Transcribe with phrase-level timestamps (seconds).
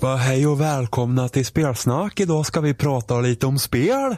[0.00, 2.20] Bara, hej och välkomna till Spelsnack.
[2.20, 4.16] Idag ska vi prata lite om spel.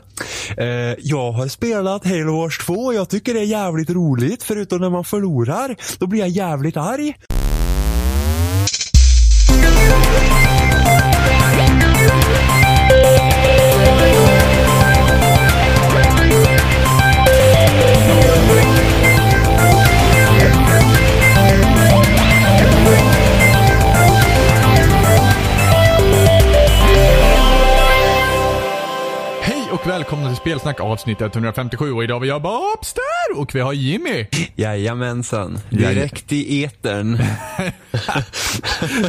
[0.57, 0.67] Eh,
[0.99, 4.43] jag har spelat Halo Wars 2 och jag tycker det är jävligt roligt.
[4.43, 5.77] Förutom när man förlorar.
[5.99, 7.15] Då blir jag jävligt arg.
[29.89, 33.03] Välkomna till Spelsnack avsnitt 157 och idag har vi jag Bobster
[33.37, 34.27] och vi har Jimmy.
[34.57, 35.59] Jajamensan.
[35.71, 37.19] Jaja- Direkt i etern.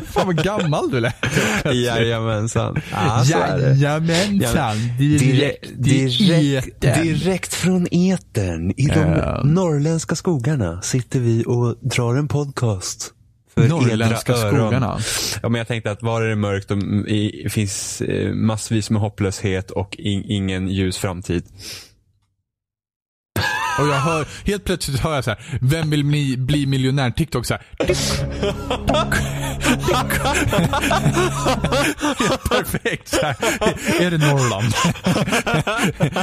[0.05, 1.15] Fan vad gammal du lät.
[1.65, 2.81] Jajamensan.
[2.91, 3.23] Ja.
[3.25, 4.77] Jajamensan.
[4.99, 7.03] Direkt, Direkt, direkt, direkt.
[7.03, 8.71] direkt från etern.
[8.77, 9.41] I de Ja.
[9.43, 13.13] norrländska skogarna sitter vi och drar en podcast.
[13.61, 14.67] För Norrländska edra öron.
[14.67, 14.99] skogarna.
[15.41, 16.77] Ja, men jag tänkte att var är det mörkt och
[17.07, 21.43] i, finns eh, massvis med hopplöshet och in, ingen ljus framtid.
[23.79, 27.11] Och jag hör, helt plötsligt hör jag så här, vem vill bli, bli miljonär?
[27.11, 27.63] TikTok så här.
[32.49, 33.35] Perfekt så här.
[34.01, 34.73] Är det Norrland?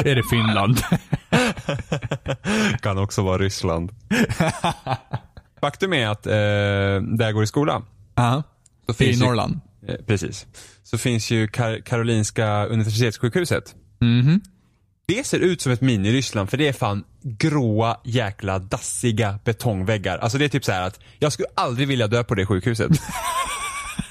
[0.07, 0.83] är det Finland?
[2.81, 3.93] kan också vara Ryssland.
[5.67, 8.43] Faktum är att eh, där jag går i skolan, Ja.
[8.87, 9.61] så I finns ju, Norrland.
[9.89, 10.47] eh, precis,
[10.83, 13.75] så finns ju Kar- Karolinska universitetssjukhuset.
[14.01, 14.41] Mhm.
[15.09, 20.19] Det ser ut som ett mini-Ryssland för det är fan gråa jäkla dassiga betongväggar.
[20.19, 22.91] Alltså det är typ så här att jag skulle aldrig vilja dö på det sjukhuset.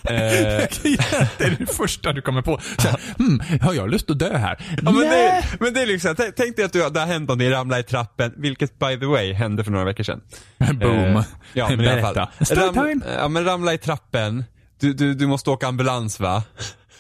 [0.10, 0.68] eh,
[1.38, 2.60] det är det första du kommer på.
[2.78, 4.58] Så här, hmm, har jag lust att dö här?
[4.84, 7.28] ja, men, det, men det är liksom, tänk, tänk dig att du, det har hänt
[7.28, 10.22] någonting, ramla i trappen, vilket by the way hände för några veckor sedan.
[10.58, 11.16] Boom.
[11.16, 12.14] Eh, ja, men i alla fall.
[12.14, 12.46] Berätta.
[12.46, 13.06] Storytime.
[13.18, 14.44] ja, men ramla i trappen,
[14.80, 16.44] du, du, du måste åka ambulans va?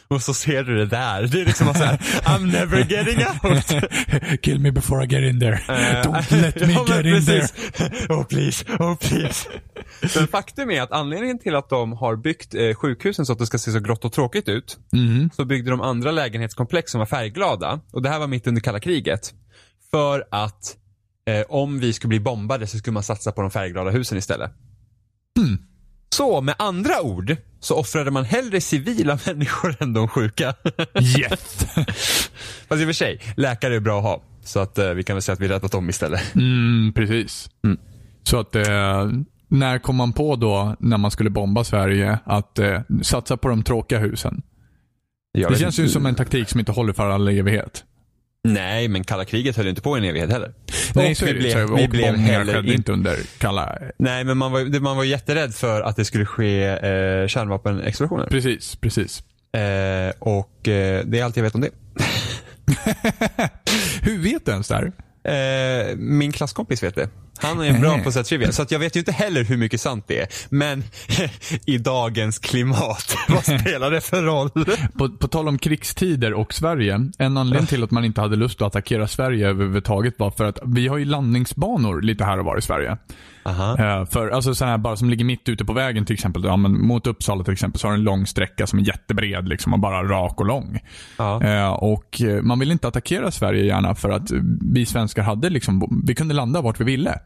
[0.07, 1.21] Och så ser du det där.
[1.27, 4.41] Det är liksom så här, I'm never getting out.
[4.41, 5.55] Kill me before I get in there.
[6.03, 7.47] Don't let me ja, men get in there.
[8.09, 9.49] Oh please, oh please.
[10.15, 13.45] Men faktum är att anledningen till att de har byggt eh, sjukhusen så att det
[13.45, 15.29] ska se så grått och tråkigt ut, Mhm.
[15.35, 17.79] så byggde de andra lägenhetskomplex som var färgglada.
[17.91, 19.33] Och det här var mitt under kalla kriget.
[19.91, 20.75] För att
[21.29, 24.51] eh, om vi skulle bli bombade så skulle man satsa på de färgglada husen istället.
[25.39, 25.57] Hmm.
[26.15, 30.53] Så med andra ord så offrade man hellre civila människor än de sjuka.
[31.19, 31.65] Yes.
[32.67, 34.21] Fast i och för sig, läkare är bra att ha.
[34.43, 36.35] Så att eh, vi kan väl säga att vi räddat dem istället.
[36.35, 37.49] Mm, precis.
[38.23, 38.63] Så att eh,
[39.47, 43.63] när kom man på då, när man skulle bomba Sverige, att eh, satsa på de
[43.63, 44.41] tråkiga husen?
[45.31, 45.93] Jag Det känns ju inte.
[45.93, 47.83] som en taktik som inte håller för all evighet.
[48.53, 50.53] Nej, men kalla kriget höll inte på en evighet heller.
[50.95, 51.39] Nej, Och så vi är det.
[51.39, 53.77] blev- så, vi och blev heller inte under kalla...
[53.97, 58.27] Nej, men man var, man var jätterädd för att det skulle ske eh, kärnvapenexplosioner.
[58.27, 59.23] Precis, precis.
[59.53, 61.69] Eh, och eh, det är allt jag vet om det.
[64.01, 64.91] Hur vet du ens det här?
[65.25, 67.09] Eh, min klasskompis vet det.
[67.37, 68.51] Han är bra på att trivia.
[68.51, 70.27] Så att jag vet ju inte heller hur mycket sant det är.
[70.49, 70.83] Men
[71.65, 74.49] i dagens klimat, vad spelar det för roll?
[74.97, 77.11] På, på tal om krigstider och Sverige.
[77.17, 80.59] En anledning till att man inte hade lust att attackera Sverige överhuvudtaget var för att
[80.65, 82.97] vi har ju landningsbanor lite här och var i Sverige.
[83.45, 83.77] Aha.
[83.79, 86.43] Eh, för, alltså så här bara som ligger mitt ute på vägen till exempel.
[86.43, 89.47] Ja, men mot Uppsala till exempel så har den en lång sträcka som är jättebred
[89.47, 90.79] liksom, och bara rak och lång.
[91.17, 91.43] Ja.
[91.43, 94.31] Eh, och eh, Man vill inte attackera Sverige gärna för att
[94.73, 97.19] vi svenskar hade liksom, vi kunde landa vart vi ville.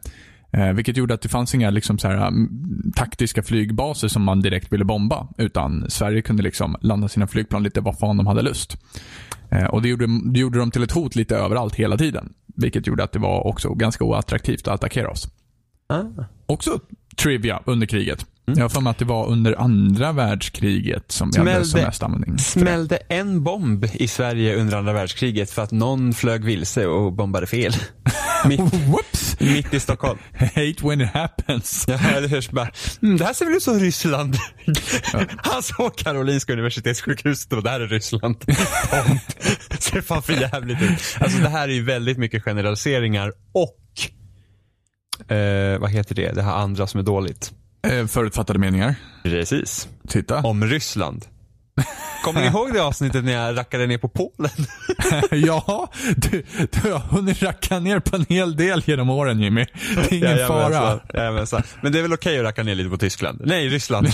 [0.51, 4.41] Eh, vilket gjorde att det fanns inga liksom, så här, mm, taktiska flygbaser som man
[4.41, 5.27] direkt ville bomba.
[5.37, 8.77] Utan Sverige kunde liksom landa sina flygplan lite var fan de hade lust.
[9.51, 12.33] Eh, och det gjorde, det gjorde dem till ett hot lite överallt hela tiden.
[12.55, 15.27] Vilket gjorde att det var också ganska oattraktivt att attackera oss.
[15.89, 16.03] Ah.
[16.45, 16.79] Också
[17.17, 18.25] trivia under kriget.
[18.45, 21.81] Jag har för mig att det var under andra världskriget som vi hade Smällde- som
[21.81, 22.35] mest användning.
[22.35, 22.41] det.
[22.43, 27.47] Smällde en bomb i Sverige under andra världskriget för att någon flög vilse och bombade
[27.47, 27.73] fel.
[28.45, 29.39] mitt, Whoops!
[29.39, 30.19] mitt i Stockholm.
[30.39, 31.85] Hate when it happens.
[31.87, 32.41] Ja, hur?
[32.41, 32.71] Så bara,
[33.01, 34.35] mm, det här ser väl ut som Ryssland.
[35.37, 38.35] Han såg Karolinska universitetssjukhuset och det här är Ryssland.
[39.79, 41.17] Ser fan för jävligt ut.
[41.19, 43.75] Alltså det här är ju väldigt mycket generaliseringar och
[45.27, 46.31] eh, vad heter det?
[46.31, 47.51] Det här andra som är dåligt.
[47.87, 48.95] Eh, förutfattade meningar.
[49.23, 49.87] Precis.
[50.07, 50.37] Titta.
[50.41, 51.25] Om Ryssland.
[52.23, 54.51] Kommer ni ihåg det avsnittet när jag rackade ner på Polen?
[55.45, 59.65] ja, du, du har hunnit racka ner på en hel del genom åren Jimmy.
[59.95, 60.99] Det är ingen Jajamensan, fara.
[61.13, 61.63] jajamensan.
[61.81, 63.41] Men det är väl okej att racka ner lite på Tyskland?
[63.45, 64.07] Nej, Ryssland.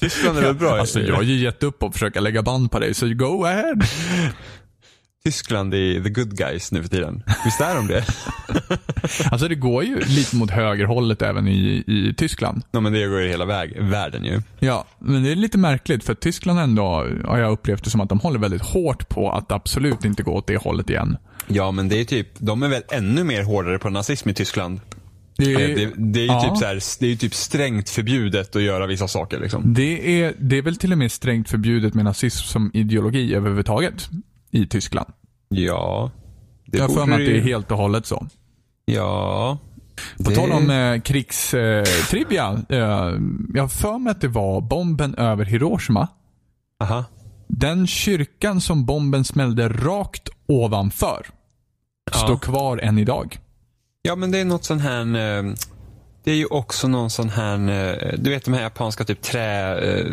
[0.00, 0.78] Tyskland är väl bra?
[0.78, 3.76] Alltså jag har ju gett upp och försöka lägga band på dig, så go ahead.
[5.26, 7.22] Tyskland är the good guys nu för tiden.
[7.44, 8.04] Visst är de det?
[9.30, 12.62] Alltså det går ju lite mot högerhållet även i, i Tyskland.
[12.70, 14.42] ja, men det går ju hela väg, världen ju.
[14.58, 16.82] Ja, men det är lite märkligt för Tyskland ändå
[17.24, 20.32] har jag upplevt det som att de håller väldigt hårt på att absolut inte gå
[20.32, 21.16] åt det hållet igen.
[21.46, 24.80] Ja, men det är typ, de är väl ännu mer hårdare på nazism i Tyskland.
[25.36, 26.42] Det Det, det, det är ju ja.
[26.42, 29.74] typ så här, det är typ strängt förbjudet att göra vissa saker liksom.
[29.74, 34.08] Det är, det är väl till och med strängt förbjudet med nazism som ideologi överhuvudtaget
[34.56, 35.12] i Tyskland.
[35.48, 36.10] Ja.
[36.66, 38.26] Det jag för mig att det är helt och hållet så.
[38.84, 39.58] Ja.
[40.24, 42.62] På det- tal om eh, krigstrivia.
[42.68, 42.78] Eh,
[43.54, 46.08] jag har för mig att det var bomben över Hiroshima.
[46.82, 47.04] Aha.
[47.48, 51.26] Den kyrkan som bomben smällde rakt ovanför
[52.12, 52.18] Ja.
[52.18, 53.38] står kvar än idag.
[54.02, 55.00] Ja, men det är något sån här...
[55.00, 55.52] eh,
[56.24, 59.78] Det är ju också någon sån här, eh, du vet de här japanska typ trä...
[59.78, 60.06] eh,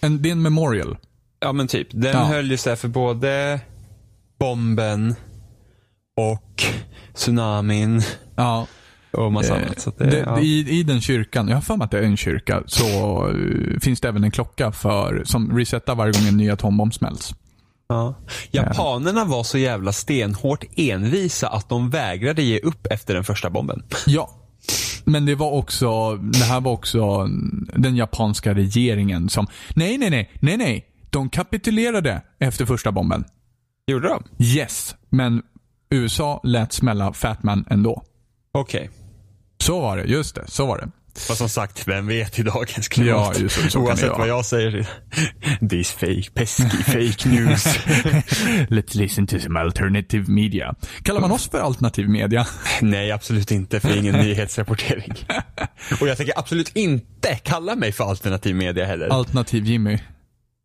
[0.00, 0.96] En, det är en memorial.
[1.40, 1.88] Ja men typ.
[1.90, 2.24] Den Ja.
[2.24, 3.60] höll ju här för både
[4.38, 5.14] bomben
[6.16, 6.64] och
[7.14, 8.02] tsunamin
[8.36, 8.66] Ja.
[9.12, 9.88] och massa Eh, annat.
[9.98, 10.40] Det, det, ja.
[10.40, 12.84] i, I den kyrkan, jag har för mig att det är en kyrka, så
[13.28, 17.34] eh, finns det även en klocka för, som resetar varje gång en ny atombomb smälls.
[17.88, 18.14] Ja.
[18.50, 23.82] Japanerna var så jävla stenhårt envisa att de vägrade ge upp efter den första bomben.
[24.06, 24.30] Ja.
[25.04, 27.28] Men det var också, det här var också
[27.74, 30.84] den japanska regeringen som, nej, nej, nej, nej, nej.
[31.10, 33.24] De kapitulerade efter första bomben.
[33.86, 34.24] Gjorde de?
[34.38, 35.42] Yes, men
[35.90, 38.02] USA lät smälla Fatman ändå.
[38.52, 38.90] Okej.
[39.60, 40.90] Så var det, just det, så var det.
[41.20, 43.36] Fast som sagt, vem vet i dagens klimat?
[43.36, 44.88] Ja, just det, så Oavsett vad jag säger.
[45.70, 47.66] This fake, pesky fake news.
[48.68, 50.74] Let's listen to some alternative media.
[51.02, 52.46] Kallar man oss för alternativ media?
[52.80, 55.14] Nej, absolut inte, för ingen nyhetsrapportering.
[56.00, 59.08] Och jag tänker absolut inte kalla mig för alternativ media heller.
[59.08, 59.98] Alternativ Jimmy.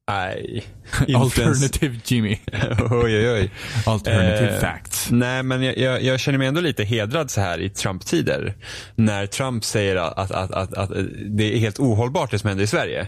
[0.07, 0.63] Nej.
[1.15, 2.37] Alternative Jimmy.
[2.91, 3.51] Oj, oj, oj.
[3.85, 5.07] Alternative Eh, facts.
[5.11, 8.55] Nej, men jag, jag, jag känner mig ändå lite hedrad så här i Trump-tider.
[8.95, 10.89] När Trump säger att, att, att, att,
[11.29, 13.07] det är helt ohållbart det som händer i Sverige.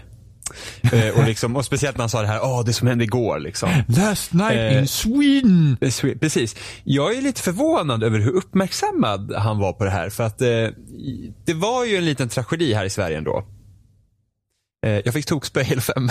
[0.92, 3.38] eh, och, liksom, och speciellt när han sa det här, åh det som hände igår
[3.38, 3.68] liksom.
[3.88, 5.76] Last night eh, in Sweden.
[5.80, 6.56] Swe- Precis.
[6.84, 10.10] Jag är lite förvånad över hur uppmärksammad han var på det här.
[10.10, 10.68] För att eh,
[11.44, 13.44] det var ju en liten tragedi här i Sverige ändå.
[14.86, 16.08] Eh, jag fick tokspö i Halo 5.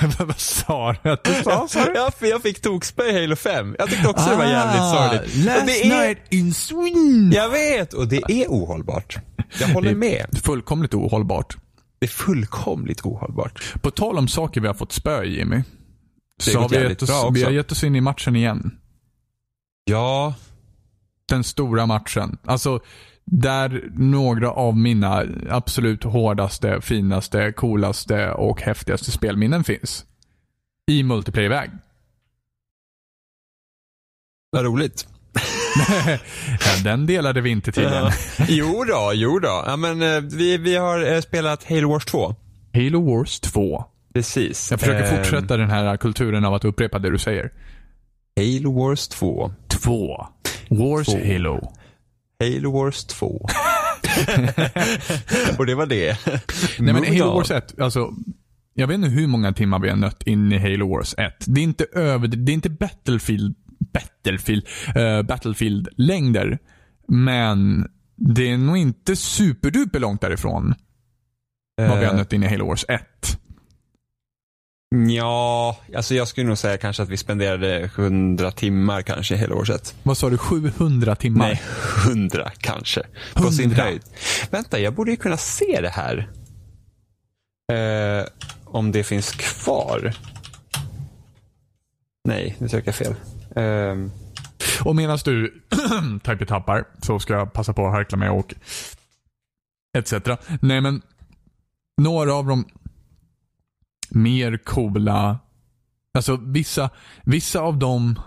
[0.18, 1.68] Vad sa du att du sa?
[1.68, 2.26] sa du?
[2.28, 3.76] jag, fick tokspö i Halo 5.
[3.78, 5.48] Jag tyckte också det var jävligt sorgligt.
[5.48, 7.32] Ah, Last det är, night in Sweden.
[7.34, 9.18] Jag vet, och det är ohållbart.
[9.60, 10.26] Jag håller med.
[10.44, 11.56] Fullkomligt ohållbart.
[11.98, 13.62] Det är fullkomligt ohållbart.
[13.82, 15.62] På tal om saker vi har fått spö i, Jimmy.
[16.44, 18.78] Det Så har vi, gett oss, vi har gett oss in i matchen igen.
[19.84, 20.34] Ja,
[21.28, 22.38] Den stora matchen.
[22.44, 22.80] Alltså,
[23.30, 30.04] där några av mina absolut hårdaste, finaste, coolaste och häftigaste spelminnen finns.
[30.90, 31.70] I multiplayer-väg.
[34.50, 35.06] vad roligt.
[36.84, 38.10] Den delade vi inte tydligen.
[38.48, 39.64] Jo då, jo då.
[39.66, 42.34] Ja, men, eh, vi, vi har eh, spelat Halo Wars 2.
[42.74, 43.84] Halo Wars 2.
[44.14, 44.70] Precis.
[44.70, 47.52] Jag försöker Eh, fortsätta den här kulturen av att upprepa det du säger.
[48.36, 49.52] Halo Wars 2.
[49.68, 50.26] 2.
[50.68, 51.18] Wars Två.
[51.32, 51.72] Halo.
[52.40, 53.26] Halo Wars 2.
[55.58, 56.18] och det var det.
[56.78, 57.34] Nej men Halo.
[57.34, 58.14] Wars 1, alltså.
[58.74, 61.34] Jag vet inte hur många timmar vi har nött in i Halo Wars 1.
[61.46, 63.54] Det är inte över, det är inte Battlefield,
[63.92, 64.66] Battlefield,
[64.96, 66.58] uh, Battlefield-längder.
[67.08, 70.74] Men det är nog inte superduper långt därifrån.
[71.76, 73.39] Vad vi har Eh, nött in i Halo Wars 1.
[74.94, 79.94] Ja, alltså jag skulle nog säga kanske att vi spenderade 100 timmar kanske Wars 1.
[80.02, 80.38] Vad sa du?
[80.38, 81.48] 700 timmar?
[81.48, 81.62] Nej,
[82.06, 83.06] 100 kanske.
[83.34, 83.82] På sin 100?
[83.82, 84.02] höjd.
[84.50, 86.30] Vänta, jag borde ju kunna se det här.
[87.72, 88.26] Eh,
[88.64, 90.14] om det finns kvar.
[92.24, 93.14] Nej, nu söker jag fel.
[93.56, 94.10] Ehm,
[94.84, 95.62] Och medan du
[96.24, 98.54] typer tappar så ska jag passa på att harkla med och
[99.98, 100.12] etc.
[100.60, 101.02] Nej men,
[102.02, 102.64] några av de
[104.10, 105.38] mer coola,
[106.14, 106.90] alltså vissa,
[107.24, 108.20] vissa av dem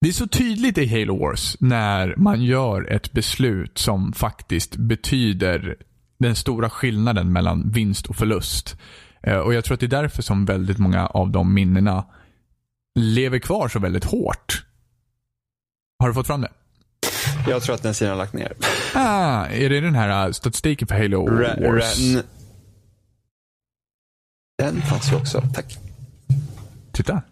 [0.00, 5.76] det är så tydligt i Halo Wars när man gör ett beslut som faktiskt betyder
[6.18, 8.76] den stora skillnaden mellan vinst och förlust.
[9.22, 12.04] Eh, Och jag tror att det är därför som väldigt många av de minnena
[12.98, 14.64] lever kvar så väldigt hårt.
[15.98, 16.50] Har du fått fram det?
[17.48, 18.52] jag tror att den sidan har lagt ner.
[18.94, 21.98] Ah, är det den här uh, statistiken för Halo Ra- Wars?
[21.98, 22.22] ra-
[24.62, 25.78] den fanns ju också, tack.
[26.92, 27.22] Titta.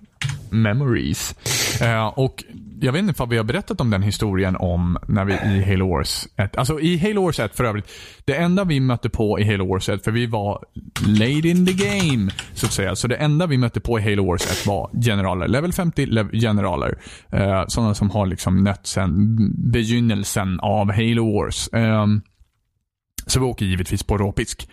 [0.50, 1.34] Memories.
[1.80, 2.44] Eh, och
[2.80, 5.88] jag vet inte om vi har berättat om den historien om när vi i Halo
[5.88, 6.56] Wars 1.
[6.56, 7.90] Alltså i Halo Wars 1 för övrigt.
[8.24, 10.64] Det enda vi mötte på i Halo Wars 1, för vi var
[11.06, 12.96] late in the game, så att säga.
[12.96, 15.48] Så det enda vi mötte på i Halo Wars 1 var generaler.
[15.48, 16.98] Level 50 lev generaler.
[17.32, 19.36] Eh, sådana som har liksom nött sen
[19.72, 21.68] begynnelsen av Halo Wars.
[21.72, 22.22] Um,
[23.26, 24.68] så vi åker givetvis på råpisk.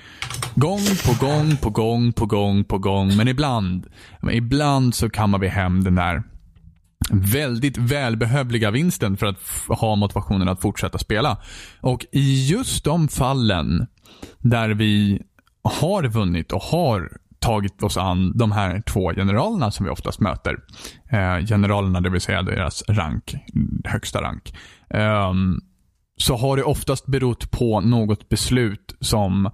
[0.56, 3.18] Gång på gång på gång på gång på gång.
[3.18, 3.88] Men ibland,
[4.32, 6.24] ibland så kammar vi hem den där
[7.12, 9.40] väldigt välbehövliga vinsten för att
[9.80, 11.38] ha motivationen att fortsätta spela.
[11.82, 13.88] Och i just de fallen
[14.40, 15.22] där vi
[15.64, 20.58] har vunnit och har tagit oss an de här två generalerna som vi oftast möter.
[21.10, 23.36] Eh, generalerna, det vill säga deras rank,
[23.84, 24.54] högsta rank.
[24.90, 25.34] Eh,
[26.18, 29.50] så har det oftast berott på något beslut som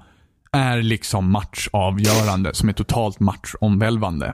[0.51, 4.33] är liksom matchavgörande, som är totalt matchomvälvande.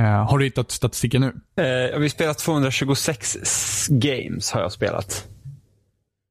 [0.00, 1.34] Uh, har du hittat statistiken nu?
[1.64, 5.26] Jag har spelat 226 games har jag spelat.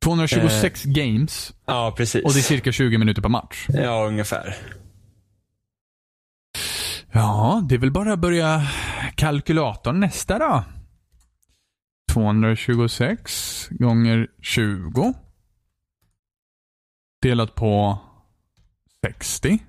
[0.04, 1.54] 226 uh, games?
[1.66, 2.26] Ja, precis.
[2.26, 3.66] Och det är cirka 20 minuter per match?
[3.68, 4.58] Ja, ungefär.
[7.12, 8.68] Ja, det är väl bara att börja
[9.16, 10.64] kalkylatorn nästa då.
[12.14, 15.14] 226 gånger 20.
[17.22, 18.00] Delat på
[19.06, 19.60] 60.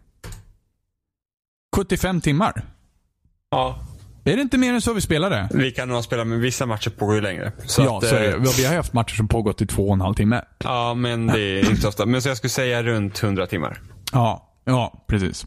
[1.76, 2.62] 75 timmar.
[3.50, 3.78] Ja.
[4.24, 5.48] Är det inte mer än så vi spelade?
[5.54, 7.52] Vi kan nog spela, men vissa matcher pågår ju längre.
[7.64, 8.32] Så ja, att, så är det.
[8.32, 10.44] Eh, vi har haft matcher som pågått i två och en halv timme.
[10.58, 12.06] Ja, men det är inte så ofta.
[12.06, 13.80] Men så jag skulle säga runt 100 timmar.
[14.12, 15.46] Ja, ja precis.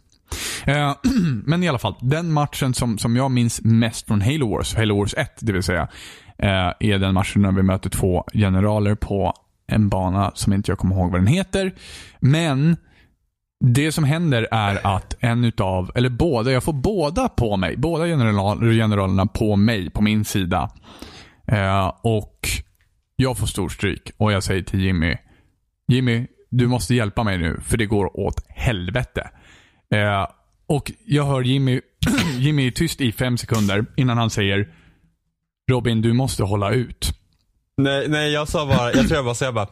[0.67, 0.95] Uh,
[1.45, 4.97] men i alla fall, den matchen som, som jag minns mest från Halo Wars, Halo
[4.99, 5.87] Wars 1 det vill säga,
[6.37, 9.33] Eh, är den matchen när vi möter två generaler på
[9.67, 11.71] en bana som inte jag kommer ihåg vad den heter.
[12.19, 12.77] Men
[13.65, 17.77] det som händer är att en utav, eller båda, jag får båda på mig.
[17.77, 20.71] Båda general, generalerna på mig, på min sida.
[21.47, 22.47] Eh, och
[23.15, 25.15] jag får stor stryk och jag säger till Jimmy,
[25.87, 29.29] Jimmy, du måste hjälpa mig nu för det går åt helvete.
[29.93, 30.27] Eh,
[30.67, 31.81] och jag hör Jimmy,
[32.37, 34.73] Jimmy är tyst i fem sekunder innan han säger
[35.71, 37.19] Robin, du måste hålla ut.
[37.77, 39.67] Nej, nej jag sa bara, jag tror jag bara, jag bara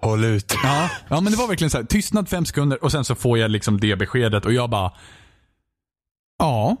[0.00, 0.54] Håll ut.
[0.62, 3.38] Ja, ja men det var verkligen så här, tystnad fem sekunder och sen så får
[3.38, 4.92] jag liksom det beskedet och jag bara,
[6.38, 6.76] ja,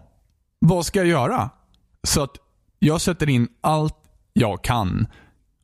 [0.58, 1.50] vad ska jag göra?
[2.02, 2.36] Så att
[2.78, 3.94] jag sätter in allt
[4.32, 5.06] jag kan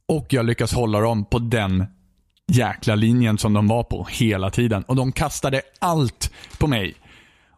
[0.08, 1.86] och jag lyckas hålla dem på den
[2.52, 4.82] jäkla linjen som de var på hela tiden.
[4.82, 6.94] Och de kastade allt på mig.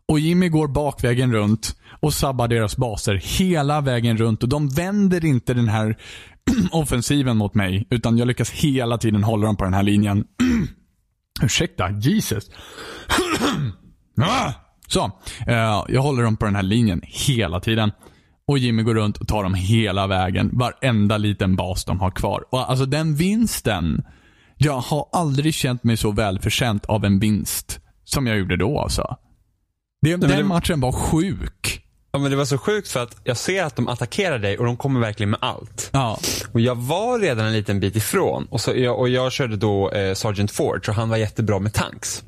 [0.06, 4.42] Och Jimmy går bakvägen runt och sabbar deras baser hela vägen runt.
[4.42, 5.96] Och de vänder inte den här
[6.72, 10.24] offensiven mot mig, utan jag lyckas hela tiden hålla dem på den här linjen.
[11.42, 12.50] Ursäkta, Jesus.
[14.20, 14.52] Ah!
[14.88, 15.04] Så,
[15.46, 17.92] eh, jag håller dem på den här linjen hela tiden.
[18.46, 20.50] Och Jimmy går runt och tar dem hela vägen.
[20.52, 22.44] Varenda liten bas de har kvar.
[22.50, 24.04] Och alltså den vinsten.
[24.56, 29.16] Jag har aldrig känt mig så välförtjänt av en vinst som jag gjorde då alltså.
[30.02, 30.44] Det, den det...
[30.44, 31.83] matchen var sjuk.
[32.14, 34.64] Ja, men det var så sjukt för att jag ser att de attackerar dig och
[34.64, 35.90] de kommer verkligen med allt.
[35.92, 36.18] Ja.
[36.52, 39.90] Och jag var redan en liten bit ifrån och, så, jag, och jag körde då
[39.90, 42.24] eh, Sergeant Ford så han var jättebra med tanks.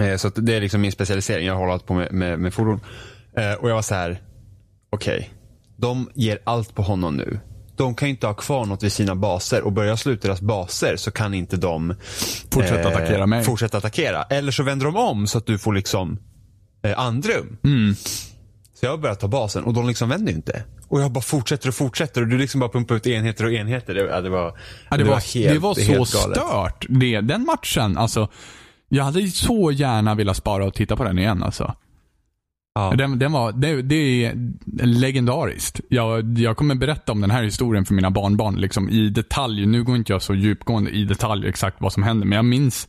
[0.00, 1.46] Eh, så det är liksom min specialisering.
[1.46, 2.80] Jag har hållit på med, med, med fordon.
[3.36, 4.22] Eh, och jag var så här,
[4.90, 5.16] okej.
[5.16, 5.28] Okay,
[5.76, 7.40] de ger allt på honom nu.
[7.76, 11.10] De kan inte ha kvar något vid sina baser och börjar sluta deras baser så
[11.10, 11.94] kan inte de
[12.50, 13.44] fortsätta attackera mig.
[13.44, 14.22] Fortsätta attackera.
[14.22, 16.18] Eller så vänder de om så att du får liksom
[16.82, 17.56] eh, andrum.
[17.64, 17.94] Mm.
[18.74, 20.64] Så jag börjar ta basen och de liksom vänder inte.
[20.88, 23.94] Och jag bara fortsätter och fortsätter och du liksom bara pumpar ut enheter och enheter.
[23.94, 24.58] Det, det var,
[24.90, 26.86] ja, det, det, var, var helt, det var så helt stört.
[26.88, 28.28] Det, den matchen, alltså.
[28.88, 31.74] Jag hade så gärna velat spara och titta på den igen alltså.
[32.74, 32.94] Ja.
[32.96, 34.34] Den, den var, det, det, är
[34.86, 35.80] legendariskt.
[35.88, 39.66] Jag, jag kommer berätta om den här historien för mina barnbarn liksom, i detalj.
[39.66, 42.88] Nu går inte jag så djupgående i detalj exakt vad som hände, men jag minns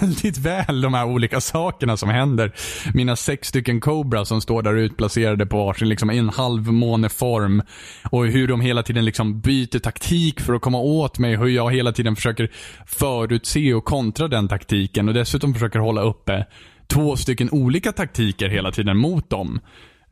[0.00, 2.52] väldigt väl de här olika sakerna som händer.
[2.94, 7.62] Mina sex stycken Cobra som står där utplacerade på varsin liksom en halvmåneform.
[8.10, 11.36] Och hur de hela tiden liksom byter taktik för att komma åt mig.
[11.36, 12.50] Hur jag hela tiden försöker
[12.86, 15.08] förutse och kontra den taktiken.
[15.08, 16.46] Och dessutom försöker hålla uppe
[16.86, 19.60] två stycken olika taktiker hela tiden mot dem.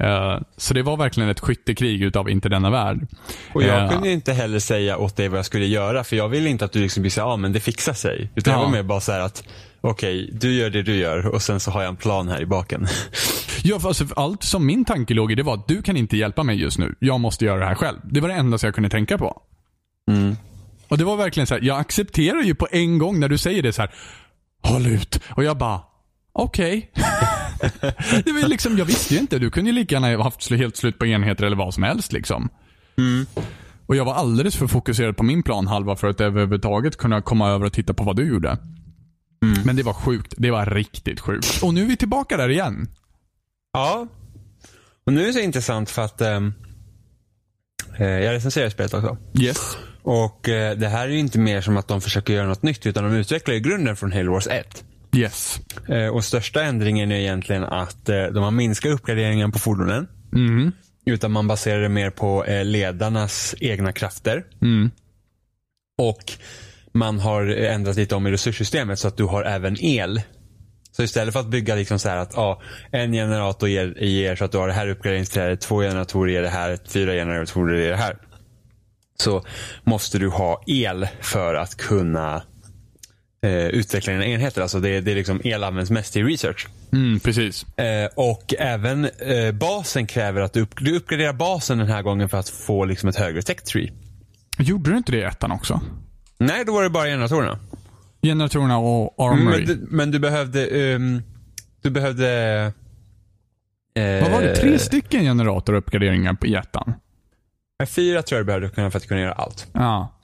[0.02, 3.07] Uh, så det var verkligen ett skyttekrig utav inte denna värld.
[3.54, 6.28] Och jag uh, kunde inte heller säga åt dig vad jag skulle göra för jag
[6.28, 8.30] ville inte att du liksom skulle säga ja men det fixar sig.
[8.35, 8.59] Utan ja.
[8.59, 9.45] jag var mer bara så att
[9.80, 12.40] okej, okay, du gör det du gör och sen så har jag en plan här
[12.40, 12.87] i baken.
[13.62, 16.16] Ja, för alltså, allt som min tanke låg i det var att du kan inte
[16.16, 16.95] hjälpa mig just nu.
[16.99, 17.99] Jag måste göra det här själv.
[18.04, 19.42] Det var det enda som jag kunde tänka på.
[20.11, 20.37] Mm.
[20.88, 23.62] Och det var verkligen så här, jag accepterar ju på en gång när du säger
[23.62, 23.90] det så här.
[24.62, 25.21] Håll ut.
[25.28, 25.80] Och jag bara,
[26.33, 26.90] okej.
[26.97, 27.04] Okay.
[28.48, 29.38] liksom, jag visste ju inte.
[29.38, 32.48] Du kunde ju lika gärna haft helt slut på enheter eller vad som helst liksom.
[33.86, 37.50] Och jag var alldeles för fokuserad på min plan halva för att överhuvudtaget kunna komma
[37.50, 38.58] över och titta på vad du gjorde.
[39.64, 40.34] Men det var sjukt.
[40.36, 41.62] Det var riktigt sjukt.
[41.62, 42.88] Och nu är vi tillbaka där igen.
[43.72, 44.08] Ja.
[45.06, 46.52] Och nu är det så intressant för att ehm,
[47.98, 49.16] eh, jag recenserar spelet också.
[49.40, 49.76] Yes.
[50.02, 52.86] Och eh, det här är ju inte mer som att de försöker göra något nytt
[52.86, 54.84] utan de utvecklar ju grunden från Halo Wars 1.
[55.16, 55.60] Yes.
[55.88, 60.08] Eh, och största ändringen är egentligen att eh, de har minskat uppgraderingen på fordonen.
[60.32, 60.72] Mm.
[61.06, 64.44] Utan man baserar det mer på eh, ledarnas egna krafter.
[64.62, 64.90] Mm.
[65.98, 66.32] Och
[66.92, 70.22] man har ändrat lite om i resurssystemet så att du har även el.
[70.92, 74.44] Så istället för att bygga liksom så här att ja, en generator ger, ger så
[74.44, 77.96] att du har det här uppgraderingsträdet, två generatorer ger det här, fyra generatorer ger det
[77.96, 78.16] här.
[79.16, 79.44] Så
[79.84, 82.42] måste du ha el för att kunna
[83.47, 84.62] eh, utveckla dina enheter.
[84.62, 86.68] Alltså det, det är liksom el används mest i research.
[86.92, 87.78] Mm, precis.
[87.78, 92.28] Eh, och även eh, basen kräver att du, upp, du uppgraderar basen den här gången
[92.28, 93.92] för att få liksom ett högre tech tree.
[94.59, 95.80] Gjorde du inte det i ettan också?
[96.38, 97.59] Nej, då var det bara generatorerna.
[98.23, 99.56] Generatorerna och Armory.
[99.59, 100.66] Men, du, men du behövde...
[100.66, 101.23] ehm,
[101.82, 102.28] du behövde...
[103.94, 104.56] eh, Vad var det?
[104.56, 106.92] Tre stycken generatoruppgraderingar på i ettan?
[107.87, 109.66] Fyra tror jag du behövde för att kunna göra allt.
[109.73, 110.16] Ja.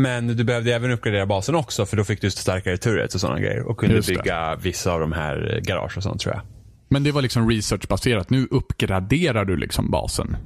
[0.00, 3.40] Men du behövde även uppgradera basen också för då fick du starkare turrets och sådana
[3.40, 3.62] grejer.
[3.62, 6.42] Och kunde bygga vissa av de här eh, garage och sånt tror jag.
[6.88, 8.30] Men det var liksom researchbaserat.
[8.30, 10.36] Nu uppgraderar du liksom basen.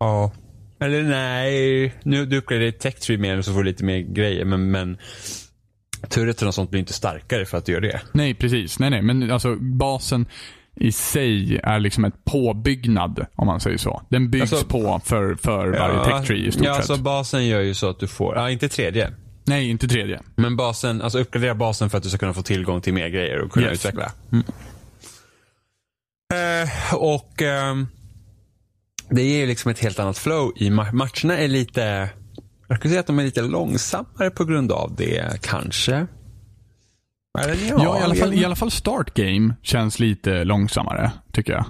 [0.00, 0.32] Ja.
[0.80, 4.44] Eller nej, nu du uppgraderar tech tree mer så får du lite mer grejer.
[4.44, 4.98] Men, men
[6.08, 8.00] turretsen och sånt blir inte starkare för att du gör det.
[8.12, 8.78] Nej, precis.
[8.78, 9.02] Nej, nej.
[9.02, 10.26] Men alltså basen
[10.76, 14.02] i sig är liksom ett påbyggnad, om man säger så.
[14.08, 16.90] Den byggs Alltså- på för, för varje tech tree i stort ja, sett.
[16.90, 19.10] alltså basen gör ju så att du får, ja inte tredje.
[19.46, 20.20] Nej, inte tredje.
[20.36, 23.38] Men basen, alltså uppgradera basen för att du ska kunna få tillgång till mer grejer
[23.40, 23.74] och kunna Yes.
[23.86, 24.12] utveckla.
[26.34, 27.86] Eh, och ehm,
[29.08, 32.08] det ger ju liksom ett helt annat flow i ma- matcherna är lite,
[32.68, 36.06] jag skulle säga att de är lite långsammare på grund av det kanske.
[37.38, 41.64] Eller, Ja, i, alla fall, i alla fall start game känns lite långsammare, tycker jag.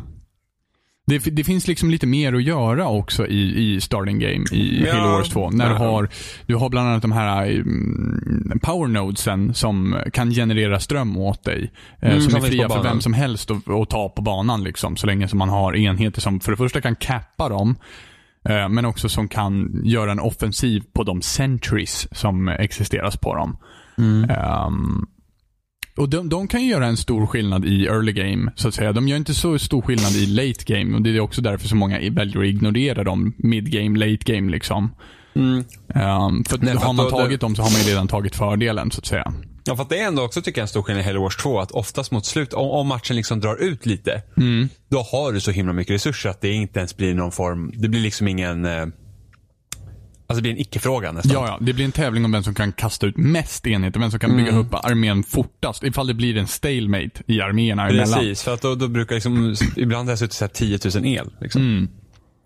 [1.07, 4.95] Det, det finns liksom lite mer att göra också i, i starting game i Ja.
[4.95, 5.51] Halo Wars 2.
[5.51, 5.79] När du Ja.
[5.79, 6.09] har,
[6.47, 11.73] du har bland annat de här mm, power nodesen som kan generera ström åt dig.
[12.01, 14.65] eh, Mm, som som är fria för vem som helst att, att ta på banan.
[14.65, 17.77] Liksom, så länge som man har enheter som för det första kan cappa dem.
[18.49, 23.57] eh, Men också som kan göra en offensiv på de sentries som existeras på dem.
[24.31, 25.07] Ehm,
[25.97, 28.93] och de, de kan ju göra en stor skillnad i early game, så att säga.
[28.93, 31.77] De gör inte så stor skillnad i late game och det är också därför så
[31.77, 34.95] många väljer att ignorera dem mid game, late game liksom.
[35.37, 35.65] Mm.
[35.95, 38.99] Ehm, för Nej, har man tagit dem så har man ju redan tagit fördelen, så
[38.99, 39.33] att säga.
[39.67, 41.61] Ja, för det är ändå också tycker jag en stor skillnad i Halo Wars 2
[41.61, 44.69] att oftast mot slut, om, om matchen liksom drar ut lite, Mm.
[44.91, 47.89] då har du så himla mycket resurser att det inte ens blir någon form, det
[47.89, 48.87] blir liksom ingen, eh,
[50.35, 51.33] alltså det blir en icke-fråga nästan.
[51.33, 51.59] Ja, ja.
[51.61, 54.37] Det blir en tävling om vem som kan kasta ut mest enheter, vem som kan
[54.37, 55.85] bygga upp armén fortast.
[55.85, 58.19] Ifall det blir en stalemate i arméerna emellan.
[58.19, 61.07] Precis, för att då, då brukar liksom, ibland har jag suttit och sett 10 000
[61.07, 61.31] el.
[61.41, 61.63] Liksom.
[61.63, 61.89] Mm.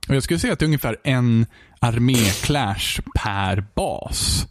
[0.08, 1.46] Och jag skulle säga att det är ungefär en
[1.80, 4.46] armé-clash per bas.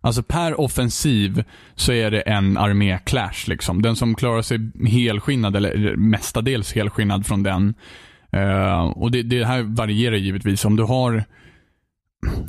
[0.00, 3.48] Alltså per offensiv så är det en armé-clash.
[3.48, 3.82] Liksom.
[3.82, 7.74] Den som klarar sig helskinnad, eller mestadels helskinnad från den.
[8.32, 10.64] Eh, och det, det här varierar givetvis.
[10.64, 11.24] Om du har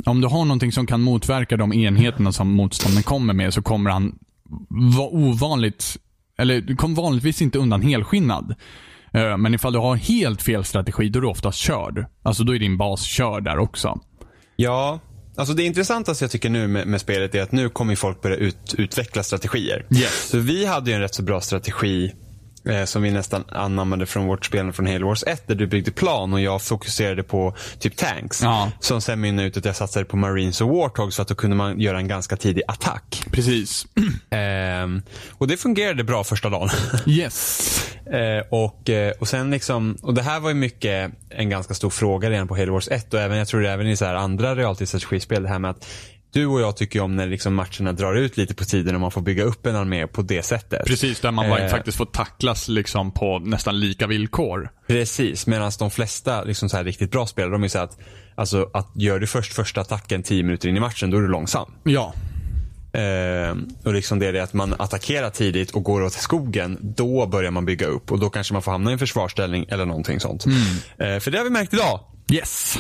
[0.06, 3.90] om du har någonting som kan motverka de enheterna som motståndaren kommer med så kommer
[3.92, 4.16] han
[4.98, 5.98] vara ovanligt,
[6.38, 8.56] eller du kommer vanligtvis inte undan helskinnad.
[9.14, 12.06] Eh, Men ifall du har helt fel strategi, då är du oftast körd.
[12.24, 14.00] Alltså då är din bas körd där också.
[14.56, 15.00] Ja,
[15.38, 18.36] alltså det intressantaste jag tycker nu med, med spelet är att nu kommer folk börja
[18.36, 19.86] ut, utveckla strategier.
[19.96, 20.30] Yes.
[20.30, 22.12] Så vi hade ju en rätt så bra strategi
[22.70, 25.92] eh, som vi nästan anammade från vårt spel från Halo Wars 1 där du byggde
[25.92, 28.44] plan och jag fokuserade på typ tanks.
[28.44, 28.72] Ja.
[28.80, 31.56] Som sen mynnade ut att jag satsade på Marines och Warthogs för att då kunde
[31.56, 33.26] man göra en ganska tidig attack.
[33.32, 33.86] Precis.
[34.30, 36.70] Ehm, och det fungerade bra första dagen.
[37.06, 37.94] Yes.
[38.06, 41.90] Eh, och, eh, och sen liksom, och det här var ju mycket en ganska stor
[41.90, 44.16] fråga redan på Halo Wars 1 och även, jag tror det även i så här
[44.16, 45.88] andra realtidsstrategispel det här med att
[46.34, 49.12] du och jag tycker om när liksom matcherna drar ut lite på tiden och man
[49.12, 50.86] får bygga upp en armé på det sättet.
[50.88, 51.70] Precis, där man Eh.
[51.70, 54.70] faktiskt får tacklas liksom på nästan lika villkor.
[54.88, 57.98] Precis, medan de flesta liksom så här riktigt bra spelare, de är så att,
[58.36, 61.28] alltså, att gör du först första attacken 10 minuter in i matchen, då är du
[61.28, 61.74] långsam.
[61.84, 62.14] Ja.
[62.94, 67.26] Eh, och liksom det är det att man attackerar tidigt och går åt skogen, då
[67.28, 70.20] börjar man bygga upp och då kanske man får hamna i en försvarsställning eller någonting
[70.20, 70.46] sånt.
[70.46, 72.00] Eh, för det har vi märkt idag.
[72.32, 72.78] Yes.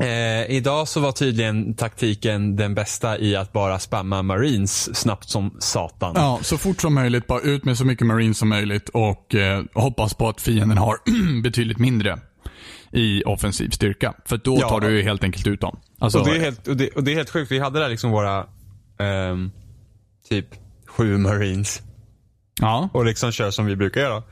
[0.00, 5.56] Eh, idag så var tydligen taktiken den bästa i att bara spamma marines snabbt som
[5.58, 6.12] satan.
[6.16, 9.62] Ja, så fort som möjligt, bara ut med så mycket marines som möjligt och eh,
[9.74, 10.96] hoppas på att fienden har
[11.42, 12.18] betydligt mindre.
[12.92, 14.14] i offensiv styrka.
[14.24, 14.68] För då Ja.
[14.68, 15.78] tar du ju helt enkelt ut dem.
[15.98, 17.52] Alltså, Och det, är helt, och, det, och det är helt sjukt.
[17.52, 18.46] Vi hade där liksom våra
[19.00, 19.50] ehm,
[20.28, 20.46] typ
[20.86, 21.82] sju marines
[22.60, 24.22] ja, och liksom kör som vi brukar göra.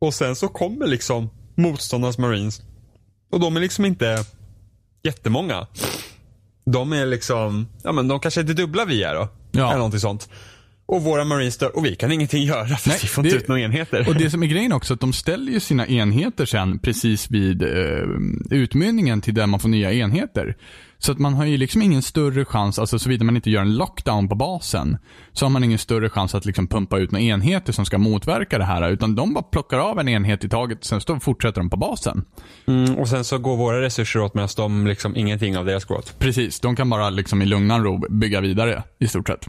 [0.00, 2.62] Och sen så kommer liksom motståndarnas marines.
[3.32, 4.24] Och de är liksom inte
[5.02, 5.66] jättemånga.
[6.64, 9.28] De är liksom, ja men de kanske är det dubbla vi är då.
[9.50, 9.66] Ja.
[9.66, 10.28] Eller någonting sånt.
[10.86, 13.48] Och våra marines dör och vi kan ingenting göra för Nej, vi får inte ut
[13.48, 14.08] några enheter.
[14.08, 17.62] Och det som är grejen också, att de ställer ju sina enheter sen precis vid
[17.62, 17.68] eh,
[18.50, 20.56] utmynningen till där man får nya enheter.
[21.02, 23.76] Så att man har ju liksom ingen större chans, alltså såvida man inte gör en
[23.76, 24.98] lockdown på basen,
[25.32, 28.58] så har man ingen större chans att liksom pumpa ut några enheter som ska motverka
[28.58, 28.90] det här.
[28.90, 32.24] Utan de bara plockar av en enhet i taget, sen så fortsätter de på basen.
[32.66, 35.96] Mm, och sen så går våra resurser åt medan de liksom ingenting av deras går
[35.96, 36.18] åt.
[36.18, 39.48] Precis, de kan bara liksom i lugnan ro bygga vidare i stort sett.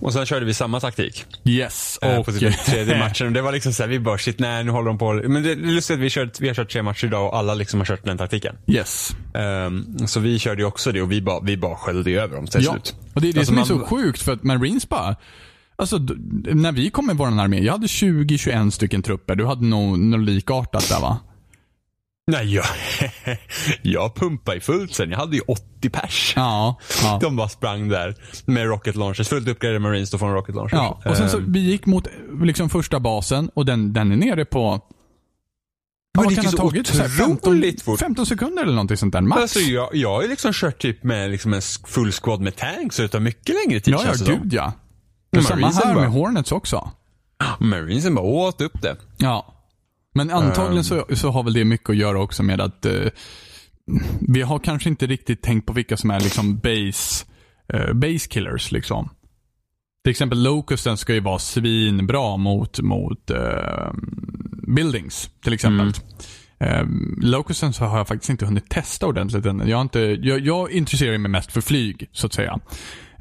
[0.00, 1.24] Och sen körde vi samma taktik.
[1.44, 2.26] Yes, eh, och...
[2.26, 3.26] på typ tredje matchen.
[3.26, 5.12] Och det var liksom såhär, vi bara shit, nej nu håller de på.
[5.12, 7.54] Men det är lustigt att vi, kört, vi har kört tre matcher idag och alla
[7.54, 8.56] liksom har kört den taktiken.
[8.66, 9.16] yes.
[9.34, 12.46] Ehm, så vi körde ju också det och vi bara, vi bara sköljde över dem
[12.46, 12.94] till Ja, slut.
[13.14, 15.16] och det är det Alltså, som är man- så sjukt för att Marines bara
[15.76, 15.98] Alltså,
[16.54, 19.34] när vi kom med vår armé, jag hade 20-21 stycken trupper.
[19.34, 21.18] Du hade nog något likartat där va?
[22.32, 22.64] Nej, jag,
[23.82, 25.10] jag pumpade i fullt sen.
[25.10, 26.32] Jag hade ju 80 pers.
[26.36, 26.78] Ja.
[27.02, 27.18] ja.
[27.22, 28.14] De bara sprang där
[28.44, 29.28] med rocket launchers.
[29.28, 30.78] Fullt uppgraderade marines då från rocket launchers.
[30.78, 32.06] Ja, och sen så Ehm, vi gick mot
[32.42, 34.70] liksom första basen och den, den är nere på
[36.18, 36.86] Men det kan gick det så ha tagit?
[36.86, 38.00] Så här 15, otroligt fort.
[38.00, 39.42] 15 sekunder eller någonting sånt där, max.
[39.42, 42.98] Alltså jag, jag har ju liksom kört typ med liksom en full squad med tanks
[42.98, 44.72] och det tar mycket längre tid ja, ja, gud ja.
[45.32, 46.90] Men samma här bara- med Hornets också.
[47.60, 48.96] Marinesen bara åt upp det.
[49.16, 49.54] Ja.
[50.14, 53.08] Men antagligen så, så har väl det mycket att göra också med att eh,
[54.28, 57.26] vi har kanske inte riktigt tänkt på vilka som är liksom base,
[57.72, 59.08] eh, base killers liksom.
[60.04, 63.92] Till exempel Locusten ska ju vara svinbra mot, mot eh,
[64.66, 65.92] buildings till exempel.
[66.60, 66.84] Eh,
[67.20, 69.68] Locusten så har jag faktiskt inte hunnit testa ordentligt än.
[69.68, 72.60] Jag, inte, jag, jag intresserar mig mest för flyg, så att säga.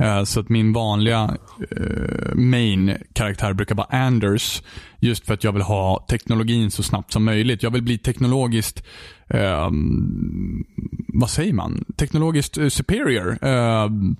[0.02, 1.38] Eh, så att min vanliga
[1.72, 4.64] eh, main-karaktär brukar vara Anders.
[5.00, 7.64] Just för att jag vill ha teknologin så snabbt som möjligt.
[7.64, 8.84] Jag vill bli teknologiskt,
[9.30, 10.64] ehm,
[11.08, 11.86] vad säger man?
[11.98, 13.38] Teknologiskt eh, superior.
[13.42, 14.16] Ehm,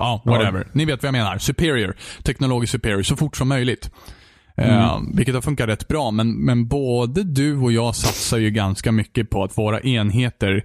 [0.00, 0.68] Ja, whatever.
[0.72, 1.38] Ni vet vad jag menar.
[1.38, 1.96] Superior.
[2.22, 3.02] Teknologiskt superior.
[3.02, 3.90] Så fort som möjligt.
[4.56, 6.10] Eh, vilket har funkat rätt bra.
[6.10, 10.64] Men, men både du och jag satsar ju ganska mycket på att våra enheter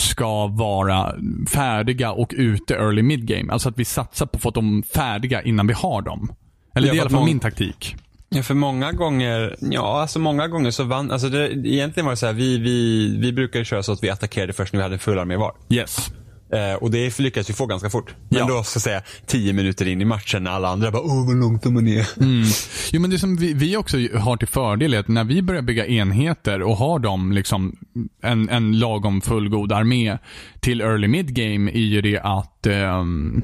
[0.00, 1.14] ska vara
[1.50, 3.52] färdiga och ute early mid-game.
[3.52, 6.32] Alltså att vi satsar på att få dem färdiga innan vi har dem.
[6.74, 7.96] Eller Ja, det är i alla fall min taktik.
[8.28, 12.16] Ja, för många gånger, ja alltså många gånger så vann, alltså det, egentligen var det
[12.16, 14.94] så här, vi, vi, vi brukade köra så att vi attackerade först när vi hade
[14.94, 15.54] en full armé var.
[15.68, 16.10] Yes.
[16.52, 18.14] Eh, och det lyckades vi få ganska fort.
[18.28, 18.46] Men Ja.
[18.46, 21.36] då så att säga tio minuter in i matchen när alla andra bara åh vad
[21.36, 21.82] långt de är.
[22.22, 22.44] Mm.
[22.92, 25.62] Jo, men det som vi, vi också har till fördel är att när vi börjar
[25.62, 27.76] bygga enheter och har dem liksom
[28.22, 30.18] en, en lagom fullgod armé
[30.60, 33.42] till early mid game är ju det att ehm,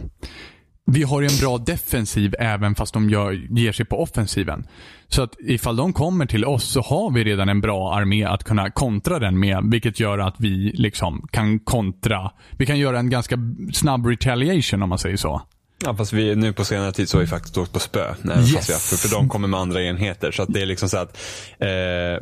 [0.86, 4.66] vi har ju en bra defensiv även fast de gör, ger sig på offensiven.
[5.08, 8.44] Så att ifall de kommer till oss så har vi redan en bra armé att
[8.44, 9.70] kunna kontra den med.
[9.70, 12.30] Vilket gör att vi liksom kan kontra.
[12.50, 13.38] Vi kan göra en ganska
[13.72, 15.42] snabb retaliation om man säger så.
[15.84, 18.14] Ja fast vi, nu på senare tid så har vi faktiskt åkt på spö.
[18.22, 18.54] Nej, Yes.
[18.54, 20.30] har, för, för de kommer med andra enheter.
[20.32, 21.16] Så att det är liksom så att
[21.58, 21.68] eh,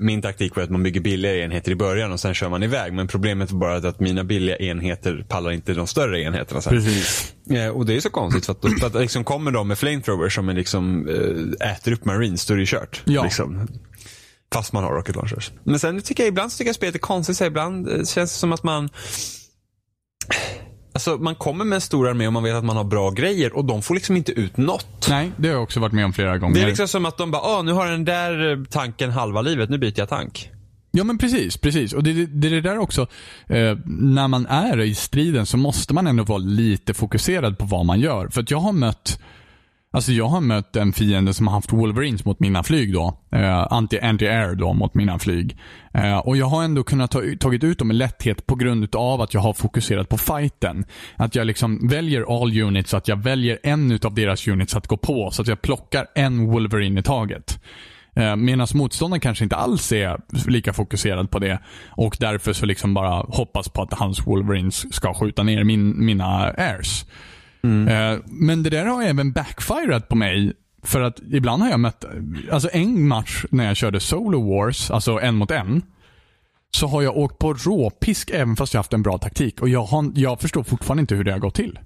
[0.00, 2.92] min taktik var att man bygger billiga enheter i början och sen kör man iväg.
[2.92, 6.72] Men problemet var bara att mina billiga enheter pallar inte de större enheterna sen.
[6.72, 7.34] Precis.
[7.50, 10.34] Eh, och det är så konstigt för att, för att liksom kommer de med flamethrowers
[10.34, 11.08] som är liksom,
[11.60, 13.02] eh, äter upp marines, då är det kört.
[13.04, 13.22] Ja.
[13.24, 13.68] Liksom.
[14.52, 15.50] Fast man har rocket launchers.
[15.64, 17.36] Men sen tycker jag ibland så tycker jag spelet är konstigt.
[17.36, 18.88] Så ibland eh, känns det som att man
[20.92, 23.56] Alltså man kommer med en stor armé och man vet att man har bra grejer
[23.56, 25.06] och de får liksom inte ut något.
[25.10, 26.54] Nej, det har jag också varit med om flera gånger.
[26.54, 29.42] Det är liksom som att de bara, ah, nu har den där eh, tanken halva
[29.42, 30.50] livet, nu byter jag tank.
[30.90, 31.92] Ja men precis, precis.
[31.92, 33.02] Och det, det, det är det där också,
[33.46, 37.86] eh, när man är i striden så måste man ändå vara lite fokuserad på vad
[37.86, 38.28] man gör.
[38.28, 39.20] För att jag har mött
[39.94, 43.18] Alltså jag har mött en fiende som har haft Wolverines mot mina flyg då.
[43.32, 45.56] Eh, anti- Anti-air då mot mina flyg.
[45.94, 49.20] Eh, och jag har ändå kunnat ta, tagit ut dem med lätthet på grund av
[49.20, 50.84] att jag har fokuserat på fighten.
[51.16, 54.96] Att jag liksom väljer all units, att jag väljer en av deras units att gå
[54.96, 55.30] på.
[55.30, 57.62] Så att jag plockar en Wolverine i taget.
[58.16, 61.58] Eh, Medan motståndaren kanske inte alls är lika fokuserad på det.
[61.88, 66.26] Och därför så liksom bara hoppas på att hans Wolverines ska skjuta ner min, mina
[66.58, 67.04] airs.
[67.62, 67.88] Mm.
[67.88, 70.52] Eh, men det där har även backfirat på mig.
[70.84, 72.04] För att ibland har jag mött,
[72.50, 75.82] alltså en match när jag körde Solo Wars, alltså en mot en.
[76.76, 79.60] Så har jag åkt på råpisk även fast jag haft en bra taktik.
[79.60, 81.78] Och jag, har, jag förstår fortfarande inte hur det har gått till.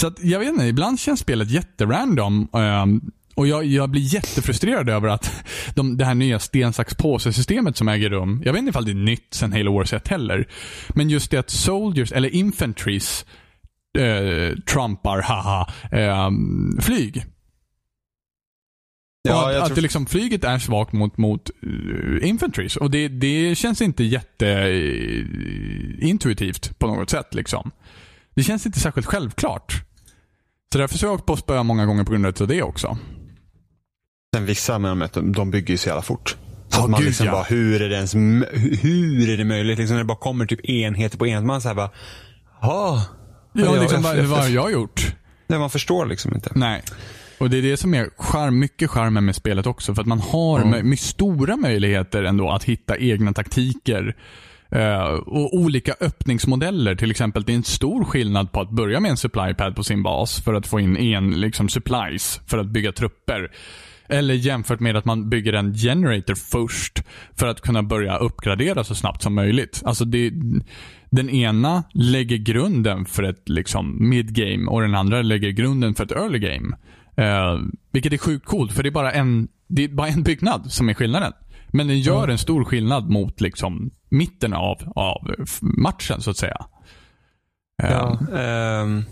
[0.00, 2.48] Så att, jag vet inte, ibland känns spelet jätterandom.
[2.52, 3.00] Ehm,
[3.34, 7.88] och jag, jag blir jättefrustrerad över att de, det här nya sten, sax, påse-systemet som
[7.88, 10.48] äger rum, jag vet inte ifall det är nytt sen Halo Wars 1 heller,
[10.88, 13.26] men just det att soldiers, eller infantries,
[13.98, 16.30] eh, trumpar, haha, eh,
[16.80, 17.24] flyg.
[19.22, 22.76] Ja, att, jag att tror- det liksom, flyget är svagt mot, mot uh, infantries.
[22.76, 27.34] Och det, det känns inte jätteintuitivt på något sätt.
[27.34, 27.70] Liksom.
[28.34, 29.82] Det känns inte särskilt självklart.
[30.72, 32.98] Så därför så har jag åkt på spö många gånger på grund av det också.
[34.34, 36.36] Sen vissa med de, de bygger ju så jävla fort.
[36.68, 37.32] Så att man gud, liksom ja.
[37.32, 38.14] bara, hur är det ens,
[38.82, 39.78] hur är det möjligt?
[39.78, 41.46] Liksom när det bara kommer typ enheter på enheter.
[41.46, 41.90] Man säger bara,
[42.60, 43.04] ja.
[43.52, 45.14] Ja, jag- liksom, vad, vad har jag gjort?
[45.46, 46.50] Nej, man förstår liksom inte.
[46.54, 46.82] Nej.
[47.38, 49.94] Och det är det som är charm, mycket charmen med spelet också.
[49.94, 54.16] För att man har med, med stora möjligheter ändå att hitta egna taktiker.
[54.70, 56.94] eh, och olika öppningsmodeller.
[56.96, 59.84] Till exempel, det är en stor skillnad på att börja med en supply pad på
[59.84, 63.50] sin bas för att få in en liksom, supplies för att bygga trupper.
[64.08, 67.02] Eller jämfört med att man bygger en generator först
[67.36, 69.82] för att kunna börja uppgradera så snabbt som möjligt.
[69.84, 70.32] Alltså det,
[71.10, 76.12] den ena lägger grunden för ett liksom mid-game och den andra lägger grunden för ett
[76.12, 76.76] early game.
[77.16, 77.58] Eh,
[77.92, 80.88] vilket är sjukt coolt för det är bara en, det är bara en byggnad som
[80.88, 81.32] är skillnaden.
[81.68, 86.66] Men den gör en stor skillnad mot liksom mitten av, av matchen så att säga.
[87.82, 89.04] Eh, Ja, ehm,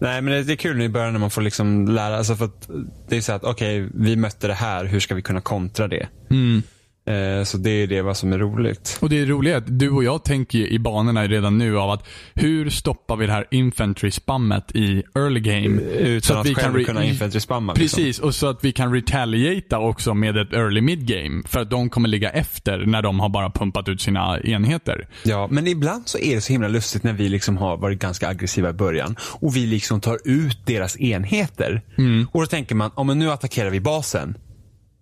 [0.00, 2.16] nej, men det, är kul i början när man får liksom lära.
[2.16, 2.70] Alltså för att
[3.08, 4.84] det är så att, okej, vi mötte det här.
[4.84, 6.08] Hur ska vi kunna kontra det?
[6.30, 6.62] Mm.
[7.06, 8.98] Eh, så det är det vad som är roligt.
[9.00, 12.70] Och det är att du och jag tänker i banorna redan nu av att hur
[12.70, 15.80] stoppar vi det här infantry-spammet i early game?
[15.82, 17.72] Utan att, själv re- kunna infantry spamma.
[17.74, 17.96] Liksom.
[17.96, 21.42] Precis, och så att vi kan retaliata också med ett early mid-game.
[21.46, 25.08] För att de kommer ligga efter när de har bara pumpat ut sina enheter.
[25.22, 28.28] Ja, men ibland så är det så himla lustigt när vi liksom har varit ganska
[28.28, 31.82] aggressiva i början och vi liksom tar ut deras enheter.
[31.98, 32.26] Mm.
[32.32, 34.34] Och då tänker man, ja men nu attackerar vi basen.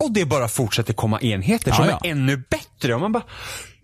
[0.03, 2.01] Och det bara fortsätter komma enheter Ja, som ja.
[2.05, 2.95] är ännu bättre.
[2.95, 3.23] Och man bara,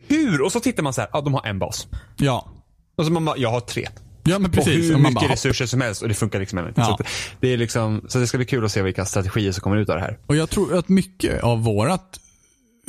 [0.06, 0.42] hur?
[0.42, 1.86] Och så tittar man så här, ja de har en bas.
[2.16, 2.48] Ja.
[2.96, 3.88] Och så man bara, jag har tre.
[4.24, 4.76] Ja men precis.
[4.76, 6.72] Och hur Och mycket bara, resurser som helst och det funkar liksom inte.
[6.80, 6.84] Ja.
[6.86, 7.00] Så, att
[7.40, 9.88] det är liksom, så det ska bli kul att se vilka strategier som kommer ut
[9.88, 10.18] av det här.
[10.26, 12.20] Och jag tror att mycket av vårat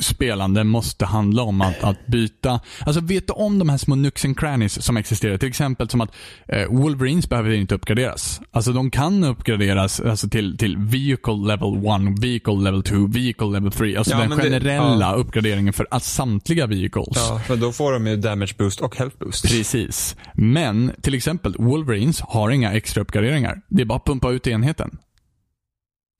[0.00, 4.38] spelande måste handla om att, att byta, alltså veta om de här små nooks and
[4.38, 5.38] crannies som existerar.
[5.38, 6.14] Till exempel som att
[6.48, 8.40] eh, Wolverines behöver inte uppgraderas.
[8.50, 11.76] Alltså de kan uppgraderas alltså, till, till vehicle level
[12.12, 13.96] 1, vehicle level 2, vehicle level 3.
[13.96, 17.16] Alltså Ja, den men det- generella uppgraderingen för att samtliga vehicles.
[17.16, 19.42] Ja, för då får de ju damage boost och health boost.
[19.48, 20.16] Precis.
[20.34, 23.60] Men till exempel Wolverines har inga extra uppgraderingar.
[23.68, 24.98] Det är bara att pumpa ut enheten.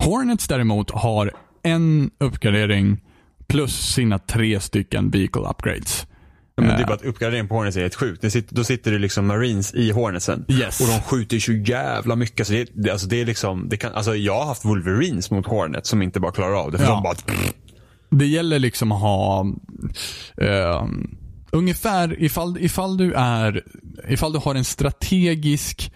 [0.05, 3.01] Hornets däremot har en uppgradering
[3.51, 6.07] plus sina tre stycken vehicle upgrades.
[6.57, 8.33] Ja, men det är bara att uppgraderingen på Hornets är helt sjukt.
[8.33, 10.45] Sitter, då sitter det liksom Marines i Hornetsen.
[10.49, 10.81] Yes.
[10.81, 12.47] Och de skjuter ju så jävla mycket.
[12.47, 15.47] Så det, det, alltså det är liksom, det kan, alltså jag har haft Wolverines mot
[15.47, 16.79] Hornet som inte bara klarar av det.
[16.79, 16.91] För Ja.
[16.91, 17.15] de bara,
[18.19, 19.47] Det gäller liksom att ha
[20.37, 20.85] eh,
[21.51, 23.63] ungefär ifall, ifall du är
[24.09, 25.93] ifall du har en strategisk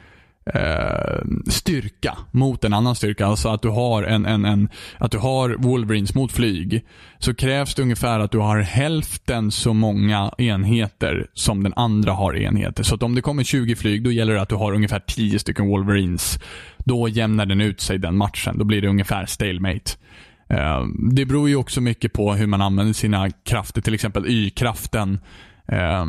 [0.54, 3.26] eh, styrka mot en annan styrka.
[3.26, 6.85] Alltså att du har en, en, en att du har Wolverines mot flyg.
[7.18, 12.37] Så krävs det ungefär att du har hälften så många enheter som den andra har
[12.37, 12.83] enheter.
[12.83, 15.38] Så att om det kommer 20 flyg, då gäller det att du har ungefär 10
[15.38, 16.38] stycken Wolverines.
[16.85, 18.59] Då jämnar den ut sig den matchen.
[18.59, 19.90] Då blir det ungefär stalemate.
[20.48, 23.80] Eh, Det beror ju också mycket på hur man använder sina krafter.
[23.80, 25.18] Till exempel Y-kraften.
[25.68, 26.04] eh,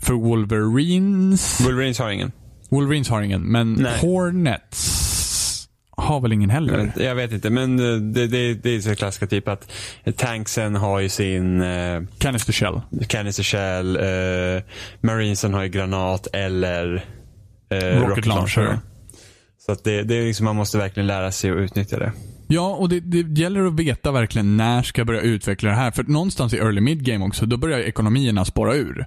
[0.00, 2.32] För Wolverines Wolverines har ingen.
[2.68, 3.98] Wolverines har ingen, men Nej.
[4.00, 5.16] Hornets
[5.96, 6.92] har väl ingen heller?
[6.96, 9.72] jag vet inte, men eh, det, det, det är så klassiska typ att
[10.16, 12.80] tanksen har ju sin eh, Canister Shell.
[13.08, 14.62] canister shell, eh,
[15.00, 17.04] marinesen har ju granat eller
[17.70, 18.62] eh, rocket, launcher.
[18.62, 18.78] launcher.
[19.66, 22.12] Så att det, det är liksom, man måste verkligen lära sig att utnyttja det.
[22.48, 25.90] Ja, och det, det gäller att veta verkligen när ska jag börja utveckla det här.
[25.90, 29.06] För någonstans i early mid-game också, då börjar ekonomierna spåra ur.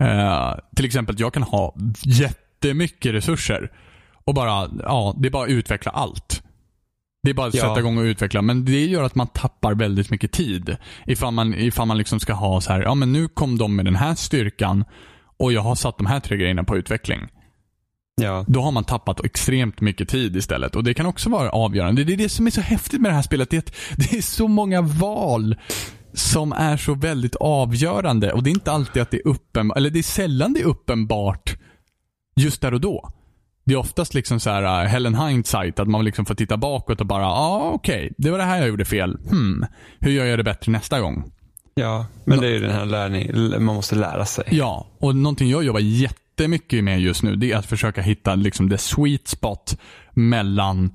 [0.00, 1.74] Eh, till exempel, jag kan ha
[2.56, 3.72] jättemycket resurser
[4.24, 6.42] och bara, ja, det är bara att utveckla allt.
[7.22, 7.62] Det är bara att Ja.
[7.62, 8.42] sätta igång och utveckla.
[8.42, 10.76] Men det gör att man tappar väldigt mycket tid.
[11.06, 13.84] Ifall man, ifall man liksom ska ha så här, ja men nu kom de med
[13.84, 14.84] den här styrkan
[15.38, 17.20] och jag har satt de här tre grejerna på utveckling.
[18.20, 18.44] Ja.
[18.48, 20.76] Då har man tappat extremt mycket tid istället.
[20.76, 22.04] Och det kan också vara avgörande.
[22.04, 23.50] Det är det som är så häftigt med det här spelet.
[23.50, 23.64] Det är,
[23.96, 25.56] det är så många val
[26.12, 28.32] som är så väldigt avgörande.
[28.32, 30.64] Och det är inte alltid att det är uppenbart, eller det är sällan det är
[30.64, 31.56] uppenbart
[32.36, 33.12] just där och då.
[33.64, 36.56] Det är oftast liksom så här uh, hell in hindsight, att man liksom får titta
[36.56, 39.18] bakåt och bara, ja ah, okej, det var det här jag gjorde fel.
[39.30, 39.66] Hmm,
[40.00, 41.32] hur gör jag det bättre nästa gång?
[41.74, 44.44] Ja, men det är ju den här lärning, man måste lära sig.
[44.50, 48.70] Ja, och någonting jag jobbar jättemycket med just nu, det är att försöka hitta liksom
[48.70, 49.78] the sweet spot
[50.12, 50.94] mellan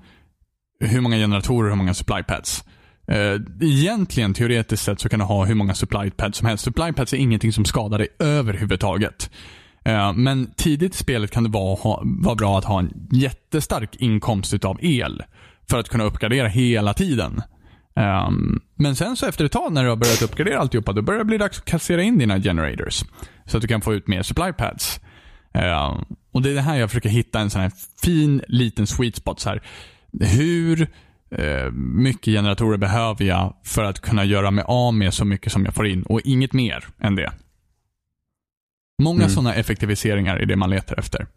[0.80, 2.64] hur många generatorer och hur många supply pads.
[3.08, 6.64] Eh, egentligen, teoretiskt sett, så kan du ha hur många supply pads som helst.
[6.64, 9.30] Supply pads är ingenting som skadar dig överhuvudtaget.
[9.86, 13.96] Eh, men tidigt i spelet kan det vara, ha, vara bra att ha en jättestark
[13.96, 15.24] inkomst utav el.
[15.70, 17.41] För att kunna uppgradera hela tiden.
[17.96, 21.20] Um, men sen så efter ett tag när du har börjat uppgradera alltihopa, då börjar
[21.20, 23.04] det bli dags att kassera in dina generators.
[23.46, 25.00] Så att du kan få ut mer supply pads.
[25.54, 27.72] Ehm, och det är det här jag försöker hitta en sån här
[28.04, 29.39] fin liten sweet spot.
[29.39, 29.62] Så här.
[30.20, 30.82] Hur
[31.39, 35.65] uh, mycket generatorer behöver jag för att kunna göra mig av med så mycket som
[35.65, 37.32] jag får in och inget mer än det.
[39.02, 39.30] Många mm.
[39.30, 41.28] sådana effektiviseringar är det man letar efter.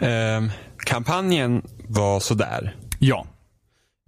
[0.00, 2.76] Um, kampanjen var sådär.
[2.98, 3.26] Ja.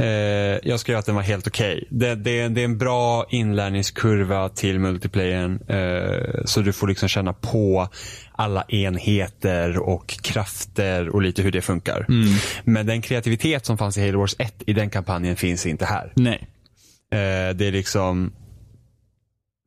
[0.02, 1.74] Eh, jag skrev att den var helt okej.
[1.74, 1.98] Okay.
[1.98, 5.60] Det, det, det, är en bra inlärningskurva till multiplayern.
[5.68, 7.88] Eh, så du får liksom känna på
[8.32, 12.06] alla enheter och krafter och lite hur det funkar.
[12.08, 12.28] Mm.
[12.64, 16.12] Men den kreativitet som fanns i Halo Wars 1 i den kampanjen finns inte här.
[16.16, 16.48] Nej.
[17.12, 18.32] Eh, det är liksom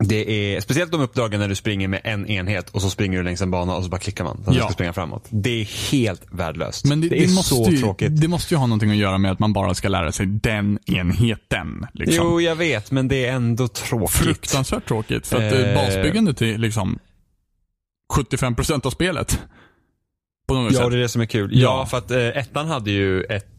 [0.07, 3.23] det är speciellt de uppdragen när du springer med en enhet och så springer du
[3.23, 4.43] längs en bana och så bara klickar man.
[4.43, 4.63] Så att ja.
[4.63, 5.25] ska springa framåt.
[5.29, 6.85] Det är helt värdelöst.
[6.85, 8.21] Men det, det är det så ju, tråkigt.
[8.21, 10.79] Det måste ju ha någonting att göra med att man bara ska lära sig den
[10.85, 11.87] enheten.
[11.93, 12.25] Liksom.
[12.27, 14.15] Jo, jag vet, men det är ändå tråkigt.
[14.15, 15.27] Fruktansvärt tråkigt.
[15.27, 15.75] För att eh...
[15.75, 16.99] basbyggandet är liksom
[18.13, 19.39] 75% av spelet.
[20.47, 20.91] Ja, sätt.
[20.91, 21.49] det är det som är kul.
[21.53, 23.52] Ja, ja för att eh, ettan hade ju ett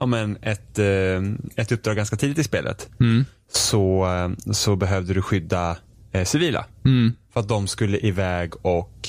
[0.00, 1.22] ja, men ett, eh,
[1.56, 2.88] ett uppdrag ganska tidigt i spelet.
[3.00, 3.24] Mm.
[3.52, 5.76] Så, eh, så behövde du skydda
[6.12, 6.66] eh, civila.
[6.84, 7.12] Mm.
[7.32, 9.08] För att de skulle iväg och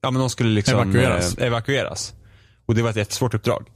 [0.00, 1.38] ja, men de skulle liksom evakueras.
[1.38, 2.14] Eh, evakueras.
[2.66, 3.66] Och det var ett jättesvårt uppdrag.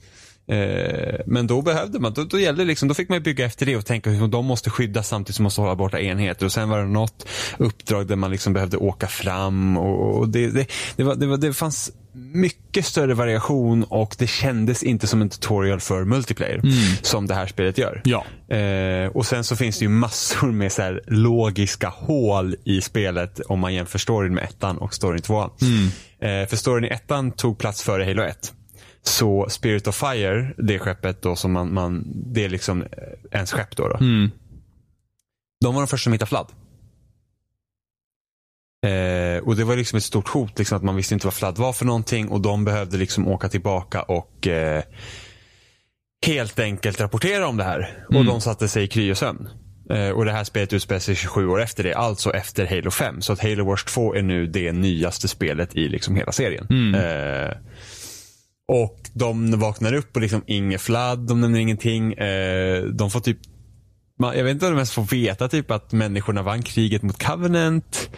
[0.47, 3.77] Eh, men då behövde man, då, då gällde liksom, då fick man bygga efter det
[3.77, 6.47] och tänka hur de måste skyddas samtidigt som man måste hålla borta enheter.
[6.47, 7.29] Och sen var det något
[7.59, 11.37] uppdrag där man liksom behövde åka fram och, och det, det, det, var, det, var,
[11.37, 16.59] det fanns mycket större variation och det kändes inte som en tutorial för multiplayer.
[16.59, 16.73] Mm.
[17.03, 18.01] Som det här spelet gör.
[18.05, 18.25] Ja.
[18.57, 23.61] Eh, och sen så finns det ju massor med så logiska hål i spelet om
[23.61, 25.51] man jämför storyn med ettan och storyn tvåan.
[25.61, 26.43] Mm.
[26.43, 28.53] Eh, för storyn i ettan tog plats före Halo 1.
[29.07, 32.85] Så Spirit of Fire, det skeppet då som man, man det är liksom
[33.31, 33.88] ens skepp då.
[33.88, 33.97] då.
[33.97, 34.31] Mm.
[35.61, 36.47] De var de första som hittade fladd.
[38.85, 41.59] Eh, och det var liksom ett stort hot, liksom, att man visste inte vad fladd
[41.59, 44.83] var för någonting och de behövde liksom åka tillbaka och eh,
[46.27, 48.05] helt enkelt rapportera om det här.
[48.11, 48.21] Mm.
[48.21, 49.49] Och de satte sig i kryosömn.
[49.90, 53.23] Eh, och det här spelet utspelar sig 27 år efter det, alltså efter Halo 5.
[53.23, 56.67] Så att Halo Wars 2 är nu det nyaste spelet i liksom hela serien.
[56.71, 56.95] Mm.
[58.68, 62.12] Och de vaknar upp och liksom inget fladd, de nämner ingenting.
[62.12, 63.38] Eh, de får typ,
[64.18, 68.11] jag vet inte om de ens får veta typ att människorna vann kriget mot Covenant.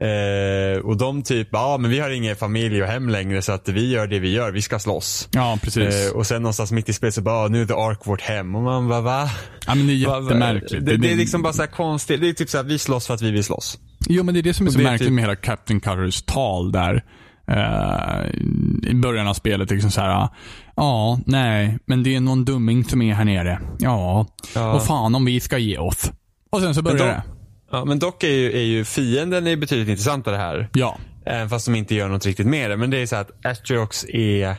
[0.00, 3.68] Eh, och de typ, ja men vi har ingen familj och hem längre så att
[3.68, 5.28] vi gör det vi gör, vi ska slåss.
[5.32, 5.94] Ja, precis.
[5.94, 8.54] Eh, och sen någonstans mitt i spelet så bara, nu är The Ark vårt hem.
[8.54, 9.30] Och man bara, va?
[9.66, 10.86] Ja men det är jättemärkligt.
[10.86, 12.20] Det, det, är liksom bara så konstigt.
[12.20, 13.78] Det är typ så här, vi slåss för att vi vill slåss.
[14.08, 15.12] Jo men det är det som är så märkligt typ...
[15.12, 17.04] med hela Captain Cutters tal där.
[17.50, 19.70] Uh, I början av spelet.
[19.70, 20.28] Liksom så här,
[20.76, 23.60] ja, nej, men det är någon dumming som är här nere.
[23.78, 24.72] Ja, ja.
[24.72, 26.12] och fan om vi ska ge oss.
[26.50, 27.22] Och sen så börjar det.
[27.70, 30.68] Ja, men dock är ju, är ju fienden är betydligt intressantare här.
[30.72, 30.98] Ja.
[31.26, 32.76] Även fast de inte gör något riktigt med det.
[32.76, 34.56] Men det är så att Atriox är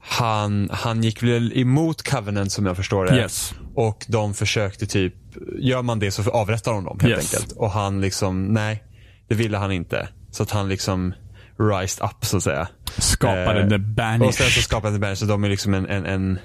[0.00, 3.16] han, han gick väl emot Covenant som jag förstår det.
[3.16, 3.54] Yes.
[3.74, 5.14] Och de försökte typ,
[5.58, 7.34] gör man det så avrättar de dem helt yes.
[7.34, 7.52] enkelt.
[7.52, 8.84] Och han liksom, nej,
[9.28, 10.08] det ville han inte.
[10.30, 11.14] Så att han liksom
[11.58, 12.68] rised up så att säga.
[12.98, 14.28] Skapade eh, The Banish.
[14.28, 16.38] Och sen så skapade The Banish, så de är liksom en, en, en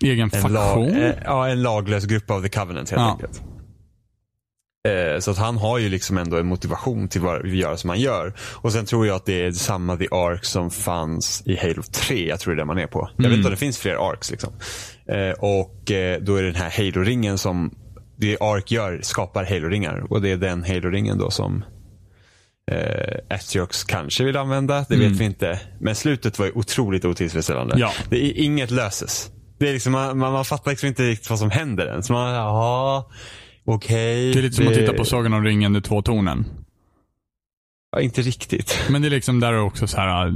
[0.00, 0.52] Egen en faktion?
[0.52, 3.10] Lag, eh, ja, en laglös grupp av The Covenant helt ja.
[3.10, 3.42] enkelt.
[4.88, 7.90] Eh, så att han har ju liksom ändå en motivation till vad vi gör som
[7.90, 8.34] han gör.
[8.40, 12.28] Och sen tror jag att det är samma The Ark som fanns i Halo 3.
[12.28, 13.00] Jag tror det är det man är på.
[13.00, 13.12] Mm.
[13.16, 14.30] Jag vet inte om det finns fler Arks.
[14.30, 14.52] Liksom.
[15.08, 17.74] Eh, och eh, då är det den här Halo-ringen som
[18.16, 20.06] det Ark gör skapar Halo-ringar.
[20.12, 21.64] Och det är den Halo-ringen då som
[22.68, 24.84] eh, Atriox kanske vill använda.
[24.88, 25.08] Det mm.
[25.08, 25.60] vet vi inte.
[25.80, 27.74] Men slutet var ju otroligt otillfredsställande.
[27.78, 27.92] Ja.
[28.10, 29.30] Det är, inget löses.
[29.58, 32.10] Det är liksom, man, man, man fattar liksom inte riktigt vad som händer ens.
[32.10, 33.04] Man, jaha,
[33.70, 34.30] Okej.
[34.30, 36.44] Okay, det är lite som att titta på Sagan om ringen, de två tornen.
[37.92, 38.78] Ja, inte riktigt.
[38.90, 40.34] Men det är liksom där är också så här.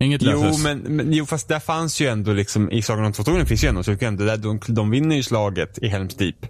[0.00, 0.58] Inget löses.
[0.58, 3.46] Jo, men, men, jo, fast där fanns ju ändå liksom, i Sagan om två tornen
[3.46, 6.46] finns ju ändå, så ändå där, de, de vinner ju slaget i Helms Deep.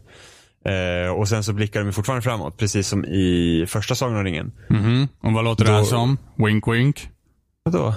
[0.64, 4.53] Eh, och sen så blickar de fortfarande framåt, precis som i första Sagan om ringen.
[4.70, 5.09] Mm -hmm.
[5.22, 5.70] Och vad låter Då...
[5.70, 6.18] det här som?
[6.37, 7.09] Wink wink?
[7.64, 7.94] Vadå?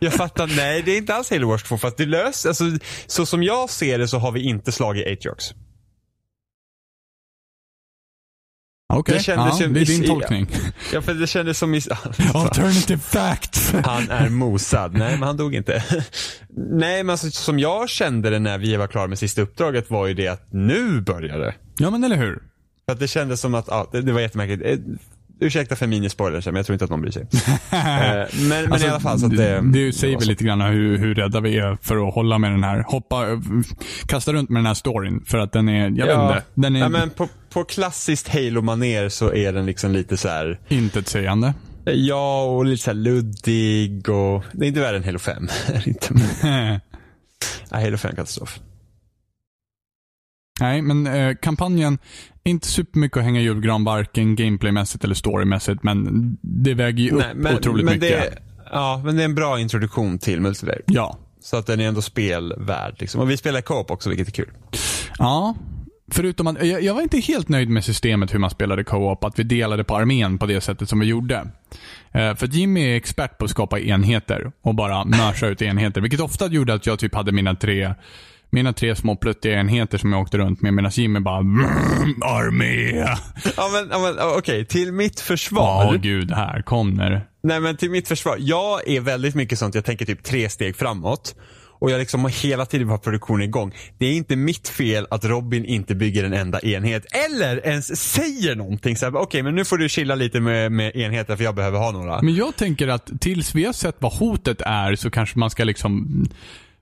[0.00, 2.64] jag fattar, nej det är inte alls Halo Wars 2 fast det löser, alltså,
[3.06, 5.44] så som jag ser det så har vi inte slagit Atriox.
[8.90, 10.46] Okej, Det kändes ja, det är din i- tolkning.
[10.92, 11.80] Ja, för det kändes som i...
[12.34, 13.74] Alternative facts.
[13.84, 14.92] Han är mosad.
[14.92, 15.84] Nej, men han dog inte.
[16.70, 20.06] Nej, men alltså, som jag kände det när vi var klara med sista uppdraget var
[20.06, 21.54] ju det att nu börjar det.
[21.78, 22.38] Ja, men eller hur?
[22.86, 24.62] För att det kändes som att, ja, det, det var jättemärkligt.
[24.66, 24.76] Eh,
[25.42, 27.26] Ursäkta för minispoilers, men jag tror inte att någon bryr sig.
[27.72, 29.60] Eh, men, men Alltså, i alla fall så att det...
[29.72, 32.64] det säger väl lite grann hur, hur rädda vi är för att hålla med den
[32.64, 33.24] här, hoppa,
[34.06, 35.24] kasta runt med den här storyn.
[35.26, 39.08] För att den är, jag vet inte, den är ja, men på, på klassiskt Halo-manér
[39.08, 40.60] så är den liksom lite så här.
[40.68, 41.54] intetsägande.
[41.84, 45.48] ja och lite så luddig och, det är inte värre än Halo 5.
[45.86, 46.24] inte, men,
[47.70, 48.60] nej, Halo 5 är katastrof.
[50.60, 51.98] Nej, men eh, kampanjen,
[52.44, 56.08] inte supermycket att hänga julgran, varken gameplaymässigt eller storymässigt, men
[56.42, 58.20] det väger ju upp Nej, men, otroligt men mycket.
[58.20, 58.38] Det,
[58.72, 60.82] ja, men det är en bra introduktion till multiplayer.
[60.86, 61.18] Ja.
[61.42, 62.94] Så att den är ändå spelvärd.
[62.98, 63.20] Liksom.
[63.20, 64.50] Och vi spelar co-op också, vilket är kul.
[65.18, 65.54] Ja.
[66.12, 69.38] Förutom att, jag, jag var inte helt nöjd med systemet hur man spelade co-op, att
[69.38, 71.46] vi delade på armén på det sättet som vi gjorde.
[72.12, 76.20] Eh, för Jimmy är expert på att skapa enheter och bara mörsa ut enheter, vilket
[76.20, 77.94] ofta gjorde att jag typ hade mina tre
[78.52, 81.64] mina tre små pluttiga enheter som jag åkte runt med medan Jimmy bara "Mm,
[82.22, 82.90] armé.
[83.56, 85.96] Ja men, ja, men okej, till mitt försvar.
[86.02, 88.36] gud, här kommer Nej men till mitt försvar.
[88.40, 91.34] Jag är väldigt mycket sånt, jag tänker typ tre steg framåt.
[91.80, 93.74] Och jag liksom har hela tiden har produktionen igång.
[93.98, 97.06] Det är inte mitt fel att Robin inte bygger en enda enhet.
[97.30, 98.96] Eller ens säger någonting.
[99.12, 102.22] Okej men nu får du chilla lite med, med enheter för jag behöver ha några.
[102.22, 105.64] Men jag tänker att tills vi har sett vad hotet är så kanske man ska
[105.64, 106.24] liksom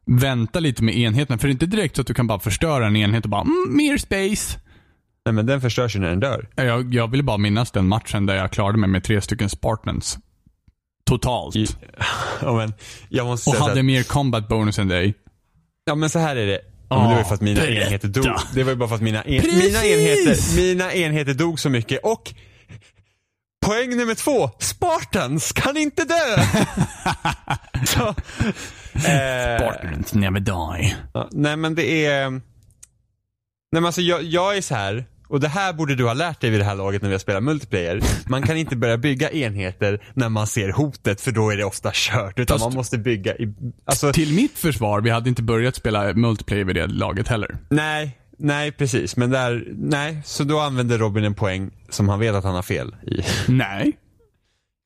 [0.06, 1.38] vänta lite med enheterna.
[1.38, 3.42] För det är inte direkt så att du kan bara förstöra en enhet och bara
[3.42, 4.58] mm, mer space.
[5.26, 6.48] Nej men den förstörs ju när den dör.
[6.54, 10.18] Jag, jag vill bara minnas den matchen där jag klarade mig med tre stycken Spartans.
[11.08, 11.56] Totalt.
[12.42, 12.72] Ja, men,
[13.08, 15.14] jag måste och säga hade här, mer combat bonus än dig.
[15.84, 16.60] Ja men så här är det.
[16.88, 17.86] Ja, men det var ju för att mina berätta.
[17.86, 18.24] enheter dog.
[18.54, 22.00] Det var ju bara för att mina, en, mina, enheter, mina enheter dog så mycket
[22.02, 22.34] och
[23.66, 26.36] Poäng nummer två, Spartans kan inte dö!
[27.86, 28.08] så,
[29.08, 30.96] eh, Spartans never die.
[31.14, 32.40] ja, nej men det är, nej
[33.72, 36.50] men alltså jag, jag är så här och det här borde du ha lärt dig
[36.50, 38.00] vid det här laget när vi har spelat multiplayer.
[38.28, 41.90] Man kan inte börja bygga enheter när man ser hotet för då är det ofta
[41.94, 42.38] kört.
[42.38, 43.54] Utan Fast- man måste bygga i,
[43.84, 47.56] alltså Till mitt försvar, vi hade inte börjat spela multiplayer vid det laget heller.
[47.68, 49.16] Nej, nej precis.
[49.16, 50.18] Men där, nej.
[50.24, 53.22] Så då använder Robin en poäng som han vet att han har fel i.
[53.48, 53.92] Nej.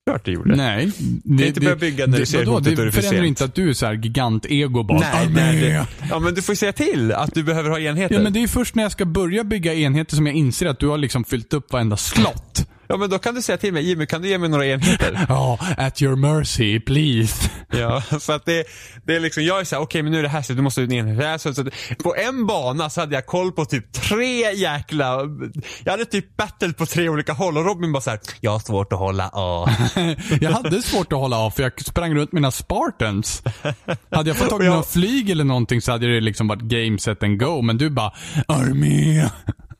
[0.09, 0.55] Klart det gjorde.
[0.55, 0.91] Nej.
[1.23, 2.51] Det, inte börja bygga när du ser vadå?
[2.51, 3.27] hotet, då är Det det för förändrar sent.
[3.27, 4.99] inte att du är så här gigant-ego bara.
[4.99, 7.79] Nej, "Armé!" nej det, ja men du får ju säga till att du behöver ha
[7.79, 8.15] enheter.
[8.15, 10.65] Ja, men det är ju först när jag ska börja bygga enheter som jag inser
[10.65, 12.69] att du har liksom fyllt upp varenda slott.
[12.93, 15.25] Ja men då kan du säga till mig, Jimmy kan du ge mig några enheter?
[15.29, 17.49] Ja, at your mercy, please.
[17.71, 18.65] ja, för att det,
[19.05, 20.81] det är liksom, jag är såhär, okej men nu är det här så du måste
[20.81, 21.41] ha en enhet.
[21.41, 21.65] Så, så,
[22.03, 25.19] på en bana så hade jag koll på typ tre jäkla,
[25.83, 28.93] jag hade typ battle på tre olika håll och Robin bara såhär, jag har svårt
[28.93, 29.69] att hålla A.
[30.41, 33.43] Jag hade svårt att hålla av för jag sprang runt mina Spartans.
[34.11, 36.99] Hade jag fått tag i några flyg eller någonting så hade det liksom varit game
[36.99, 37.61] set and go.
[37.61, 38.13] Men du bara,
[38.47, 39.29] armé.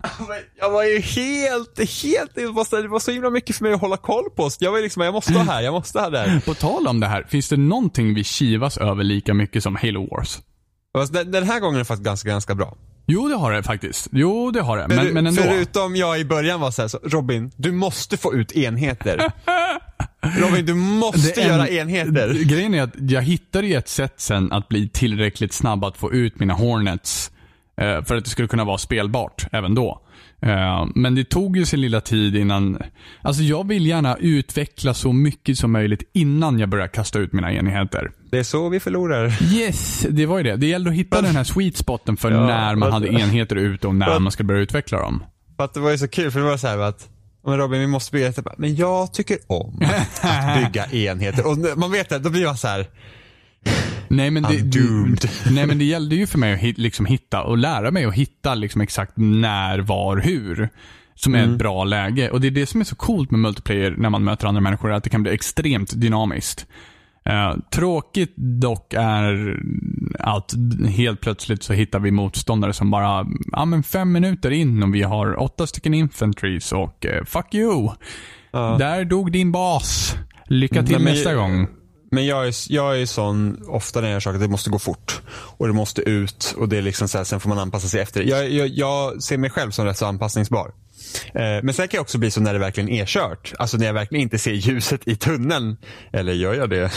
[0.60, 4.30] Jag var ju helt, helt, det var, så, himla mycket för mig att hålla koll
[4.36, 4.49] på.
[4.49, 6.39] Så jag var liksom, jag måste ha här, jag måste ha där.
[6.45, 10.10] På tal om det här, finns det någonting vi kivas över lika mycket som Halo
[10.12, 10.39] Wars?
[11.12, 12.78] Den, den här gången är det faktiskt ganska, ganska bra.
[13.06, 14.08] Jo, det har det faktiskt.
[14.12, 14.88] Jo, det har det.
[14.88, 15.41] Men, För, men ändå.
[15.41, 19.32] Förutom jag i början var så här, så, Robin, du måste få ut enheter.
[20.39, 22.34] Robin, du måste en- göra enheter.
[22.34, 26.14] Grejen är att jag hittade ju ett sätt sen att bli tillräckligt snabb att få
[26.14, 27.32] ut mina Hornets.
[27.78, 30.02] Eh, För att det skulle kunna vara spelbart även då.
[30.42, 32.82] Eh, Men det tog ju sin lilla tid innan...
[33.22, 37.54] Alltså jag vill gärna utveckla så mycket som möjligt innan jag börjar kasta ut mina
[37.54, 38.12] enheter.
[38.32, 39.54] Det är så vi förlorar.
[39.54, 40.56] Yes, det var ju det.
[40.56, 43.88] Det gällde att hitta den här sweet spoten för Ja, när man hade enheter ute
[43.88, 45.24] och när man ska börja utveckla dem.
[45.58, 47.10] För att det var ju så kul, för det var så här att
[47.46, 48.40] men Robin, vi måste bygga ett...
[48.58, 51.48] Men jag tycker om att bygga enheter.
[51.48, 52.86] Och man vet det, då blir man så här.
[54.16, 55.30] Nej men, det, doomed.
[55.51, 58.14] nej men det gällde ju för mig att hit, liksom hitta och lära mig att
[58.14, 60.70] hitta liksom exakt när, var, hur.
[61.16, 61.51] Som är Mm.
[61.51, 62.30] ett bra läge.
[62.30, 64.91] Och det är det som är så coolt med multiplayer när man möter andra människor,
[64.91, 66.68] att det kan bli extremt dynamiskt.
[67.26, 69.57] Eh, tråkigt dock är
[70.20, 70.53] att
[70.89, 75.01] helt plötsligt så hittar vi motståndare som bara, ja men fem minuter in och vi
[75.01, 77.89] har åtta stycken infantries och eh, fuck you.
[78.51, 78.76] Ja.
[78.80, 80.16] Där dog din bas.
[80.47, 81.68] Lycka till Nej, men- nästa gång.
[82.14, 85.22] Men jag är, jag är sån, ofta när jag gör saker, det måste gå fort.
[85.32, 88.01] Och det måste ut och det är liksom så här, sen får man anpassa sig
[88.01, 88.30] efter det.
[88.30, 90.72] Jag, jag, jag ser mig själv som rätt så anpassningsbar.
[91.26, 93.53] Eh, men sen kan jag också bli så när det verkligen är kört.
[93.59, 95.78] Alltså när jag verkligen inte ser ljuset i tunneln.
[96.11, 96.91] Eller gör jag det?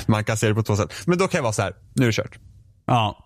[0.06, 0.92] man kan se det på två sätt.
[1.06, 2.38] Men då kan jag vara så här, nu är det kört.
[2.86, 3.20] Ja.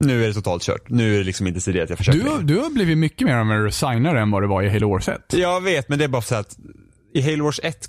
[0.00, 0.88] Nu är det totalt kört.
[0.88, 2.20] Nu är det liksom inte så att jag försöker.
[2.20, 5.08] Du du har blivit mycket mer av en resignare än vad det var i Wars
[5.08, 5.20] 1.
[5.32, 6.56] Jag vet, men det är bara för att
[7.14, 7.88] i Halo Wars 1,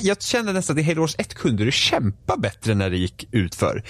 [0.00, 3.28] jag kände nästan att i Halo Wars 1 kunde du kämpa bättre när det gick
[3.32, 3.82] utför.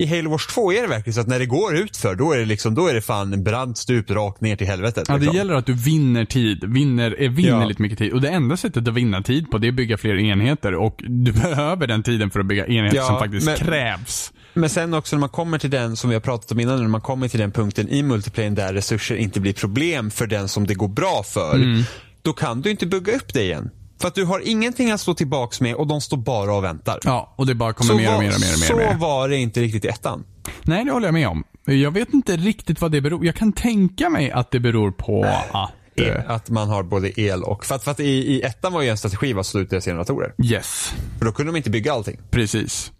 [0.00, 2.38] I Halo Wars 2 är det verkligen så att när det går utför, då är
[2.38, 5.04] det liksom, då är det fan brant stup rakt ner till helvetet.
[5.08, 5.36] Ja, det liksom.
[5.36, 6.64] gäller att du vinner tid.
[6.64, 7.64] Vinner, eh, vinner Ja.
[7.66, 8.12] lite mycket tid.
[8.12, 10.74] Och det enda sättet att vinna tid på, det är att bygga fler enheter.
[10.74, 14.32] Och du behöver den tiden för att bygga enheter Ja, som faktiskt men- krävs.
[14.54, 16.88] Men sen också när man kommer till den, som vi har pratat om innan, när
[16.88, 20.66] man kommer till den punkten i multiplayer där resurser inte blir problem för den som
[20.66, 21.54] det går bra för.
[21.54, 21.82] Mm.
[22.22, 23.70] Då kan du inte bygga upp det igen.
[24.00, 26.98] För att du har ingenting att stå tillbaks med och de står bara och väntar.
[27.04, 28.66] Ja, och det bara kommer så mer och mer och mer och mer.
[28.66, 28.94] så och mer.
[28.94, 30.24] var det inte riktigt i ettan.
[30.62, 31.44] Nej, det håller jag med om.
[31.64, 35.24] Jag vet inte riktigt vad det beror Jag kan tänka mig att det beror på
[35.52, 35.70] att...
[36.00, 37.64] eh, Att man har både el och...
[37.64, 39.70] För att, för att i, i ettan var ju en strategi var att slå ut
[39.70, 40.34] deras generatorer.
[40.44, 42.18] Yes, För då kunde de inte bygga allting.
[42.30, 42.92] precis.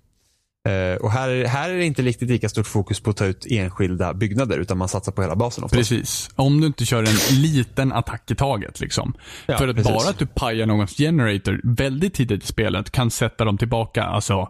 [0.68, 3.46] Eh, och här, här är det inte riktigt lika stort fokus på att ta ut
[3.50, 5.90] enskilda byggnader utan man satsar på hela basen oftast.
[5.90, 6.30] Precis.
[6.36, 9.14] Om du inte kör en liten attack i taget liksom.
[9.46, 9.92] Ja, För att precis.
[9.92, 14.48] bara att du pajar någons generator väldigt tidigt i spelet kan sätta dem tillbaka, alltså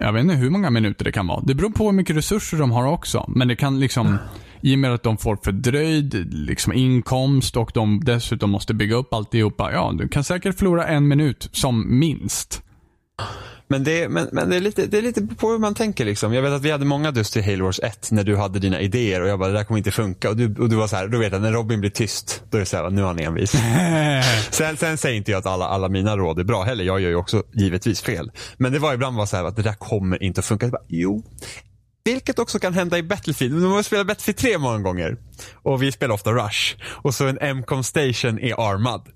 [0.00, 1.40] jag vet inte hur många minuter det kan vara.
[1.40, 3.24] Det beror på hur mycket resurser de har också.
[3.28, 4.18] Men det kan liksom,
[4.60, 9.14] i och med att de får fördröjd liksom, inkomst och de dessutom måste bygga upp
[9.14, 9.72] alltihopa.
[9.72, 12.62] Ja, du kan säkert förlora en minut som minst.
[13.72, 16.34] Men, det, men, men det, är lite, det är lite på hur man tänker liksom.
[16.34, 18.80] Jag vet att vi hade många dust i Halo Wars 1 när du hade dina
[18.80, 20.30] idéer och jag bara, det där kommer inte funka.
[20.30, 22.56] Och du, och du var så här, då vet jag, när Robin blir tyst, då
[22.56, 23.50] är det så här, nu är han envis.
[24.50, 26.84] sen, sen säger inte jag att alla, alla mina råd är bra heller.
[26.84, 28.30] Jag gör ju också givetvis fel.
[28.56, 30.66] Men det var ibland var så här att det där kommer inte att funka.
[30.66, 31.24] Jag bara, jo.
[32.04, 33.54] Vilket också kan hända i Battlefield.
[33.54, 35.16] Man har spelat Battlefield 3 många gånger.
[35.62, 36.76] Och vi spelar ofta Rush.
[36.84, 39.08] Och så en M-com station är armad.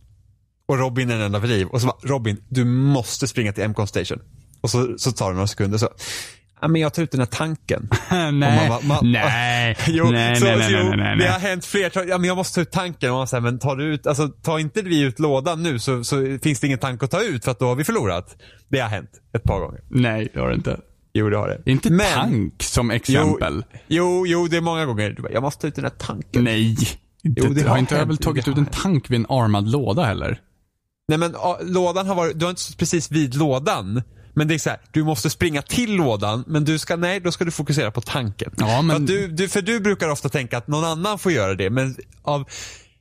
[0.68, 1.66] Och Robin är den enda vid liv.
[1.66, 4.18] Och så bara, Robin, du måste springa till M-com station.
[4.66, 5.88] Och så, så tar det några sekunder så.
[6.60, 7.88] Ja, men jag tar ut den här tanken.
[8.10, 11.28] nej, man bara- man- nej, Jo, nej, så, nej, nej, jo, nej, nej, det nej.
[11.32, 11.92] har hänt fler.
[12.08, 13.10] Ja, men jag måste ta ut tanken.
[13.10, 16.04] Och man säger, men tar du ut, alltså, tar inte vi ut lådan nu så,
[16.04, 18.36] så finns det ingen tank att ta ut för att då har vi förlorat.
[18.68, 19.80] Det har hänt ett par gånger.
[19.90, 20.80] Nej, det har det inte.
[21.12, 21.70] Jo, det har det.
[21.70, 23.64] Inte Men- tank som exempel.
[23.88, 25.10] Jo, jo, det är många gånger.
[25.10, 26.44] Du bara, Jag måste ta ut den här tanken.
[26.44, 26.70] Nej.
[27.24, 29.26] Inte, Jo, det har har inte jag väl tagit Det ut en tank vid en
[29.28, 30.40] armad låda heller?
[31.08, 34.02] Nej men lådan har varit, du har inte precis vid lådan.
[34.38, 37.32] Men det är så här, du måste springa till lådan, men du ska, nej, då
[37.32, 38.52] ska du fokusera på tanken.
[38.56, 41.54] Ja, men- för, du, du, för du brukar ofta tänka att någon annan får göra
[41.54, 42.44] det, men av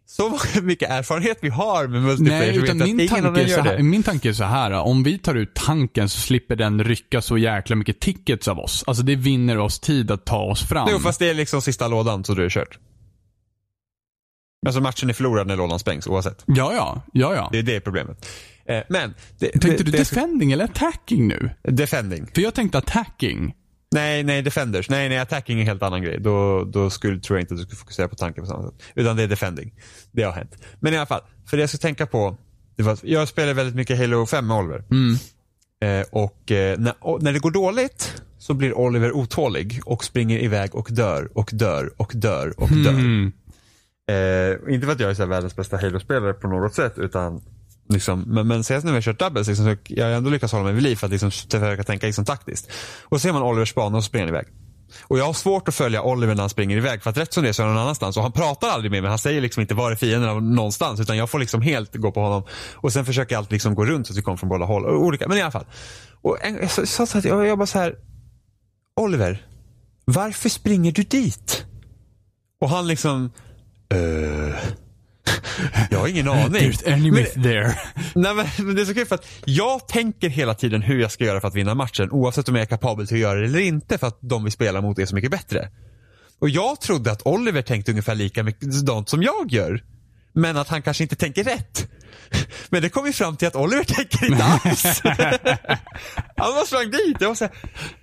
[0.07, 3.61] så mycket erfarenhet vi har med multiplayer Nej, utan att min ingen tanke, så gör
[3.61, 3.83] här, det.
[3.83, 4.71] min tanke är så här.
[4.71, 8.83] Om vi tar ut tanken så slipper den rycka så jäkla mycket tickets av oss.
[8.87, 10.87] Alltså det vinner oss tid att ta oss fram.
[10.91, 12.79] Jo, fast det är liksom sista lådan så du är kört.
[14.65, 16.43] Alltså matchen är förlorad när lådan sprängs oavsett.
[16.45, 17.01] Ja, ja.
[17.13, 17.49] Ja, ja.
[17.51, 18.25] Det är det problemet.
[18.69, 21.49] Eh, men, det, Tänkte det, du det, defending eller attacking nu?
[21.63, 22.27] defending.
[22.35, 23.55] För jag tänkte attacking.
[23.91, 24.89] Nej, nej, defenders.
[24.89, 26.19] Nej, nej, attacking är en helt annan grej.
[26.19, 28.81] Då, då skulle, tror jag inte att du skulle fokusera på tanken på samma sätt.
[28.95, 29.73] Utan det är defending.
[30.11, 30.57] Det har hänt.
[30.79, 32.37] Men i alla fall, för det jag ska tänka på.
[32.75, 34.83] Det var, jag spelar väldigt mycket Halo 5 med Oliver.
[34.91, 35.15] Mm.
[35.81, 40.39] Eh, och eh, när, och när det går dåligt så blir Oliver otålig och springer
[40.39, 42.89] iväg och dör och dör och dör och dör.
[42.91, 43.31] Mm.
[44.09, 47.41] Eh, inte för att jag är så världens bästa Halo-spelare på något sätt utan
[47.89, 50.53] Liksom, men, men senast när vi har kört doubles, liksom, så jag har ändå lyckats
[50.53, 52.71] hålla mig vid liv för att liksom, försöka tänka liksom, taktiskt.
[53.03, 54.47] Och så ser man Olivers bana och så springer han iväg.
[55.03, 57.43] Och jag har svårt att följa Oliver när han springer iväg för att rätt som
[57.43, 58.17] det är så är han någon annanstans.
[58.17, 60.99] Och han pratar aldrig med mig, han säger liksom inte var är fienden någonstans.
[60.99, 62.43] Utan jag får liksom helt gå på honom.
[62.73, 64.85] Och sen försöker jag alltid liksom gå runt så att vi kommer från båda håll.
[64.85, 65.65] Och Olika, men i alla fall.
[66.21, 67.95] Och en, jag sa så, så att jag, jag bara så här.
[68.95, 69.45] Oliver,
[70.05, 71.65] varför springer du dit?
[72.61, 73.31] Och han liksom,
[73.89, 74.55] eh,
[75.89, 76.47] jag har ingen aning.
[76.71, 77.79] There's enemies there.
[78.15, 81.11] Nej men, men det är så kul för att jag tänker hela tiden hur jag
[81.11, 83.45] ska göra för att vinna matchen oavsett om jag är kapabel till att göra det
[83.45, 85.69] eller inte för att de vi spelar mot är så mycket bättre.
[86.39, 88.73] Och jag trodde att Oliver tänkte ungefär lika mycket
[89.07, 89.83] som jag gör.
[90.33, 91.87] Men att han kanske inte tänker rätt.
[92.69, 95.01] Men det kom vi fram till att Oliver tänker inte alls.
[96.37, 97.17] han bara sprang dit.
[97.19, 97.53] Jag var så här,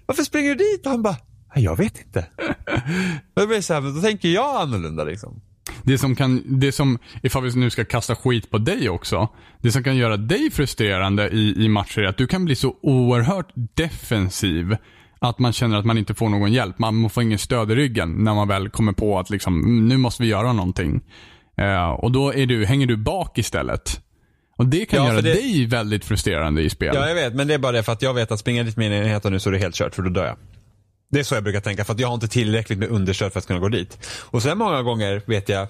[0.07, 0.87] varför springer du dit?
[0.87, 1.17] Och han bara,
[1.55, 2.27] "Nej, jag vet inte.
[3.35, 5.41] Och då blir det så här, men då tänker jag annorlunda liksom.
[5.83, 9.29] Det som kan, det som, ifall vi nu ska kasta skit på dig också.
[9.61, 12.75] Det som kan göra dig frustrerande i, i matcher är att du kan bli så
[12.83, 14.77] oerhört defensiv.
[15.19, 16.79] Att man känner att man inte får någon hjälp.
[16.79, 19.97] Man får ingen stöd i ryggen när man väl kommer på att liksom, "Mm, nu
[19.97, 21.01] måste vi göra någonting.
[21.57, 24.01] Eh, och då är du, hänger du bak istället.
[24.57, 26.93] Och det kan Ja, göra det- dig väldigt frustrerande i spel.
[26.95, 27.35] Ja, jag vet.
[27.35, 29.31] Men det är bara det för att jag vet att springa dit med mina enheter
[29.31, 30.37] nu så är det helt kört för då dör jag.
[31.13, 33.39] Det är så jag brukar tänka för att jag har inte tillräckligt med understöd för
[33.39, 33.99] att kunna gå dit.
[34.21, 35.69] Och sen många gånger vet jag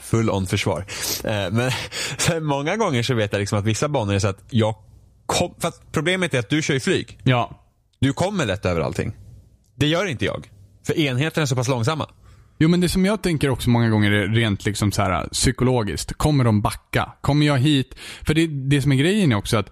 [0.00, 0.84] full on försvar.
[1.24, 1.70] Eh, men
[2.18, 4.74] sen många gånger så vet jag liksom att vissa banor är så att jag
[5.26, 7.18] kom, för att problemet är att du kör ju flyg.
[7.24, 7.56] ja.
[7.98, 9.12] Du kommer lätt över allting.
[9.74, 10.50] Det gör inte jag.
[10.86, 12.10] För enheterna är så pass långsamma.
[12.58, 16.12] Jo men det som jag tänker också många gånger är rent liksom så här psykologiskt.
[16.12, 17.12] Kommer de backa?
[17.20, 17.94] Kommer jag hit?
[18.22, 19.70] För det, det som är grejen är också att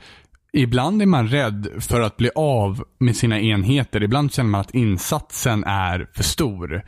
[0.52, 4.02] ibland är man rädd för att bli av med sina enheter.
[4.02, 6.82] Ibland känner man att insatsen är för stor.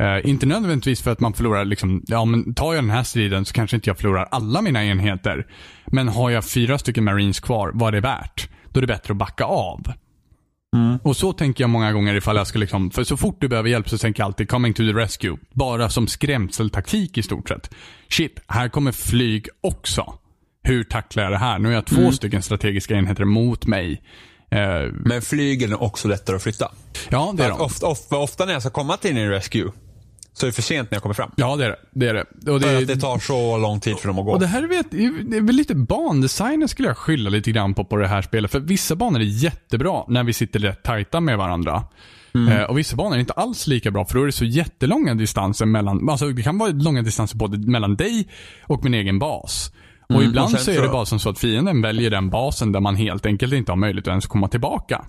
[0.00, 3.44] Uh, inte nödvändigtvis för att man förlorar, liksom, ja men tar jag den här striden
[3.44, 5.46] så kanske inte jag förlorar alla mina enheter.
[5.86, 8.48] Men har jag fyra stycken marines kvar, vad är det värt?
[8.68, 9.92] Då är det bättre att backa av.
[10.76, 10.98] Mm.
[11.02, 13.68] Och så tänker jag många gånger ifall jag ska liksom, för så fort du behöver
[13.68, 15.36] hjälp så tänker jag alltid coming to the rescue.
[15.52, 17.74] Bara som skrämseltaktik i stort sett.
[18.08, 20.18] Shit, här kommer flyg också.
[20.66, 21.58] Hur tacklar jag det här?
[21.58, 22.12] Nu har jag två mm.
[22.12, 24.02] stycken strategiska enheter mot mig.
[24.54, 26.72] Uh, Men flygen är också lättare att flytta.
[27.08, 27.60] Ja, det är de.
[27.60, 29.70] Ofta, ofta, ofta när jag ska komma till en rescue
[30.32, 31.30] så är det för sent när jag kommer fram.
[31.36, 31.76] Ja, det är det.
[31.90, 32.50] det, är det.
[32.50, 34.32] Och det, för att det tar så lång tid för dem att gå.
[34.32, 37.84] Och det här vet, det är väl lite bandesignen skulle jag skylla lite grann på,
[37.84, 38.50] på det här spelet.
[38.50, 41.84] För vissa banor är jättebra när vi sitter rätt tajta med varandra.
[42.34, 42.52] Mm.
[42.52, 45.14] Eh, och vissa banor är inte alls lika bra för då är det så jättelånga
[45.14, 48.28] distanser mellan, alltså det kan vara långa distanser både mellan dig
[48.62, 49.72] och min egen bas.
[50.08, 52.72] Och mm, ibland och så är det bara som så att fienden väljer den basen
[52.72, 55.04] där man helt enkelt inte har möjlighet att ens komma tillbaka.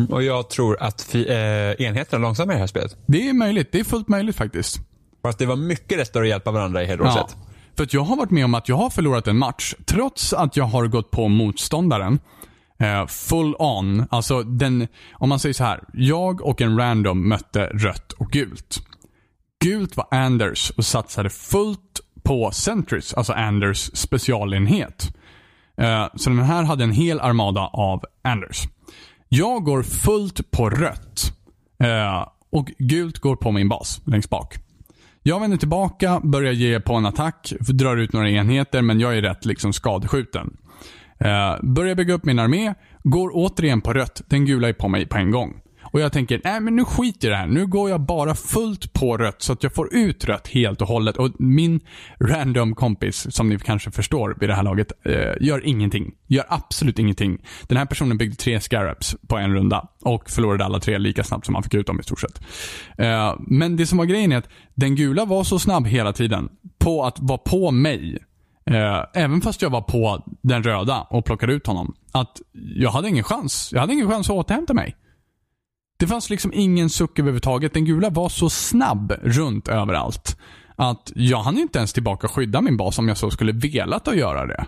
[0.00, 0.12] Mm.
[0.12, 2.96] Och jag tror att eh, enheterna är långsamma i det här spelet.
[3.06, 3.72] Det är möjligt.
[3.72, 4.80] Det är fullt möjligt faktiskt.
[5.22, 7.28] För att det var mycket lättare att hjälpa varandra i Halo ja.
[7.76, 10.56] För att jag har varit med om att jag har förlorat en match trots att
[10.56, 12.18] jag har gått på motståndaren.
[12.80, 14.06] Eh, full on.
[14.10, 15.80] Alltså den, om man säger så här.
[15.92, 18.82] Jag och en random mötte rött och gult.
[19.64, 21.93] Gult var Anders och satsade fullt
[22.24, 25.16] på Sentries, alltså Anders specialenhet.
[25.76, 28.62] Eh, så den här hade en hel armada av Anders.
[29.28, 31.32] Jag går fullt på rött.
[31.82, 34.54] Eh, och gult går på min bas längst bak.
[35.22, 39.22] Jag vänder tillbaka, börjar ge på en attack, drar ut några enheter men jag är
[39.22, 40.56] rätt liksom skadeskjuten.
[41.18, 44.22] Eh, börjar bygga upp min armé, går återigen på rött.
[44.28, 45.60] Den gula är på mig på en gång.
[45.94, 47.46] Och jag tänker, nej men nu skiter jag i det här.
[47.46, 50.88] Nu går jag bara fullt på rött så att jag får ut rött helt och
[50.88, 51.16] hållet.
[51.16, 51.80] Och min
[52.20, 56.12] random kompis, som ni kanske förstår vid det här laget, eh, gör ingenting.
[56.26, 57.38] Gör absolut ingenting.
[57.68, 61.46] Den här personen byggde tre scarabs på en runda och förlorade alla tre lika snabbt
[61.46, 62.40] som han fick ut dem i stort sett.
[62.98, 66.48] Eh, men det som var grejen är att den gula var så snabb hela tiden
[66.78, 68.18] på att vara på mig.
[68.70, 71.94] Eh, även fast jag var på den röda och plockade ut honom.
[72.12, 73.70] Att jag hade ingen chans.
[73.72, 74.96] Jag hade ingen chans att återhämta mig.
[75.96, 77.74] Det fanns liksom ingen suck överhuvudtaget.
[77.74, 80.40] Den gula var så snabb runt överallt.
[80.76, 84.16] Att jag hann inte ens tillbaka skydda min bas om jag så skulle velat att
[84.16, 84.66] göra det.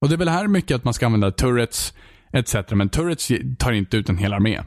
[0.00, 1.94] Och det är väl här mycket att man ska använda turrets
[2.32, 2.54] etc.
[2.70, 4.62] Men turrets tar inte ut en hel armé.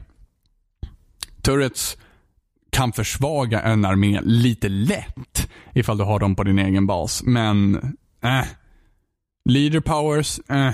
[1.42, 1.96] Turrets
[2.70, 7.22] kan försvaga en armé lite lätt ifall du har dem på din egen bas.
[7.22, 7.74] Men,
[8.22, 8.44] eh.
[9.44, 10.72] Leader powers, eh.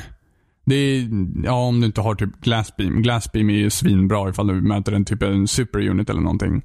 [0.66, 1.08] Det är,
[1.44, 3.02] ja om du inte har typ Glassbeam.
[3.02, 6.62] Glassbeam är ju svinbra ifall du möter en typ en superunit eller någonting.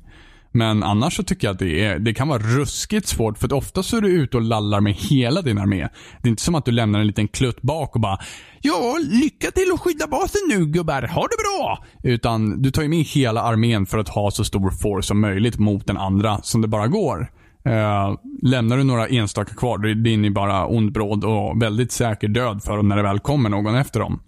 [0.53, 3.51] Men annars så tycker jag att det, är, det kan vara ruskigt svårt för att
[3.51, 5.87] ofta så är du ute och lallar med hela din armé.
[6.21, 8.19] Det är inte som att du lämnar en liten klutt bak och bara
[8.61, 11.85] Ja, lycka till att skydda basen nu gubbar, ha det bra!
[12.03, 15.59] Utan du tar ju med hela armén för att ha så stor force som möjligt
[15.59, 17.31] mot den andra som det bara går.
[17.63, 22.27] Eh, lämnar du några enstaka kvar, det är ni bara ond bråd och väldigt säker
[22.27, 24.19] död för dem när det väl kommer någon efter dem.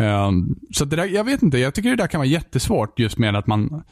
[0.00, 0.30] Eh,
[0.74, 3.36] så det där, jag vet inte, jag tycker det där kan vara jättesvårt just med
[3.36, 3.82] att man...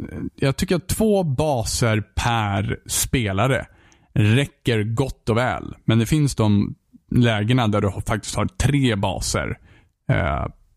[0.00, 3.66] Eh, jag tycker att två baser per spelare
[4.14, 5.74] räcker gott och väl.
[5.84, 6.74] Men det finns de
[7.10, 9.58] lägena där du faktiskt har tre baser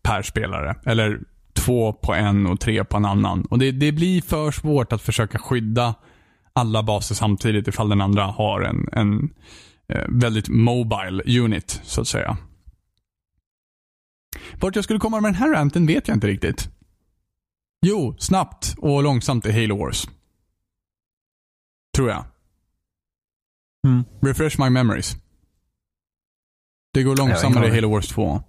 [0.02, 0.76] per spelare.
[0.84, 1.20] Eller
[1.52, 3.44] två på en och tre på en annan.
[3.44, 5.94] Och det, det blir för svårt att försöka skydda
[6.52, 9.34] alla baser samtidigt ifall den andra har en, en
[9.88, 12.36] eh, väldigt mobile unit, så att säga.
[14.60, 16.68] Vart jag skulle komma med den här ranten vet jag inte riktigt.
[17.86, 20.08] Jo, snabbt och långsamt i Halo Wars.
[21.96, 22.24] Tror jag.
[23.86, 24.04] Mm.
[24.22, 25.16] Refresh my memories.
[26.94, 28.42] Det går långsammare i Halo Wars 2.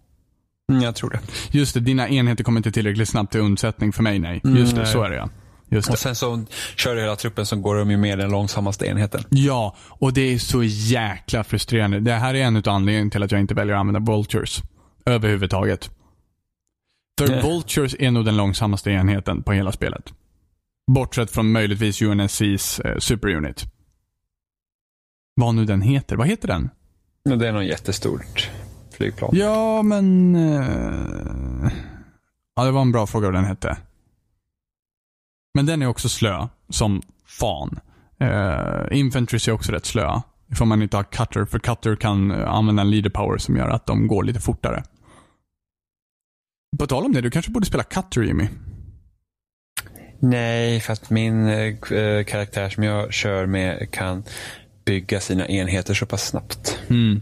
[0.71, 1.19] Mm, jag tror det.
[1.51, 4.41] Just det, dina enheter kommer inte tillräckligt snabbt till undsättning för mig, nej.
[4.43, 5.29] Just mm, det, så är det ja.
[5.75, 6.45] Och sen så
[6.75, 9.23] kör du hela truppen så går de ju med den långsammaste enheten.
[9.29, 11.99] Ja, och det är så jäkla frustrerande.
[11.99, 14.61] Det här är en av anledningarna till att jag inte väljer att använda Vultures.
[15.05, 15.89] Överhuvudtaget.
[17.19, 17.41] För Nej.
[17.41, 20.13] Vultures är nog den långsammaste enheten på hela spelet.
[20.91, 23.63] Bortsett från möjligtvis UNSCs eh, superunit.
[25.35, 26.15] Vad nu den heter.
[26.15, 26.69] Vad heter den?
[27.23, 28.49] Det är något jättestort
[29.01, 29.31] flygplan.
[29.33, 30.35] Ja, men...
[30.35, 31.71] Eh...
[32.55, 33.77] Ja, det var en bra fråga vad den hette.
[35.53, 37.79] Men den är också slö som fan.
[38.21, 40.23] Uh, Infantries är också rätt slöa.
[40.51, 43.69] Ifall man inte har Cutter, för Cutter kan uh, använda en leader power som gör
[43.69, 44.83] att de går lite fortare.
[46.79, 48.47] På tal om det, du kanske borde spela Cutter Jimmy?
[50.19, 54.23] Nej, för att min eh, karaktär som jag kör med kan
[54.85, 56.79] bygga sina enheter så pass snabbt.
[56.89, 57.21] Mm.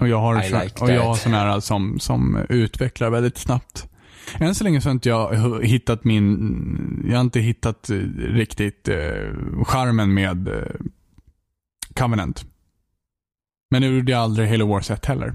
[0.00, 3.88] Och jag har, I like och jag har här som, som utvecklar väldigt snabbt.
[4.34, 8.88] Än så länge så har inte jag hittat min, jag har inte hittat eh, riktigt
[8.88, 10.62] eh, charmen med eh,
[11.94, 12.44] Covenant.
[13.70, 15.34] Men nu gjorde jag aldrig Halo Wars 1 heller.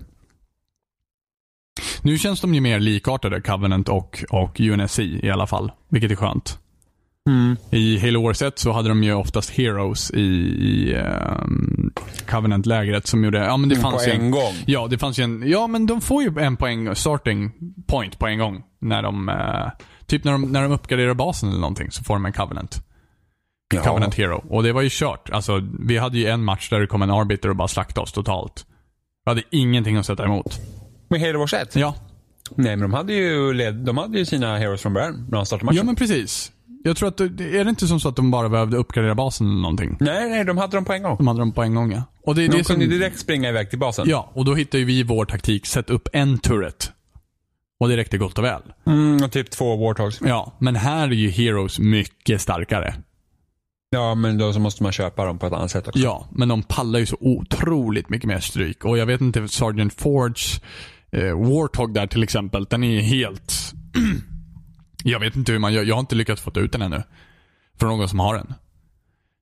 [2.01, 5.71] Nu känns de ju mer likartade, Covenant och, och UNSC i alla fall.
[5.89, 6.59] Vilket är skönt.
[7.29, 7.57] Mm.
[7.69, 11.91] I Halo Wars 1 så hade de ju oftast Heroes i, i ehm,
[12.27, 14.53] Covenant-lägret som gjorde, ja men det fanns På ju en gång.
[14.65, 17.51] Ja, det fanns ju en, ja men de får ju en poäng, starting
[17.87, 18.63] point på en gång.
[18.79, 22.25] När de, eh, typ när de, när de uppgraderar basen eller någonting så får de
[22.25, 22.83] en Covenant.
[23.73, 23.83] Ja.
[23.83, 24.45] Covenant Hero.
[24.49, 25.29] Och det var ju kört.
[25.29, 28.11] Alltså, vi hade ju en match där det kom en arbiter och bara slaktade oss
[28.11, 28.65] totalt.
[29.25, 30.59] Vi hade ingenting att sätta emot.
[31.09, 31.75] Med Halo Wars 1?
[31.75, 31.95] Ja,
[32.55, 35.45] Nej, men de hade ju, led, de hade ju sina heroes från början när de
[35.45, 35.77] startade matchen.
[35.77, 36.51] ja men precis.
[36.83, 39.61] Jag tror att, är det inte som så att de bara behövde uppgradera basen eller
[39.61, 39.97] någonting?
[39.99, 41.17] Nej, nej, de hade dem på en gång.
[41.17, 42.03] De hade dem på en gång ja.
[42.23, 44.09] Och det De det som, kunde direkt springa iväg till basen.
[44.09, 46.91] Ja, och då hittar ju vi vår taktik, sätt upp en turret.
[47.79, 48.61] Och det räckte gott och väl.
[48.85, 50.19] Mm, och typ två Warthogs.
[50.25, 52.95] Ja, men här är ju Heroes mycket starkare.
[53.89, 55.99] Ja, men då så måste man köpa dem på ett annat sätt också.
[55.99, 58.85] Ja, men de pallar ju så otroligt mycket mer stryk.
[58.85, 60.61] Och jag vet inte, Sergeant Forge,
[61.11, 63.53] eh, Warthog där till exempel, den är helt...
[65.03, 65.83] jag vet inte hur man gör.
[65.83, 67.03] Jag har inte lyckats få ut den ännu.
[67.79, 68.53] Från någon som har den.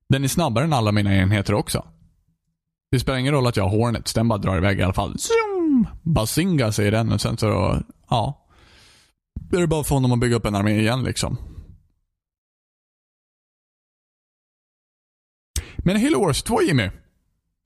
[0.08, 1.84] Den är snabbare än alla mina enheter också.
[2.90, 5.16] Det spelar ingen roll att jag har Hornets, den bara drar iväg i alla fall.
[5.18, 5.86] Zoom!
[6.02, 8.46] Bazinga säger den och sen så, ja.
[9.34, 11.36] Då är det bara för honom att bygga upp en armé igen liksom.
[15.84, 16.90] Men Halo Wars 2 Jimmy.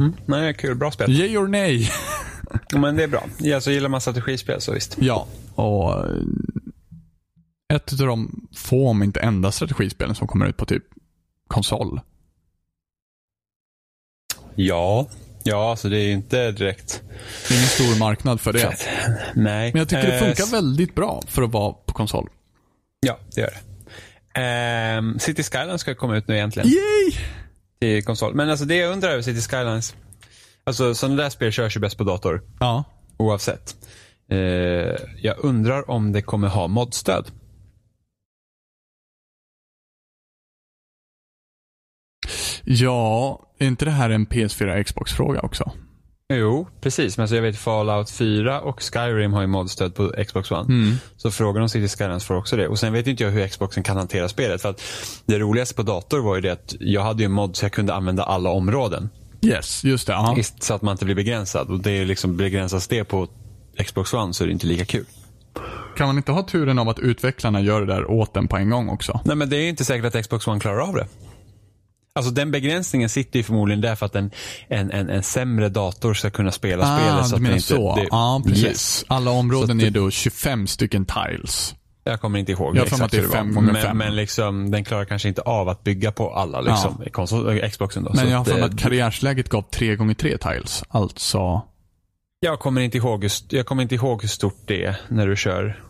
[0.01, 0.14] Mm.
[0.26, 0.76] Nej, kul.
[0.76, 1.12] Bra spel.
[1.20, 1.90] Yay or nej?
[2.72, 3.24] Men det är bra.
[3.38, 4.97] Ja, så gillar man strategispel så visst.
[5.01, 6.05] Ja, och
[7.75, 10.85] ett av de få, om inte enda strategispelen som kommer ut på typ
[11.49, 12.01] konsol.
[14.55, 15.09] Ja.
[15.45, 17.03] Ja, så det är ju inte direkt...
[17.49, 18.77] Det är ingen stor marknad för det.
[19.35, 19.72] Nej.
[19.72, 22.29] Men jag tycker det Eh, funkar väldigt bra för att vara på konsol.
[23.01, 23.61] Ja, det gör det.
[24.41, 26.68] Ehm, City Skylines ska komma ut nu egentligen.
[26.68, 27.12] Yay!
[27.81, 28.35] Till konsol.
[28.35, 29.95] Men alltså det jag undrar över City Skylines.
[30.64, 32.43] Alltså sådana där spel körs ju bäst på dator.
[32.61, 32.85] Ja.
[33.16, 33.77] Oavsett.
[34.31, 34.39] Eh,
[35.22, 37.31] jag undrar om det kommer ha modstöd.
[42.64, 45.72] Ja, är inte det här en PS4 Xbox-fråga också?
[46.34, 47.16] Jo, precis.
[47.16, 50.60] Men alltså jag vet Fallout 4 och Skyrim har ju modstöd på Xbox One.
[50.74, 50.94] Mm.
[51.16, 52.68] Så frågan om City Skylines får också det.
[52.68, 54.62] Och sen vet inte jag hur Xboxen kan hantera spelet.
[54.62, 54.80] För att
[55.26, 57.72] det roligaste på dator var ju det att jag hade ju en mod så jag
[57.72, 59.08] kunde använda alla områden.
[59.42, 60.12] Yes, just det.
[60.12, 61.70] Ist- Så att man inte blir begränsad.
[61.70, 63.28] Och det är liksom, begränsas det på
[63.86, 65.04] Xbox One så är det inte lika kul.
[65.96, 68.70] Kan man inte ha turen av att utvecklarna gör det där åt en på en
[68.70, 69.20] gång också?
[69.24, 71.06] Nej men det är inte säkert att Xbox One klarar av det.
[72.14, 74.30] Alltså den begränsningen sitter ju förmodligen där för att en,
[74.68, 77.14] en, en, en sämre dator ska kunna spela spelet.
[77.14, 77.96] Ah, Så du menar det inte, så.
[77.96, 78.64] Det, Ja, precis.
[78.64, 79.04] Yes.
[79.08, 81.74] Alla områden Så är då 25 stycken tiles.
[82.04, 83.34] Jag kommer inte ihåg Jag exakt att det hur var.
[83.34, 83.98] fem gånger men, fem.
[83.98, 87.70] Men liksom, den klarar kanske inte av att bygga på alla liksom, i konsol, äh,
[87.70, 88.04] Xboxen.
[88.04, 88.12] Då.
[88.14, 90.84] Men jag har för mig eh, att karriärsläget gav 3 gånger 3 tiles.
[90.88, 91.62] Alltså,
[92.40, 95.36] jag, kommer inte ihåg hur, jag kommer inte ihåg hur stort det är när du
[95.36, 95.82] kör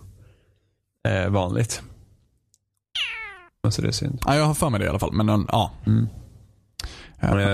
[1.08, 1.82] eh, vanligt.
[3.64, 4.18] Alltså det är synd.
[4.26, 5.12] ja, jag har för mig det i alla fall.
[5.12, 5.72] Men en- ja.
[5.86, 6.08] Mm.
[7.20, 7.40] Ja.
[7.40, 7.46] Eh,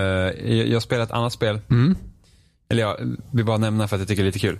[0.54, 1.60] jag, jag spelar ett annat spel.
[1.70, 1.96] Mm.
[2.70, 2.98] Eller ja,
[3.32, 4.58] vi bara nämna för att jag tycker det är lite kul.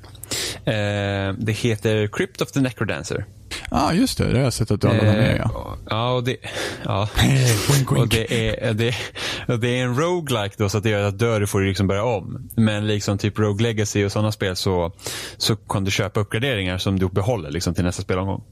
[0.65, 3.25] Eh, det heter Crypt of the Necrodancer.
[3.71, 4.25] Ja, just det.
[4.33, 5.45] Det har jag sett att du har laddat ner, ja.
[5.45, 6.37] Eh, ja, och det,
[6.85, 7.09] ja.
[7.77, 8.11] wink, och wink.
[8.13, 8.95] det är, det,
[9.49, 11.67] och det är en roguelike då så att det gör att dör du får du
[11.69, 12.49] liksom börja om.
[12.57, 14.93] Men liksom typ Rogue Legacy och sådana spel så,
[15.37, 18.43] så kan du köpa uppgraderingar som du behåller liksom till nästa spelomgång.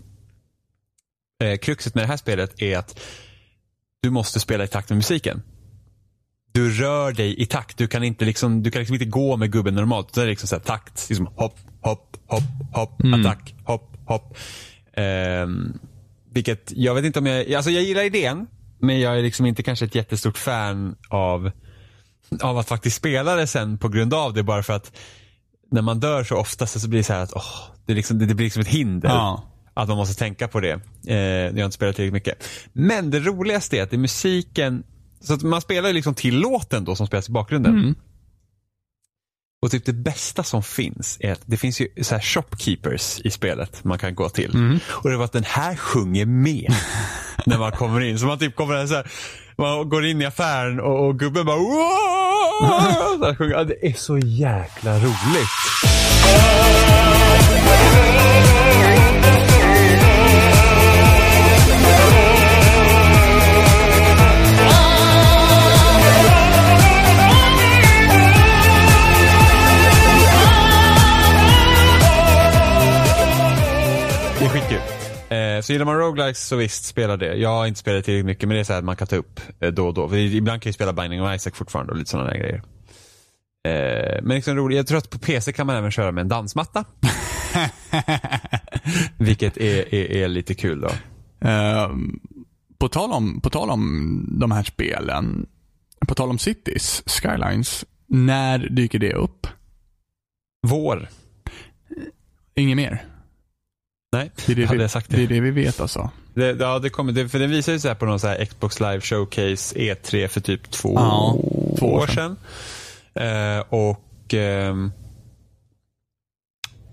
[1.44, 3.00] Eh, kruxet med det här spelet är att
[4.02, 5.42] du måste spela i takt med musiken.
[6.52, 7.78] Du rör dig i takt.
[7.78, 10.14] Du kan inte liksom, du kan liksom inte gå med gubben normalt.
[10.14, 11.06] Det är liksom så här, takt.
[11.08, 13.20] Liksom hopp, hopp, hopp, hopp, Mm.
[13.20, 14.36] attack, hopp, hopp.
[14.96, 15.78] Ehm,
[16.32, 18.46] vilket, jag vet inte om jag, alltså jag gillar idén.
[18.80, 21.50] Men jag är liksom inte kanske ett jättestort fan av,
[22.42, 24.42] av att faktiskt spela det sen på grund av det.
[24.42, 24.92] Bara för att
[25.70, 28.26] när man dör så ofta så blir det så här att åh, det, liksom, det,
[28.26, 29.08] det blir liksom ett hinder.
[29.08, 29.44] Ja.
[29.78, 30.80] Att man måste tänka på det.
[31.06, 32.44] Eh, jag har inte spelat tillräckligt mycket.
[32.72, 34.82] Men det roligaste är att det är musiken.
[35.20, 37.78] Så att man spelar ju liksom till låten då som spelas i bakgrunden.
[37.78, 37.94] Mm.
[39.62, 43.30] Och typ det bästa som finns är att det finns ju så här shopkeepers i
[43.30, 44.54] spelet man kan gå till.
[44.54, 44.78] Mm.
[44.88, 46.74] Och det var att den här sjunger med
[47.46, 48.18] när man kommer in.
[48.18, 49.10] Så man typ kommer så här,
[49.58, 51.58] man går in i affären och, och gubben bara
[53.18, 53.64] så här sjunger.
[53.64, 55.48] Det är så jäkla roligt.
[75.62, 77.34] Så gillar man roguelikes så visst, spela det.
[77.34, 79.16] Jag har inte spelat tillräckligt mycket men det är så här att man kan ta
[79.16, 80.08] upp eh, då och då.
[80.08, 82.62] För ibland kan jag spela Binding of Isaac fortfarande och lite sådana där grejer.
[83.68, 86.28] Eh, men liksom roligt, jag tror att på PC kan man även köra med en
[86.28, 86.84] dansmatta.
[89.18, 90.90] Vilket är, är, är lite kul då.
[91.48, 91.90] Eh,
[92.78, 95.46] på, tal om, på tal om de här spelen,
[96.08, 99.46] på tal om Cities, Skylines, när dyker det upp?
[100.62, 101.08] Vår.
[102.54, 103.04] Inget mer?
[104.12, 105.16] Nej, Det är det, hade vi, jag sagt det.
[105.16, 106.10] det är det vi vet alltså.
[106.34, 108.44] Det, ja, det kommer, det, för den visade ju så här på någon så här
[108.44, 111.36] Xbox Live Showcase E3 för typ två, Ja,
[111.78, 112.36] två år sedan.
[113.14, 114.92] Eh, och ehm,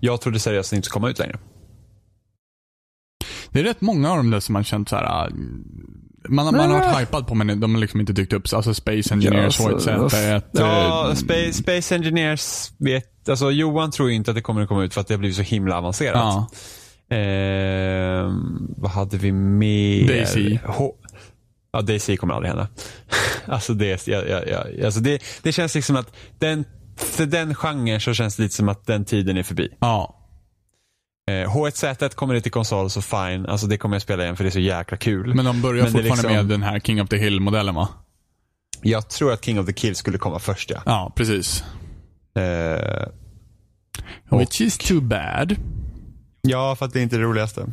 [0.00, 1.38] jag trodde seriöst att den inte skulle komma ut längre.
[3.50, 5.26] Det är rätt många av dem där som man känt så här.
[5.26, 5.32] äh,
[6.28, 8.42] Man, man har varit hypad på men de har liksom inte dykt upp.
[8.52, 10.42] Alltså Space Engineers, Ja, Void så- Z1.
[10.52, 14.68] Ja, eh, Space, Space Engineers vet, alltså Johan tror ju inte att det kommer att
[14.68, 16.14] komma ut för att det har blivit så himla avancerat.
[16.16, 16.48] ja.
[17.10, 20.08] Ehm, vad hade vi mer?
[20.08, 20.58] Daisy.
[21.72, 22.68] Ja, Daisy kommer aldrig hända.
[23.46, 26.64] alltså det, ja, ja, ja, alltså det, det känns liksom att den,
[26.96, 29.68] för den genren så känns det lite som att den tiden är förbi.
[29.80, 30.12] ja.
[31.30, 34.44] Eh, H1Z1 kommer det till konsol så fine, alltså det kommer jag spela igen för
[34.44, 35.34] det är så jäkla kul.
[35.34, 37.88] Men de börjar Men fortfarande liksom- med den här King of the Hill-modellen va?
[38.82, 40.82] Jag tror att King of the Kill skulle komma först ja.
[40.86, 41.64] Ja, precis.
[42.38, 43.08] Eh,
[44.38, 45.56] Which is too bad.
[46.48, 47.60] Ja, för att det är inte det roligaste.
[47.60, 47.68] Uh,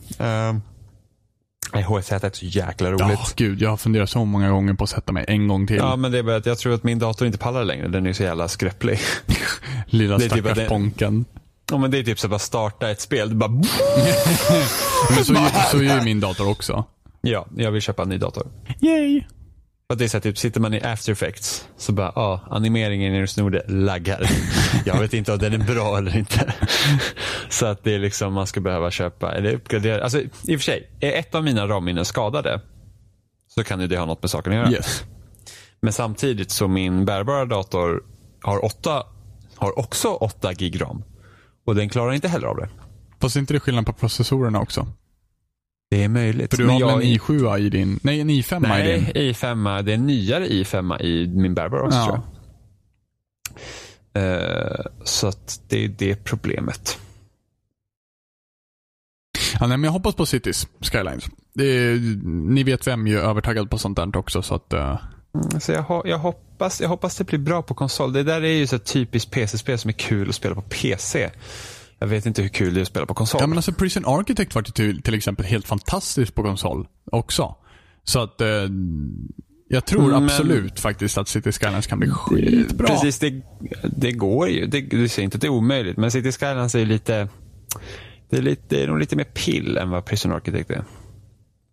[1.74, 3.02] nej, H1Z1 är så jäkla roligt.
[3.10, 3.62] Ja, gud.
[3.62, 5.78] Jag har funderat så många gånger på att sätta mig en gång till.
[5.78, 7.88] Ja, men det är bara att jag tror att min dator inte pallar längre.
[7.88, 9.00] Den är så jävla skröplig.
[9.88, 11.26] Lilla det typ stackars det- ponken.
[11.72, 13.30] Ja, men det är typ så att bara starta ett spel.
[13.30, 13.50] Det bara...
[15.16, 15.36] Men så,
[15.72, 16.84] så är ju min dator också.
[17.22, 18.48] Ja, jag vill köpa en ny dator.
[18.82, 19.24] Yay!
[19.94, 23.14] För det är så här, typ, sitter man i after effects så bara, ja, animeringen
[23.14, 24.30] när du snor det laggar.
[24.86, 26.54] Jag vet inte om den är bra eller inte.
[27.50, 30.04] så att det är liksom, man ska behöva köpa, eller uppgradera.
[30.04, 32.62] Alltså i och för sig, är ett av mina RAM-minnen skadade
[33.48, 34.72] så kan ju det ha något med saken att göra.
[34.72, 35.04] Yes.
[35.82, 38.04] Men samtidigt så min bärbara dator
[38.42, 39.04] har, åtta,
[39.56, 41.04] har också 8 gig RAM.
[41.66, 42.70] Och den klarar inte heller av det.
[43.22, 44.88] Fast inte det skillnad på processorerna också?
[45.94, 46.50] Det är möjligt.
[46.56, 48.00] För du har väl jag- en i7 i din?
[48.04, 49.04] Nej, en i5 i din.
[49.14, 49.82] Nej, i5.
[49.84, 52.06] Det är en nyare i5 i min bärbara också Ja.
[52.06, 52.20] tror
[54.14, 54.74] jag.
[54.74, 57.00] Eh, så att det är det problemet.
[59.60, 61.26] Ja, nej, men jag hoppas på Cities Skylines.
[61.60, 61.96] Är,
[62.54, 64.74] ni vet vem är övertaggad på sånt där också så att...
[64.74, 64.98] Mm,
[65.62, 68.14] Så jag, ho- jag, hoppas, jag hoppas det blir bra på konsol.
[68.14, 71.30] Det där är ju så typiskt PC-spel som är kul att spela på PC.
[72.00, 73.42] Jag vet inte hur kul det är att spela på konsol.
[73.42, 77.56] Ja men alltså Prison Architect var till, till exempel helt fantastiskt på konsol också.
[78.04, 78.48] Så att eh,
[79.68, 82.88] jag tror men- absolut faktiskt att City Skylines kan bli skitbra.
[82.88, 83.42] Precis, det,
[83.98, 84.66] det går ju.
[84.66, 85.98] Det, du säger inte att det är omöjligt.
[85.98, 87.28] Men City Skylines är lite,
[88.30, 90.84] det är, lite, det är nog lite mer pill än vad Prison Architect är.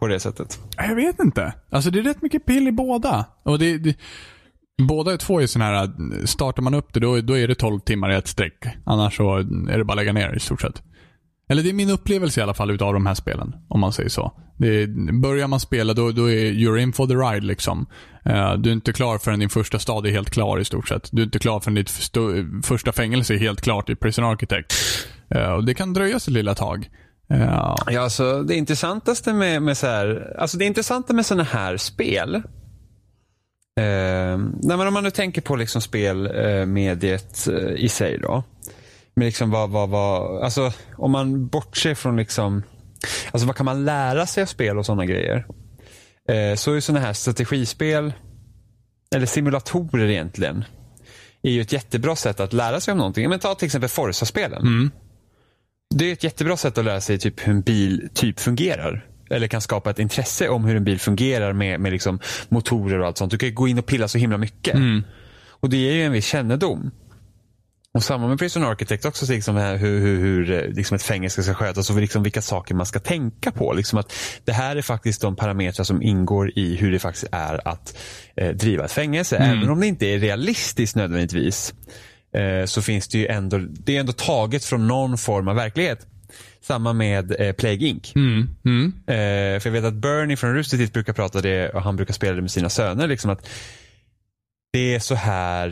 [0.00, 0.60] På det sättet.
[0.76, 1.54] Jag vet inte.
[1.70, 3.24] Alltså det är rätt mycket pill i båda.
[3.42, 3.96] Och det, det,
[4.87, 5.91] båda två är sådana här,
[6.26, 8.64] startar man upp det då, då är det 12 timmar i ett streck.
[8.85, 10.83] Annars så är det bara att lägga ner i stort sett.
[11.51, 14.09] Eller det är min upplevelse i alla fall utav de här spelen, om man säger
[14.09, 14.33] så.
[14.57, 17.87] Det är, börjar man spela då, då är you're in for the ride liksom.
[18.26, 21.09] Uh, du är inte klar förrän din första stad är helt klar i stort sett.
[21.12, 21.91] Du är inte klar förrän ditt
[22.64, 24.74] första fängelse är helt klart i Prison Architect.
[25.35, 26.91] Uh, och det kan dröja sig lilla tag.
[27.33, 27.74] Uh.
[27.87, 32.43] Ja, alltså det intressantaste med, med så här, alltså det intressanta med sådana här spel.
[33.81, 38.43] Eh, nej, men om man nu tänker på liksom spelmediet eh, i sig då.
[39.14, 42.62] Men liksom vad, vad, vad, alltså om man bortser från liksom,
[43.31, 45.47] alltså vad kan man lära sig av spel och sådana grejer.
[46.28, 48.12] Eh, så är sådana här strategispel,
[49.14, 50.64] eller simulatorer egentligen,
[51.43, 53.28] är ju ett jättebra sätt att lära sig om någonting.
[53.28, 54.62] Men ta till exempel Forza-spelen.
[55.95, 59.07] Det är ett jättebra sätt att lära sig typ hur en bil typ fungerar.
[59.31, 62.18] Eller kan skapa ett intresse om hur en bil fungerar med, med liksom
[62.49, 63.31] motorer och allt sånt.
[63.31, 64.74] Du kan ju gå in och pilla så himla mycket.
[65.51, 66.91] Och det ger ju en viss kännedom.
[67.95, 71.43] Och samma med Prison Architect också, så liksom hur, hur, hur eh, liksom ett fängelse
[71.43, 73.72] ska skötas och liksom vilka saker man ska tänka på.
[73.72, 74.12] Liksom att
[74.45, 77.99] det här är faktiskt de parametrar som ingår i hur det faktiskt är att
[78.37, 79.37] eh, driva ett fängelse.
[79.37, 81.74] Även om det inte är realistiskt nödvändigtvis
[82.35, 86.07] eh, så finns det ju ändå, det är ändå taget från någon form av verklighet.
[86.70, 88.16] Samma med eh, Plague Inc.
[88.16, 88.92] mm, mm.
[89.06, 92.14] Eh, för jag vet att Bernie från Rooster Teeth brukar prata det och han brukar
[92.14, 93.08] spela det med sina söner.
[93.08, 93.48] Liksom att
[94.72, 95.68] det är så här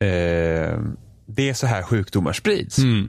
[0.00, 0.78] eh,
[1.26, 2.78] det är så här sjukdomar sprids.
[2.78, 3.08] Mm.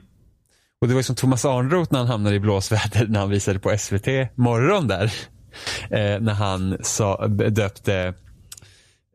[0.80, 3.78] Och det var som Thomas Arnroth när han hamnade i blåsväder när han visade på
[3.78, 5.12] SVT morgon där.
[5.90, 8.14] Eh, när han sa, döpte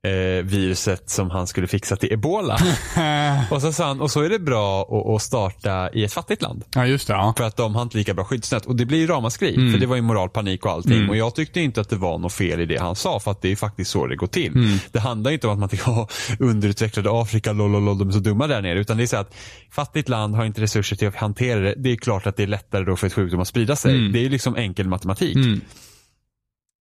[0.07, 2.57] eh, viruset som han skulle fixa till ebola.
[3.51, 6.41] och så sa han, och så är det bra att, att starta i ett fattigt
[6.41, 6.63] land.
[6.75, 7.13] Ja, just det.
[7.13, 7.33] Ja.
[7.37, 8.65] För att de har inte lika bra skyddsnät.
[8.65, 9.71] Och det blir ju ramaskri.
[9.71, 11.09] För det var ju moralpanik och allting.
[11.09, 13.19] Och jag tyckte inte att det var något fel i det han sa.
[13.19, 14.79] För att det är faktiskt så det går till.
[14.91, 16.07] Det handlar inte om att man tänker, oh,
[16.39, 18.79] underutvecklade Afrika, lololol, de är så dumma där nere.
[18.79, 19.35] Utan det är så att
[19.71, 21.73] fattigt land har inte resurser till att hantera det.
[21.77, 24.09] Det är klart att det är lättare då för ett sjukdom att sprida sig.
[24.09, 25.37] Det är liksom enkel matematik.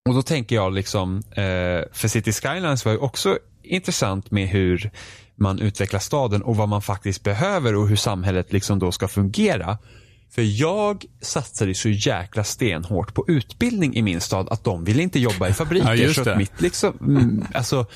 [0.06, 4.90] Och då tänker jag liksom, eh, för City Skylines var ju också intressant med hur
[5.36, 9.78] man utvecklar staden och vad man faktiskt behöver och hur samhället liksom då ska fungera.
[10.34, 15.18] För jag satsade så jäkla stenhårt på utbildning i min stad att de ville inte
[15.18, 15.94] jobba i fabriker.
[15.94, 17.86] Ja, så att mitt liksom, mm, alltså,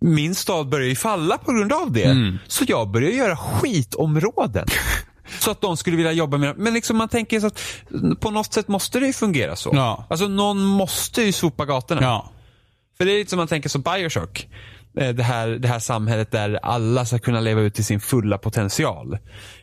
[0.00, 2.04] min stad började ju falla på grund av det.
[2.04, 2.38] Mm.
[2.46, 4.66] Så jag började göra skitområden.
[5.40, 7.60] Så att de skulle vilja jobba med Men liksom man tänker så att
[8.20, 9.70] på något sätt måste det ju fungera så.
[9.74, 10.06] Ja.
[10.10, 12.02] Alltså någon måste ju sopa gatorna.
[12.02, 12.30] Ja.
[12.98, 14.48] För det är lite som man tänker som Bioshock.
[15.00, 18.38] Eh, Det här, det här samhället där alla ska kunna leva ut till sin fulla
[18.38, 19.12] potential.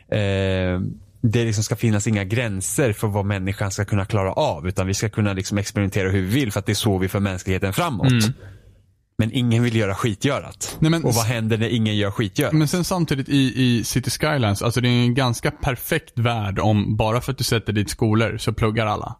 [0.08, 0.80] Eh,
[1.24, 4.68] det liksom ska finnas inga gränser för vad människan ska kunna klara av.
[4.68, 7.08] Utan vi ska kunna liksom experimentera hur vi vill för att det är så vi
[7.08, 8.12] för mänskligheten framåt.
[9.22, 10.76] Men ingen vill göra skitgörat.
[10.80, 12.52] Nej, men- Och vad händer när ingen gör skitgörat?
[12.52, 16.96] Men sen samtidigt i, i City Skylines, alltså det är en ganska perfekt värld om
[16.96, 19.16] bara för att du sätter dit skolor så pluggar alla.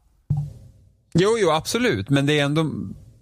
[1.14, 2.10] Jo, jo, absolut.
[2.10, 2.70] Men det är ändå,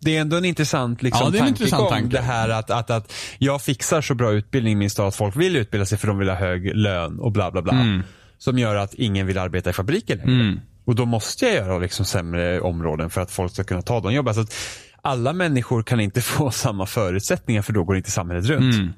[0.01, 2.17] det är ändå en intressant liksom, Ja, det en intressant tanke.
[2.17, 5.37] Det här att, att, att jag fixar så bra utbildning i min stad att folk
[5.37, 7.73] vill utbilda sig för de vill ha hög lön och bla bla bla.
[7.73, 8.03] Mm.
[8.39, 10.61] Som gör att ingen vill arbeta i fabriker längre.
[10.85, 14.13] Och då måste jag göra liksom sämre områden för att folk ska kunna ta de
[14.15, 14.35] jobben.
[14.35, 14.55] Så att
[15.03, 18.75] alla människor kan inte få samma förutsättningar för då går inte samhället runt.
[18.75, 18.93] Mm.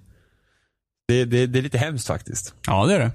[1.08, 2.54] Det, det, det är lite hemskt faktiskt.
[2.66, 3.10] Ja, det är det.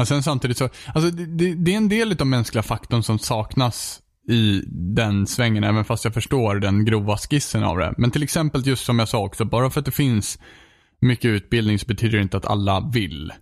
[0.00, 4.00] Och sen samtidigt så, alltså det, det, är en del av mänskliga faktorn som saknas
[4.28, 7.94] i den svängen, även fast jag förstår den grova skissen av det.
[7.96, 10.38] Men till exempel just som jag sa också, bara för att det finns
[11.00, 13.32] mycket utbildning så betyder det inte att alla vill.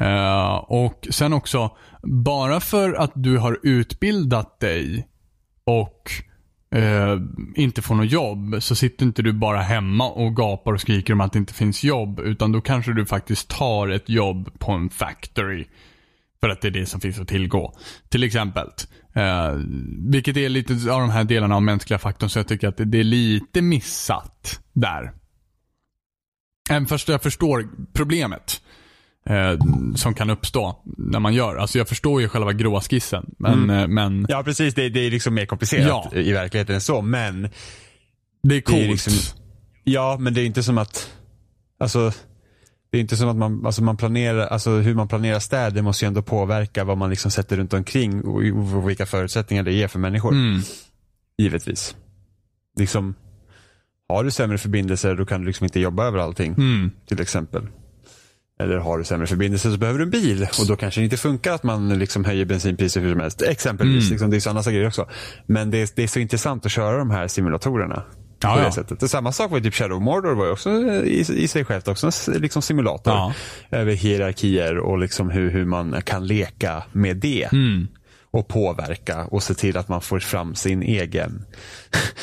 [0.00, 5.08] Eh, och sen också, bara för att du har utbildat dig
[5.64, 6.10] och
[6.70, 7.16] eh,
[7.54, 11.20] inte får något jobb så sitter inte du bara hemma och gapar och skriker om
[11.20, 12.20] att det inte finns jobb.
[12.20, 15.66] Utan då kanske du faktiskt tar ett jobb på en factory.
[16.40, 17.72] För att det är det som finns att tillgå.
[18.08, 18.68] Till exempel.
[19.14, 19.54] Eh,
[20.10, 22.84] vilket är lite av de här delarna av mänskliga faktorn så jag tycker att det,
[22.84, 25.12] det är lite missat där.
[26.70, 28.60] Även fast jag förstår problemet.
[29.26, 29.58] Eh,
[29.94, 31.56] som kan uppstå när man gör.
[31.56, 33.34] Alltså jag förstår ju själva gråa skissen.
[33.38, 34.74] Men, eh, men Ja, precis.
[34.74, 36.18] Det, det är liksom mer komplicerat Ja.
[36.18, 37.02] i verkligheten än så.
[37.02, 37.48] Men
[38.42, 38.78] det är coolt.
[38.78, 39.38] Det är liksom-
[39.84, 41.10] Ja, men det är inte som att,
[41.80, 42.12] alltså,
[42.90, 46.04] det är inte som att man, alltså man planerar, alltså hur man planerar städer måste
[46.04, 48.42] ju ändå påverka vad man liksom sätter runt omkring och,
[48.76, 50.32] och vilka förutsättningar det ger för människor.
[50.32, 50.60] Mm.
[51.38, 51.96] Givetvis.
[52.78, 53.14] Liksom,
[54.08, 56.52] har du sämre förbindelser då kan du liksom inte jobba över allting.
[56.54, 56.90] Mm.
[57.06, 57.66] Till exempel.
[58.60, 61.16] Eller har du sämre förbindelser så behöver du en bil och då kanske det inte
[61.16, 63.42] funkar att man liksom höjer bensinpriser hur som helst.
[63.42, 64.04] Exempelvis.
[64.04, 64.12] Mm.
[64.12, 65.08] Liksom, det är sådana grejer också.
[65.46, 68.02] Men det är, det är så intressant att köra de här simulatorerna.
[68.40, 68.64] Ja, på ja.
[68.64, 69.02] det sättet.
[69.02, 72.06] Och samma sak var typ Shadow Mordor var ju också i, i sig självt också
[72.06, 73.12] en liksom simulator.
[73.12, 73.34] Ja.
[73.70, 77.48] Över hierarkier och liksom hur, hur man kan leka med det.
[77.52, 77.88] Mm.
[78.36, 81.44] Och påverka och se till att man får fram sin egen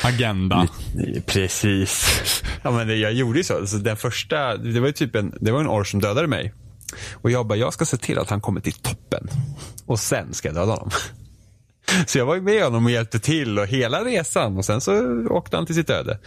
[0.04, 0.68] Agenda.
[1.26, 2.44] Precis.
[2.62, 3.68] Ja, men jag gjorde ju så.
[3.68, 3.78] så.
[3.78, 6.54] Den första, det var ju typ en, det var en orr som dödade mig.
[7.14, 9.28] Och jag bara, jag ska se till att han kommer till toppen.
[9.86, 10.90] Och sen ska jag döda honom.
[12.08, 14.94] Så jag var med honom och hjälpte till och hela resan och sen så
[15.28, 16.20] åkte han till sitt öde.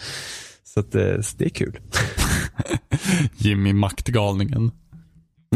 [0.64, 1.80] Så, att, eh, så det är kul.
[3.36, 4.72] Jimmy Maktgalningen.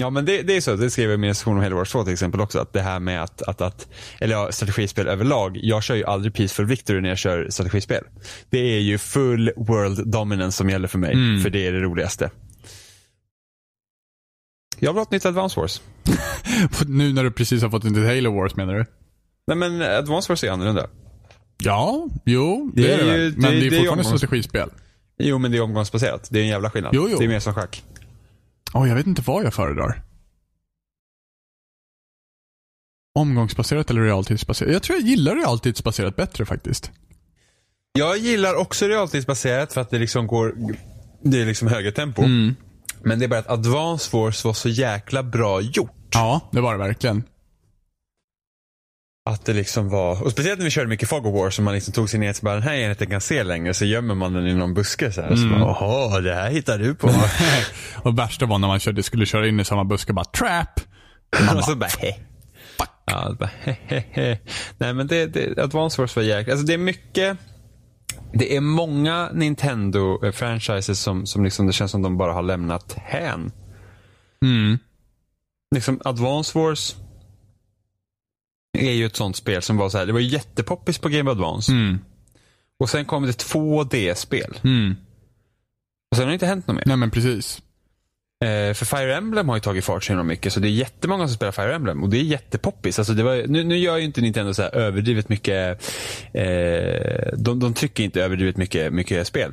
[0.01, 1.93] Ja men det, det är så, det skrev jag i min recension om Halo Wars
[1.93, 2.59] 2 till exempel också.
[2.59, 3.89] Att det här med att, att, att
[4.21, 5.59] eller ja, strategispel överlag.
[5.63, 8.05] Jag kör ju aldrig Peaceful Victory när jag kör strategispel.
[8.51, 11.13] Det är ju full world dominance som gäller för mig.
[11.13, 11.43] Mm.
[11.43, 12.31] För det är det roligaste.
[14.79, 15.81] Jag vill ha ett nytt Advance Wars.
[16.87, 18.85] Nu när du precis har fått ett Halo Wars menar du?
[19.47, 20.87] Nej men Advance Wars är annorlunda.
[21.59, 23.33] Ja, jo, det, Det är det ju-.
[23.37, 24.71] Men det- det, är det är fortfarande strategispel.
[25.19, 26.29] Jo men det är omgångsbaserat.
[26.31, 26.95] Det är en jävla skillnad.
[26.95, 27.19] Jo, jo.
[27.19, 27.85] Det är mer som schack.
[28.75, 30.03] Åh, jag vet inte vad jag föredrar.
[33.15, 34.73] Omgångsbaserat eller realtidsbaserat?
[34.73, 36.91] Jag tror jag gillar realtidsbaserat bättre faktiskt.
[37.93, 40.55] Jag gillar också realtidsbaserat för att det liksom går,
[41.23, 42.23] det är liksom högre tempo.
[42.23, 42.55] Mm.
[43.03, 46.09] Men det är bara att Advance Wars var så jäkla bra gjort.
[46.13, 47.23] Ja, det var det verkligen.
[49.25, 51.75] Att det liksom var, och speciellt när vi körde mycket Fog of War som man
[51.75, 54.33] liksom tog sig ner till bara den här enheten kan se längre så gömmer man
[54.33, 55.37] den i någon buske så här.
[55.37, 57.11] Så bara, Jaha, det här hittar du på.
[58.03, 60.81] Och värsta var när man körde, skulle köra in i samma buske bara trap.
[61.57, 62.15] och så bara he.
[63.05, 64.39] Ja, bara, he, he, he.
[64.79, 67.37] Nej men det, det, Advance Wars var jäkla, alltså det är mycket
[68.33, 73.53] Det är många Nintendo-franchises som, som liksom det känns som de bara har lämnat hän.
[74.45, 74.79] Mm.
[75.75, 76.97] Liksom Advance Wars
[78.79, 81.73] är ju ett sånt spel som var så här, det var jättepoppis på Game Advance.
[81.73, 81.99] Mm.
[82.81, 84.59] Och sen kom det två D-spel.
[84.65, 84.97] Mm.
[86.11, 86.85] Och sen har det inte hänt något mer.
[86.87, 87.63] Nej men precis.
[88.45, 91.35] Eh, för Fire Emblem har ju tagit fart så mycket, så det är jättemånga som
[91.35, 92.03] spelar Fire Emblem.
[92.03, 92.99] Och det är jättepoppis.
[92.99, 95.93] Alltså det var, nu, nu gör ju inte Nintendo så här överdrivet mycket,
[96.33, 99.53] eh, de, de trycker inte överdrivet mycket, mycket spel.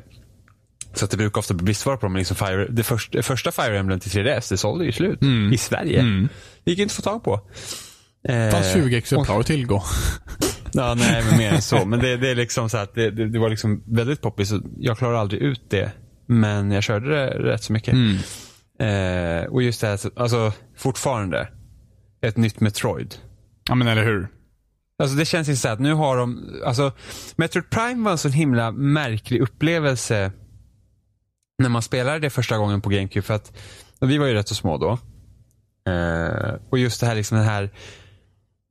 [0.94, 2.14] Så att det brukar ofta bli bristvara på dem.
[2.14, 5.22] Men liksom Fire, det, först, det första Fire Emblem till 3DS, det sålde ju slut.
[5.22, 5.54] Mm.
[5.54, 6.00] I Sverige.
[6.00, 6.30] Mm.
[6.64, 7.42] Det gick inte att få tag på.
[8.28, 9.84] Det fanns 20 exemplar att tillgå.
[10.72, 11.86] Ja, nej, men mer än så.
[11.86, 14.54] Men det, det är liksom så att det, det, det var liksom väldigt poppis.
[14.78, 15.92] Jag klarade aldrig ut det.
[16.26, 17.94] Men jag körde det rätt så mycket.
[17.94, 18.18] Mm.
[18.80, 21.48] Eh, och just det här, så- alltså fortfarande.
[22.22, 23.16] Ett nytt Metroid.
[23.70, 24.28] Ja men eller hur.
[25.00, 26.92] Alltså det känns ju så att nu har de, alltså
[27.36, 30.32] Metroid Prime var en så himla märklig upplevelse
[31.60, 33.22] när man spelade det första gången på GameCube.
[33.26, 33.52] För att
[34.02, 34.92] vi var ju rätt så små då.
[35.92, 37.70] Eh, och just det här liksom den här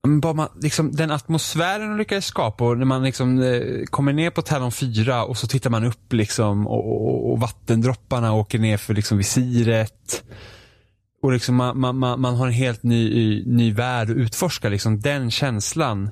[0.07, 4.31] bara man, liksom, den atmosfären de lyckades skapa och när man liksom, eh, kommer ner
[4.31, 8.77] på Talon 4 och så tittar man upp liksom och, och, och vattendropparna åker ner
[8.77, 10.25] för liksom visiret.
[11.23, 14.69] Och liksom man, man, man, man har en helt ny, ny värld att utforska.
[14.69, 15.01] Liksom.
[15.01, 16.11] Den känslan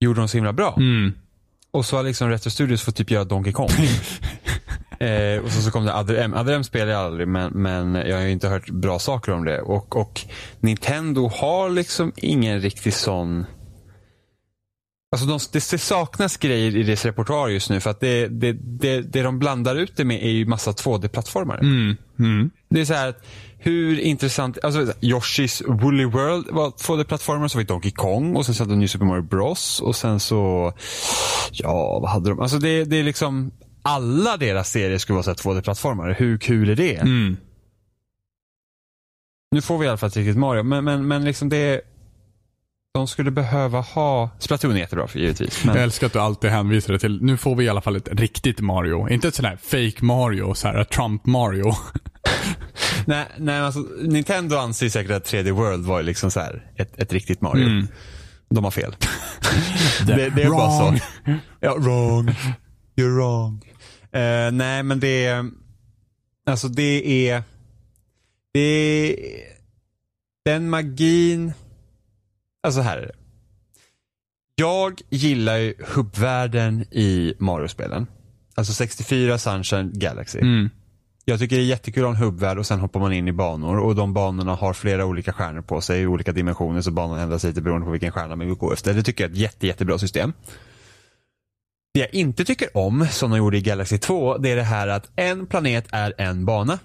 [0.00, 0.74] gjorde de så himla bra.
[0.76, 1.12] Mm.
[1.70, 3.68] Och så har liksom Retro Studios fått typ göra Donkey Kong.
[4.98, 6.34] eh, och så, så kom det Other M.
[6.34, 9.44] Other M spelar jag aldrig men, men jag har ju inte hört bra saker om
[9.44, 9.60] det.
[9.60, 10.20] Och, och
[10.60, 13.46] Nintendo har liksom ingen riktig sån
[15.12, 18.52] Alltså de, det, det saknas grejer i deras repertoar just nu för att det, det,
[18.52, 21.58] det, det de blandar ut det med är ju massa 2D-plattformar.
[21.58, 21.96] Mm.
[22.18, 22.50] Mm.
[22.70, 23.24] Det är så här att
[23.58, 28.54] hur intressant, alltså Yoshi's Woolly World var 2D-plattformar, så var det Donkey Kong och sen
[28.54, 30.72] så hade de New Super Mario Bros och sen så,
[31.52, 33.50] ja vad hade de, alltså det, det är liksom
[33.88, 36.14] alla deras serier skulle vara så här 2D-plattformar.
[36.18, 36.96] Hur kul är det?
[36.96, 37.36] Mm.
[39.50, 41.80] Nu får vi i alla fall ett riktigt Mario, men, men, men liksom det
[42.94, 45.64] de skulle behöva ha, Splatoon är jättebra för givetvis.
[45.64, 47.96] Men, Jag älskar att du alltid hänvisar det till, nu får vi i alla fall
[47.96, 49.08] ett riktigt Mario.
[49.08, 51.72] Inte ett sånt här fake Mario, så här Trump Mario.
[53.04, 57.12] nej, nej, alltså, Nintendo anser säkert att 3D World var liksom så här ett, ett
[57.12, 57.66] riktigt Mario.
[57.66, 57.88] Mm.
[58.50, 58.96] De har fel.
[60.06, 60.84] det, det är bara så.
[60.84, 61.00] Wrong.
[61.60, 62.34] Ja, wrong.
[62.96, 63.67] You're wrong.
[64.12, 65.50] Eh, nej, men det är,
[66.46, 67.42] alltså det är,
[68.52, 69.16] det är,
[70.44, 71.52] den magin,
[72.62, 73.14] alltså här är det.
[74.54, 78.06] Jag gillar ju hubbvärlden i Mario-spelen.
[78.54, 80.38] Alltså 64, Sunshine, Galaxy.
[80.38, 80.70] Mm.
[81.24, 83.32] Jag tycker det är jättekul att ha en hubbvärld och sen hoppar man in i
[83.32, 87.18] banor och de banorna har flera olika stjärnor på sig i olika dimensioner så banan
[87.18, 88.94] ändras lite beroende på vilken stjärna man vill gå efter.
[88.94, 90.32] Det tycker jag är ett jätte, jättebra system.
[91.98, 94.88] Det jag inte tycker om, som de gjorde i Galaxy 2, det är det här
[94.88, 96.78] att en planet är en bana.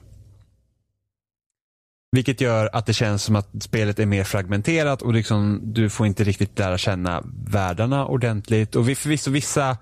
[2.11, 6.07] Vilket gör att det känns som att spelet är mer fragmenterat och liksom, du får
[6.07, 8.75] inte riktigt lära känna världarna ordentligt.
[8.75, 9.77] Och förvisso vissa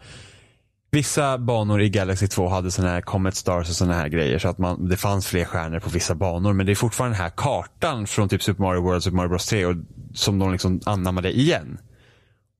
[0.91, 4.47] Vissa banor i Galaxy 2 hade såna här Comet Stars och såna här grejer så
[4.47, 6.53] att man, det fanns fler stjärnor på vissa banor.
[6.53, 9.45] Men det är fortfarande den här kartan från typ Super Mario World, Super Mario Bros
[9.45, 9.75] 3 och,
[10.13, 11.77] som de liksom anammade igen.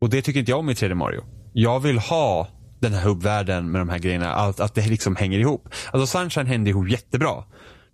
[0.02, 1.24] Och det tycker inte jag om i 3D Mario.
[1.54, 2.48] Jag vill ha
[2.82, 5.70] den här hubbvärlden med de här grejerna, allt, att det liksom hänger ihop.
[5.92, 7.44] Alltså Sunshine hängde ihop jättebra.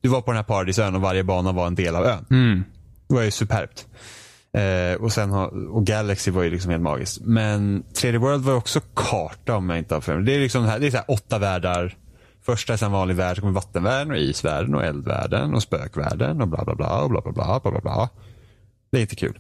[0.02, 2.26] Du var på den här paradisön och varje bana var en del av ön.
[2.30, 2.64] Mm.
[3.08, 3.88] Det var ju superbt.
[4.54, 7.22] Eh, och, sen har, och Galaxy var ju liksom helt magiskt.
[7.22, 10.26] Men 3D World var ju också karta om jag inte har för mig.
[10.26, 11.98] Det är liksom det här, det är så åtta världar.
[12.46, 16.48] Första är en vanlig värld, så kommer vattenvärlden och isvärlden och eldvärlden och spökvärlden och
[16.48, 18.10] bla bla bla och bla bla bla bla bla bla.
[18.92, 19.40] Det är inte kul.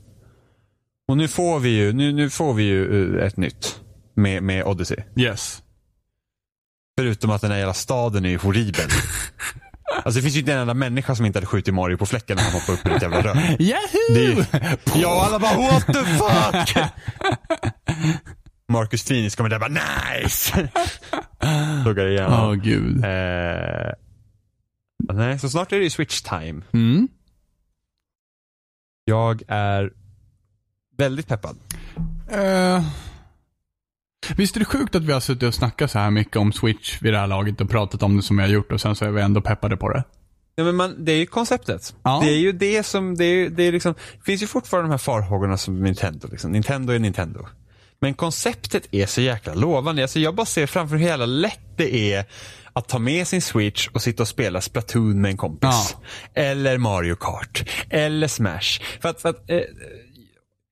[1.08, 3.82] Och nu får vi ju, nu, nu får vi ju eh, ett nytt
[4.18, 4.98] med, med Odyssey.
[5.16, 5.62] Yes.
[7.00, 8.90] Förutom att den här jävla staden är ju horribel.
[10.04, 12.36] Alltså det finns ju inte en enda människa som inte hade skjutit Mario på fläcken
[12.38, 13.36] när han hoppade upp i ett jävla rör.
[13.62, 14.40] Yahoo!
[14.52, 16.86] Är ja, alla bara what the fuck!
[18.68, 19.82] Marcus Finis kommer där och bara
[20.20, 20.54] nice!
[21.84, 22.60] Tuggar Åh igenom.
[22.60, 23.04] gud.
[23.06, 23.92] Eh,
[25.14, 26.62] nej, så snart är det ju switch time.
[26.74, 27.08] Mm.
[29.06, 29.92] Jag är
[30.98, 31.58] väldigt peppad.
[32.30, 32.84] Eh,
[34.36, 37.02] visst är det sjukt att vi har suttit och snackat så här mycket om Switch
[37.02, 39.06] vid det här laget och pratat om det som vi har gjort och sen så
[39.06, 40.04] är vi ändå peppade på det.
[40.56, 41.96] Ja, men man, det är ju konceptet.
[42.04, 42.20] Ja.
[42.24, 44.92] Det är ju det som, det, är, det är liksom, det finns ju fortfarande de
[44.92, 46.28] här farhågorna som Nintendo.
[46.32, 46.52] Liksom.
[46.52, 47.48] Nintendo är Nintendo.
[48.00, 50.02] Men konceptet är så jäkla lovande.
[50.02, 52.26] Alltså jag bara ser framför hur jävla lätt det är
[52.74, 55.96] att ta med sin switch och sitta och spela Splatoon med en kompis.
[56.34, 56.42] Ja.
[56.42, 57.70] Eller Mario Kart.
[57.90, 58.82] Eller Smash.
[59.02, 59.62] För att, för att eh,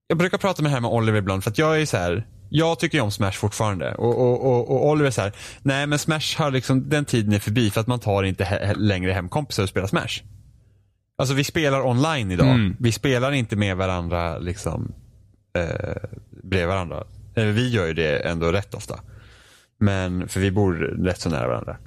[0.07, 2.27] jag brukar prata med det här med Oliver ibland för att jag är så här.
[2.55, 3.95] Jag tycker ju om Smash fortfarande.
[3.95, 7.69] Och, och, och, och Oliver här, nej men Smash har liksom, den tiden är förbi
[7.69, 10.21] för att man tar inte he längre hem kompisar och spelar Smash.
[11.17, 12.47] Alltså vi spelar online idag.
[12.47, 12.75] Mm.
[12.79, 14.93] Vi spelar inte med varandra liksom
[15.57, 16.09] eh,
[16.43, 17.03] bredvid varandra.
[17.35, 18.99] Eh, vi gör ju det ändå rätt ofta.
[19.79, 20.73] Men, för vi bor
[21.05, 21.77] rätt så nära varandra.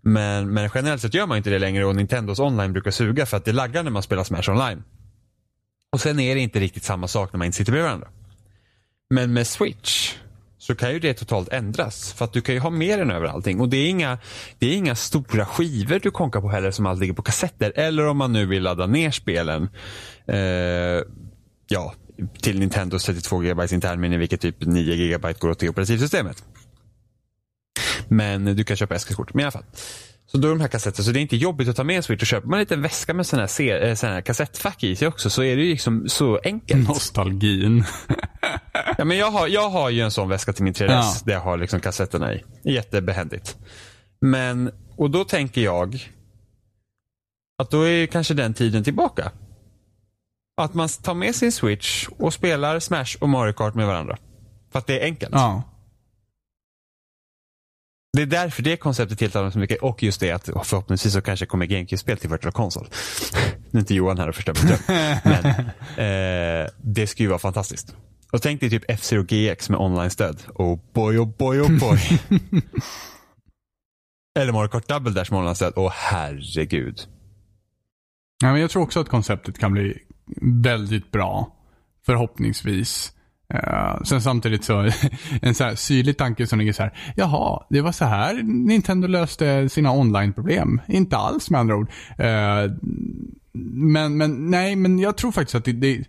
[0.00, 3.36] Men, men generellt sett gör man inte det längre och Nintendos online brukar suga för
[3.36, 4.82] att det laggar när man spelar Smash online.
[5.92, 8.08] Och sen är det inte riktigt samma sak när man inte sitter bredvid varandra.
[9.10, 10.14] Men med Switch
[10.58, 12.12] så kan ju det totalt ändras.
[12.12, 13.60] För att du kan ju ha med den över allting.
[13.60, 14.18] Och det är inga,
[14.58, 17.72] det är inga stora skivor du konkar på heller som allt ligger på kassetter.
[17.76, 19.68] Eller om man nu vill ladda ner spelen.
[20.26, 20.38] Eh,
[21.68, 21.94] ja,
[22.40, 26.44] till Nintendos 32 GB internminne vilket typ 9 GB går åt till operativsystemet.
[28.08, 29.34] Men du kan köpa SK-kort.
[29.34, 29.64] Men i alla fall.
[30.26, 32.22] Så då är de här kassetterna, så det är inte jobbigt att ta med Switch
[32.22, 35.08] och köper man en liten väska med sån här, eh, sån här kassettfack i sig
[35.08, 36.88] också så är det ju liksom så enkelt.
[36.88, 37.84] Nostalgin.
[39.00, 41.14] Ja, men jag, har, jag har ju en sån väska till min 3DS Ja.
[41.24, 42.44] där jag har liksom kassetterna i.
[42.62, 43.56] Jättebehändigt.
[44.20, 46.10] Men, och då tänker jag
[47.62, 49.32] att då är kanske den tiden tillbaka.
[50.60, 54.18] Att man tar med sin Switch och spelar Smash och Mario Kart med varandra.
[54.72, 55.32] För att det är enkelt.
[55.34, 55.62] ja.
[58.12, 59.82] Det är därför det konceptet tilltalar mig så mycket.
[59.82, 62.88] Och just det att förhoppningsvis så kanske kommer GameCube-spel till Virtual Console.
[63.70, 64.88] Nu är inte Johan här och förstör mitt.
[65.24, 65.44] Men
[66.64, 67.94] eh, det skulle ju vara fantastiskt.
[68.32, 70.42] Och tänk dig typ F-Zero GX med online-stöd.
[70.54, 71.98] Oh boy, oh boy, oh boy.
[74.38, 75.72] Eller Mario Kart Double Dash med online-stöd.
[75.76, 77.00] Åh herregud.
[78.42, 79.98] Ja, men jag tror också att konceptet kan bli
[80.42, 81.56] väldigt bra.
[82.06, 83.12] Förhoppningsvis.
[83.54, 84.80] Eh, sen samtidigt så,
[85.42, 87.14] en så här syrlig tanke som ligger så här.
[87.16, 90.80] Jaha, det var så här Nintendo löste sina online-problem.
[90.88, 91.90] Inte alls med andra ord.
[92.18, 92.72] Eh,
[93.72, 96.04] men, men nej, men jag tror faktiskt att det, det,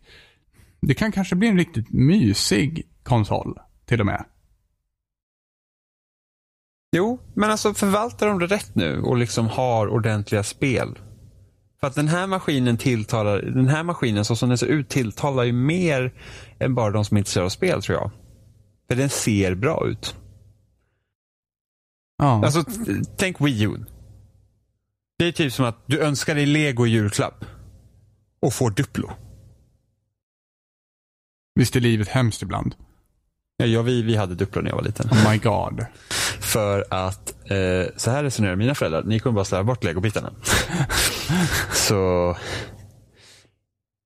[0.81, 3.59] det kan kanske bli en riktigt mysig konsol.
[3.85, 4.25] Till och med.
[6.91, 10.99] Jo, men alltså förvaltar de det rätt nu och liksom har ordentliga spel.
[11.79, 15.43] För att den här maskinen tilltalar, den här maskinen så som den ser ut tilltalar
[15.43, 16.13] ju mer
[16.59, 18.11] än bara de som är intresserade av spel tror jag.
[18.87, 20.15] För den ser bra ut.
[22.17, 22.45] Ja.
[22.45, 22.63] Alltså
[23.17, 23.85] tänk Wii U.
[25.17, 27.45] Det är typ som att du önskar dig Lego julklapp.
[28.39, 29.11] Och får Duplo.
[31.55, 32.75] Visst är livet hemskt ibland?
[33.63, 35.09] Ja, vi, vi hade Duplo när jag var liten.
[35.11, 35.85] Oh my god.
[36.39, 39.03] För att, eh, så här resonerar mina föräldrar.
[39.03, 40.31] Ni kommer bara slarva bort legobitarna.
[41.73, 42.35] så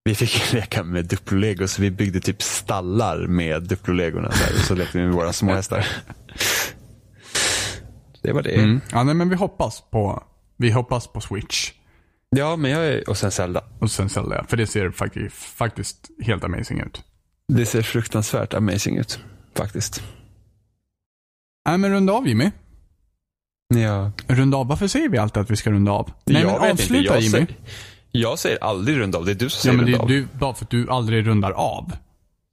[0.04, 4.32] vi fick leka med Duplo-lego så vi byggde typ stallar med Duplo-legorna.
[4.68, 5.88] Så lekte vi med våra små hästar.
[8.24, 8.56] Det var det.
[8.56, 8.82] Mm.
[8.92, 10.24] Ja, nej, men vi hoppas på,
[10.58, 11.72] vi hoppas på Switch.
[12.30, 13.64] Ja, men jag är, och sen Zelda.
[13.80, 17.04] Och sen Zelda, för det ser faktiskt, faktiskt helt amazing ut.
[17.48, 19.20] Det ser fruktansvärt amazing ut.
[19.56, 20.04] Faktiskt.
[21.70, 22.52] Nej, men runda av Jimmy.
[23.76, 24.12] Ja.
[24.28, 24.68] Runda av.
[24.68, 26.12] Varför säger vi alltid att vi ska runda av?
[26.26, 27.32] Nej, jag men avsluta jag Jimmy.
[27.32, 27.56] Säger,
[28.12, 29.26] jag säger aldrig runda av.
[29.26, 30.10] Det är du som Ja, säger men runda det, av.
[30.10, 31.92] du, bara för att du aldrig rundar av.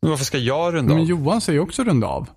[0.03, 1.09] Men varför ska jag runda Men av?
[1.09, 2.29] Johan säger också runda av.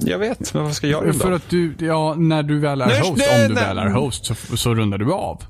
[0.00, 1.34] Jag vet, men varför ska jag runda För av?
[1.34, 3.64] att du, ja, när du väl är Nej, host, nej, om du nej.
[3.64, 5.44] väl är host, så, så rundar du av.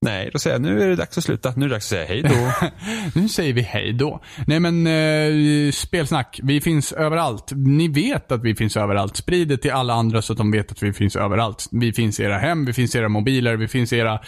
[0.00, 1.52] Nej, då säger jag nu är det dags att sluta.
[1.56, 2.68] Nu är det dags att säga hej då.
[3.20, 4.22] Nu säger vi hej då.
[4.46, 6.40] Nej men, eh, spelsnack.
[6.42, 7.52] Vi finns överallt.
[7.54, 9.16] Ni vet att vi finns överallt.
[9.16, 11.68] Sprid det till alla andra så att de vet att vi finns överallt.
[11.72, 14.20] Vi finns i era hem, vi finns i era mobiler, vi finns i era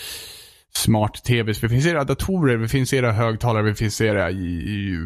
[0.74, 4.30] smart-tvs, vi finns i era datorer, vi finns i era högtalare, vi finns i era
[4.30, 4.98] i, i,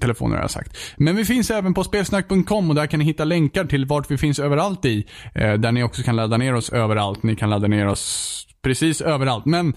[0.00, 0.76] telefoner har jag sagt.
[0.96, 4.18] Men vi finns även på spelsnack.com och där kan ni hitta länkar till vart vi
[4.18, 5.06] finns överallt i.
[5.34, 7.22] Eh, där ni också kan ladda ner oss överallt.
[7.22, 9.46] Ni kan ladda ner oss precis överallt.
[9.46, 9.74] Men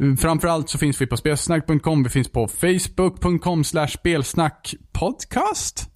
[0.00, 2.02] mm, framförallt så finns vi på spelsnack.com.
[2.02, 5.88] Vi finns på facebook.com slash spelsnackpodcast.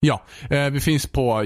[0.00, 1.44] Ja, eh, vi finns på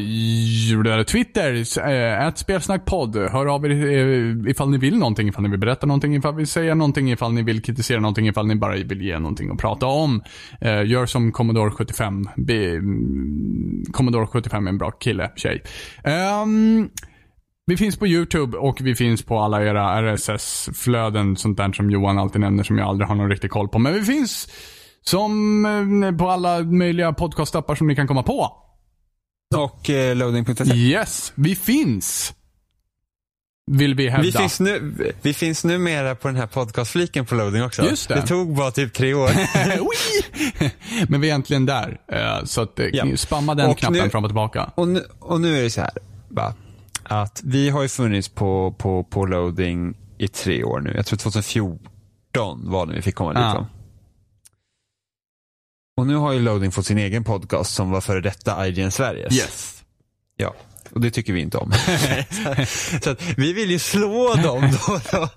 [1.07, 3.17] Twitter, eh, spelsnackpodd.
[3.17, 6.37] Hör av er eh, ifall ni vill någonting, ifall ni vill berätta någonting, ifall ni
[6.37, 9.59] vill säga någonting, ifall ni vill kritisera någonting, ifall ni bara vill ge någonting att
[9.59, 10.23] prata om.
[10.61, 12.29] Eh, gör som Commodore 75.
[12.37, 15.63] Be, mm, Commodore 75 är en bra kille, tjej.
[16.05, 16.91] Ehm,
[17.67, 22.19] vi finns på YouTube och vi finns på alla era RSS-flöden, sånt där som Johan
[22.19, 23.79] alltid nämner som jag aldrig har någon riktig koll på.
[23.79, 24.49] Men vi finns
[25.05, 25.65] som
[26.05, 28.53] eh, på alla möjliga podcastappar som ni kan komma på.
[29.57, 30.65] Och eh, loading.se.
[30.75, 32.35] Yes, vi finns.
[33.71, 34.23] Vill vi hävda.
[34.25, 37.83] Vi finns, nu, vi finns numera på den här podcastfliken på loading också.
[37.85, 38.15] Just det.
[38.15, 39.31] det tog bara typ tre år.
[41.11, 42.01] Men vi är äntligen där.
[42.13, 43.17] eh, Så att, eh, Ja.
[43.17, 44.71] spamma den Och knappen nu- fram och tillbaka.
[44.75, 45.91] och, nu, och nu är det så här.
[46.29, 46.55] Va?
[47.05, 50.93] Att vi har ju funnits på, på, på loading i tre år nu.
[50.97, 53.41] Jag tror 2014 var det vi fick komma dit.
[53.41, 53.67] Ja.
[55.97, 59.37] Och nu har ju Loading fått sin egen podcast som var före detta IGN Sveriges.
[59.37, 59.85] Yes.
[60.37, 60.55] Ja,
[60.95, 61.73] och det tycker vi inte om.
[63.03, 65.01] så att, vi vill ju slå dem då.
[65.13, 65.29] då.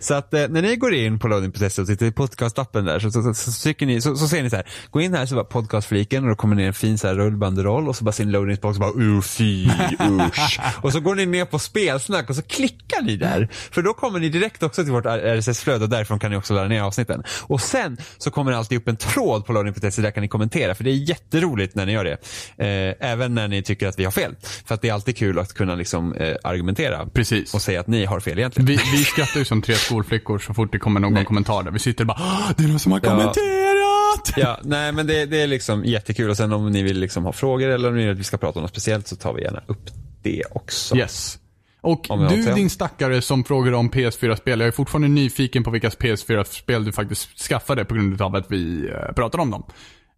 [0.00, 3.10] Så att eh, när ni går in på loading.se och tittar i podcastappen där så,
[3.10, 5.34] så, så, så, tycker ni, så, så ser ni så här, gå in här så
[5.34, 8.30] bara podcastfliken och då kommer ner en fin så här rullbanderoll och så bara sin
[8.30, 9.68] loadingbox och bara uh, fy
[10.00, 10.60] usch.
[10.82, 13.48] och så går ni ner på spelsnack och så klickar ni där.
[13.52, 16.68] För då kommer ni direkt också till vårt RSS-flöde och därifrån kan ni också ladda
[16.68, 17.22] ner avsnitten.
[17.42, 20.74] Och sen så kommer det alltid upp en tråd på loading.se där kan ni kommentera
[20.74, 22.18] för det är jätteroligt när ni gör det.
[22.58, 24.36] Eh, även när ni tycker att vi har fel.
[24.64, 27.54] För att det är alltid kul att kunna liksom, eh, argumentera Precis.
[27.54, 28.66] och säga att ni har fel egentligen.
[28.66, 31.24] Vi, vi skrattar ju som tre skolflickor så fort det kommer någon Nej.
[31.24, 31.70] kommentar där.
[31.70, 33.10] Vi sitter och bara "Åh, det är någon som har Ja.
[33.10, 34.32] kommenterat!
[34.36, 37.32] Ja, nej men det, det är liksom jättekul och sen om ni vill liksom ha
[37.32, 39.42] frågor eller om ni vill att vi ska prata om något speciellt så tar vi
[39.42, 39.90] gärna upp
[40.22, 40.96] det också.
[40.96, 41.38] Yes.
[41.80, 44.60] Och du din stackare som frågar om PS4-spel.
[44.60, 48.88] Jag är fortfarande nyfiken på vilka PS4-spel du faktiskt skaffade på grund av att vi
[48.88, 49.62] uh, pratade om dem.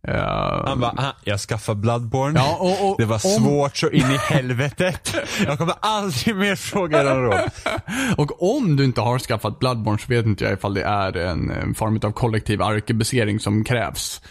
[0.09, 0.15] Eh,
[0.67, 2.41] Han bara, "Ah, jag skaffade Bloodborne.
[2.41, 5.15] Ja, och- och- det var om- svårt så in i helvetet.
[5.47, 7.41] Jag kommer aldrig mer fråga er om råd.
[8.17, 11.51] Och om du inte har skaffat Bloodborne så vet inte jag ifall det är en,
[11.51, 14.23] en form av kollektiv arkebusering som krävs.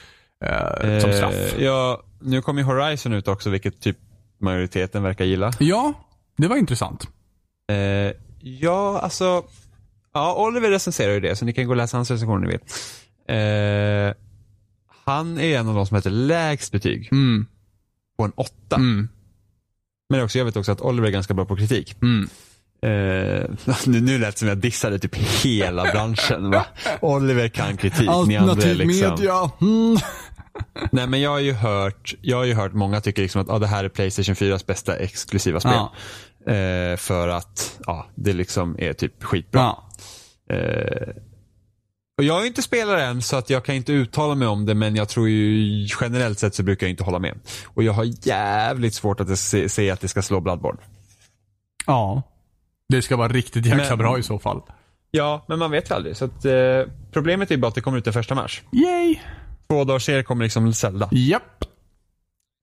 [0.46, 1.34] eh, som straff.
[1.58, 3.98] Eh, ja, nu kommer ju Horizon ut också vilket typ
[4.42, 5.52] majoriteten verkar gilla.
[5.60, 5.94] Ja,
[6.38, 7.08] det var intressant.
[8.42, 9.44] Ja, alltså.
[10.14, 12.48] Ja, Oliver recenserar ju det så ni kan gå och läsa hans recension om ni
[12.48, 12.60] vill.
[15.10, 17.46] Han är en av de som heter lägst betyg Mm,
[18.18, 18.76] på en åtta.
[18.76, 19.10] mm,
[20.10, 21.96] Men också, jag vet också att Oliver är ganska bra på kritik.
[22.02, 22.30] mm.
[22.82, 23.50] Eh,
[23.86, 26.52] nu, nu lät det som jag dissade typ hela branschen.
[26.52, 26.66] Va?
[27.02, 29.10] Oliver kan kritik, Alternativ liksom.
[29.10, 29.52] media.
[29.62, 29.98] Mm.
[30.92, 33.60] Nej men jag har ju hört, jag har ju hört många tycker liksom att ah,
[33.60, 35.72] det här är Playstation 4s bästa exklusiva spel.
[36.46, 36.54] Ja.
[36.54, 39.62] Eh, för att ja, det liksom är typ skitbra.
[39.62, 39.90] Ja.
[40.56, 41.08] Eh,
[42.20, 44.76] och jag är inte spelare än så att jag kan inte uttala mig om det
[44.76, 47.40] men jag tror ju generellt sett så brukar jag inte hålla med.
[47.66, 50.80] Och jag har jävligt svårt att se, se att det ska slå Bloodborne.
[51.86, 52.22] ja.
[52.90, 54.62] Det ska vara riktigt jäkla Men- bra i så fall.
[55.12, 56.18] Ja, men man vet ju aldrig.
[56.18, 56.54] Så att, eh,
[57.12, 58.64] problemet är bara att det kommer ut den första mars.
[58.72, 59.16] Yay!
[59.70, 61.10] Två dagar senare kommer liksom Zelda.
[61.12, 61.64] Japp.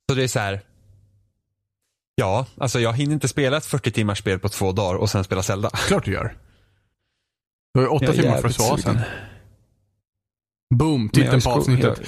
[0.09, 0.61] Så det är så här.
[2.15, 5.25] Ja, alltså jag hinner inte spela ett 40 timmars spel på två dagar och sen
[5.25, 5.71] spela Zelda.
[5.71, 6.37] Klart du gör.
[7.75, 8.79] Du har ju åtta timmar för att sugen.
[8.79, 9.01] sen.
[10.75, 12.01] Boom, titeln på avsnittet.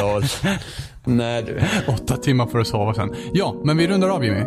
[0.00, 0.22] Lol.
[1.04, 1.60] Nej du.
[1.92, 3.14] Åtta timmar för att sova sen.
[3.32, 4.44] Ja, men vi rundar av Jimmy.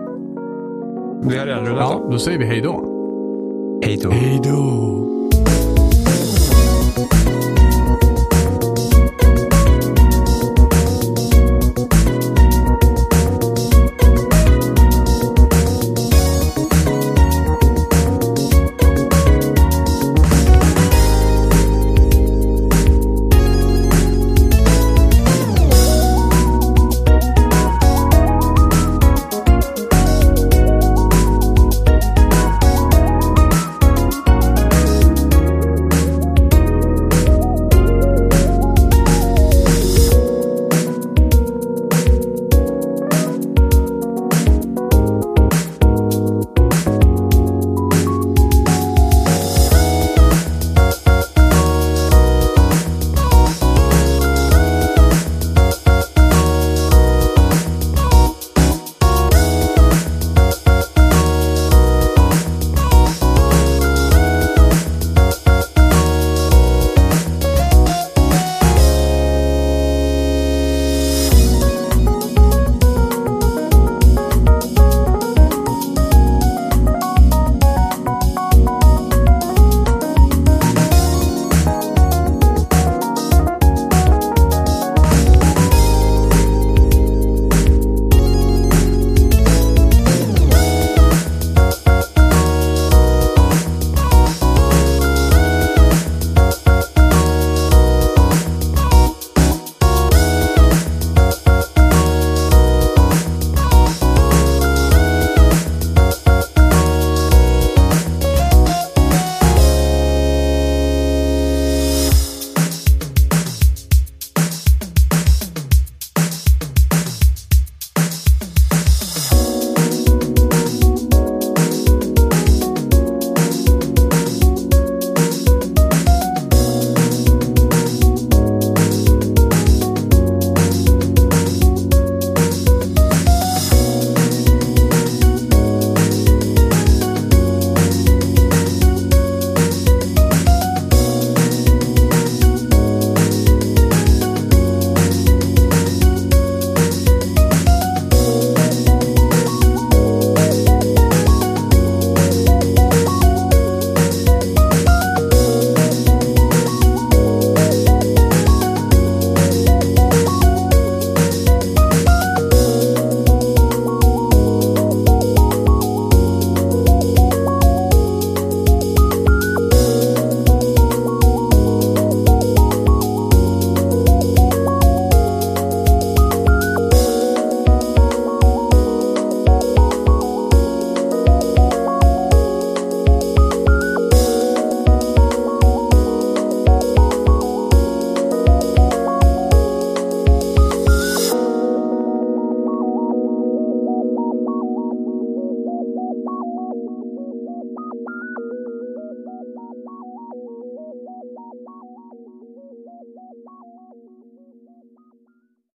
[1.24, 2.94] Vi har redan rullat Ja, då säger vi hej då.
[3.86, 4.10] Hej då.
[4.10, 5.07] Hej då.